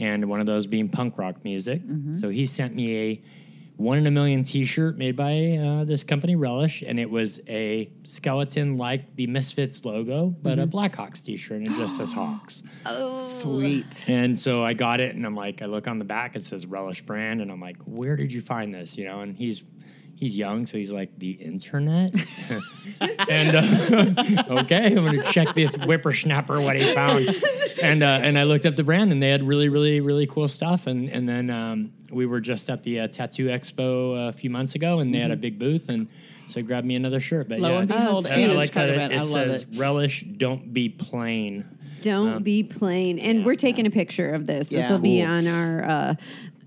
and 0.00 0.28
one 0.28 0.40
of 0.40 0.46
those 0.46 0.66
being 0.66 0.88
punk 0.88 1.16
rock 1.16 1.44
music. 1.44 1.80
So 2.18 2.28
he 2.28 2.44
sent 2.44 2.74
me 2.74 2.96
a 2.96 3.22
one 3.76 3.98
in 3.98 4.06
a 4.06 4.10
million 4.10 4.42
T-shirt 4.42 4.96
made 4.96 5.16
by 5.16 5.58
uh, 5.58 5.84
this 5.84 6.02
company 6.02 6.34
Relish, 6.34 6.82
and 6.82 6.98
it 6.98 7.10
was 7.10 7.40
a 7.46 7.90
skeleton 8.04 8.78
like 8.78 9.14
the 9.16 9.26
Misfits 9.26 9.84
logo, 9.84 10.28
but 10.28 10.58
a 10.58 10.66
Blackhawks 10.66 11.22
T-shirt, 11.22 11.58
and 11.58 11.68
it 11.68 11.76
just 11.76 11.96
says 11.96 12.12
Hawks. 12.14 12.62
Oh, 12.86 13.22
sweet. 13.22 14.04
And 14.08 14.38
so 14.38 14.64
I 14.64 14.72
got 14.72 15.00
it, 15.00 15.14
and 15.14 15.26
I'm 15.26 15.34
like, 15.34 15.60
I 15.60 15.66
look 15.66 15.88
on 15.88 15.98
the 15.98 16.04
back, 16.04 16.36
it 16.36 16.44
says 16.44 16.66
Relish 16.66 17.02
brand, 17.02 17.42
and 17.42 17.52
I'm 17.52 17.60
like, 17.60 17.76
where 17.84 18.16
did 18.16 18.32
you 18.32 18.40
find 18.40 18.72
this? 18.72 18.96
You 18.96 19.04
know, 19.04 19.20
and 19.20 19.36
he's 19.36 19.62
he's 20.16 20.34
young, 20.34 20.64
so 20.64 20.78
he's 20.78 20.92
like, 20.92 21.16
the 21.18 21.32
internet. 21.32 22.14
and 23.28 23.56
uh, 23.56 24.42
okay, 24.60 24.86
I'm 24.86 25.04
gonna 25.04 25.22
check 25.24 25.54
this 25.54 25.76
whippersnapper 25.76 26.60
what 26.60 26.76
he 26.76 26.94
found. 26.94 27.28
And 27.82 28.02
uh, 28.02 28.06
and 28.22 28.38
I 28.38 28.44
looked 28.44 28.64
up 28.66 28.76
the 28.76 28.84
brand, 28.84 29.12
and 29.12 29.22
they 29.22 29.28
had 29.30 29.42
really, 29.42 29.68
really, 29.68 30.00
really 30.00 30.26
cool 30.26 30.48
stuff. 30.48 30.86
And 30.86 31.08
and 31.10 31.28
then 31.28 31.50
um, 31.50 31.92
we 32.10 32.24
were 32.26 32.40
just 32.40 32.70
at 32.70 32.82
the 32.82 33.00
uh, 33.00 33.08
Tattoo 33.08 33.46
Expo 33.48 34.28
a 34.28 34.32
few 34.32 34.50
months 34.50 34.74
ago, 34.74 35.00
and 35.00 35.12
they 35.14 35.18
had 35.18 35.30
a 35.30 35.36
big 35.36 35.58
booth, 35.58 35.88
and 35.88 36.08
so 36.46 36.60
I 36.60 36.62
grabbed 36.62 36.86
me 36.86 36.94
another 36.96 37.20
shirt. 37.20 37.48
But 37.48 37.60
Lo 37.60 37.70
yeah, 37.72 37.78
and 37.80 37.88
behold, 37.88 38.26
Oh, 38.26 38.32
and 38.32 38.40
I 38.42 38.46
sweet. 38.46 38.56
like 38.56 38.72
that 38.72 38.88
it, 38.88 39.12
it 39.12 39.26
says 39.26 39.62
it. 39.62 39.68
relish, 39.78 40.22
don't 40.36 40.72
be 40.72 40.88
plain. 40.88 41.64
Don't 42.02 42.42
be 42.44 42.62
plain. 42.62 43.18
And 43.18 43.44
we're 43.44 43.56
taking 43.56 43.84
a 43.86 43.90
picture 43.90 44.30
of 44.32 44.46
this. 44.46 44.68
This 44.68 44.84
Yeah. 44.84 44.92
will 44.92 44.98
be 45.00 45.22
on 45.24 45.46
our 45.48 45.84
uh, 45.84 46.14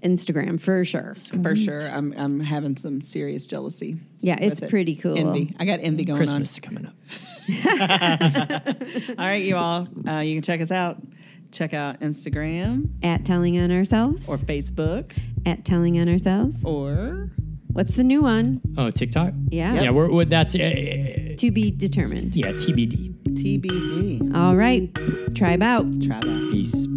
Instagram 0.04 0.60
for 0.60 0.84
sure. 0.84 1.16
For 1.42 1.56
sure. 1.56 1.88
I'm 1.92 2.14
I'm 2.18 2.40
having 2.40 2.76
some 2.78 3.00
serious 3.02 3.48
jealousy. 3.48 3.98
Yeah, 4.22 4.36
it's 4.40 4.60
with 4.60 4.64
it. 4.64 4.70
pretty 4.70 4.96
cool. 4.96 5.18
Envy. 5.18 5.56
I 5.60 5.66
got 5.66 5.80
envy 5.82 6.04
going 6.06 6.16
on. 6.16 6.26
Christmas 6.26 6.52
is 6.54 6.60
coming 6.60 6.86
up. 6.88 6.94
on. 7.50 8.62
All 9.20 9.26
right, 9.26 9.44
you 9.44 9.56
all. 9.56 9.88
Uh, 10.08 10.20
you 10.20 10.36
can 10.36 10.42
check 10.44 10.62
us 10.62 10.72
out. 10.72 10.98
Check 11.52 11.74
out 11.74 12.00
Instagram 12.02 12.90
At 13.04 13.26
telling 13.26 13.60
on 13.60 13.72
ourselves. 13.72 14.30
or 14.30 14.38
Facebook 14.38 15.18
at 15.48 15.66
telling 15.66 16.00
on 16.00 16.08
ourselves. 16.08 16.64
or 16.64 17.32
What's 17.74 17.96
the 17.96 18.04
new 18.04 18.22
one? 18.22 18.62
Oh, 18.78 18.90
TikTok. 18.92 19.34
Yeah. 19.50 19.74
Yeah, 19.82 19.90
we're, 19.92 20.12
we're 20.12 20.26
that's 20.26 20.54
uh, 20.56 20.60
To 21.38 21.52
be 21.52 21.72
determined. 21.72 22.36
Yeah, 22.36 22.52
TBD. 22.52 23.14
TBD. 23.34 24.36
All 24.36 24.56
right. 24.56 24.94
Tribe 25.36 25.62
out. 25.64 25.86
Try 26.02 26.20
that. 26.20 26.50
Peace. 26.52 26.88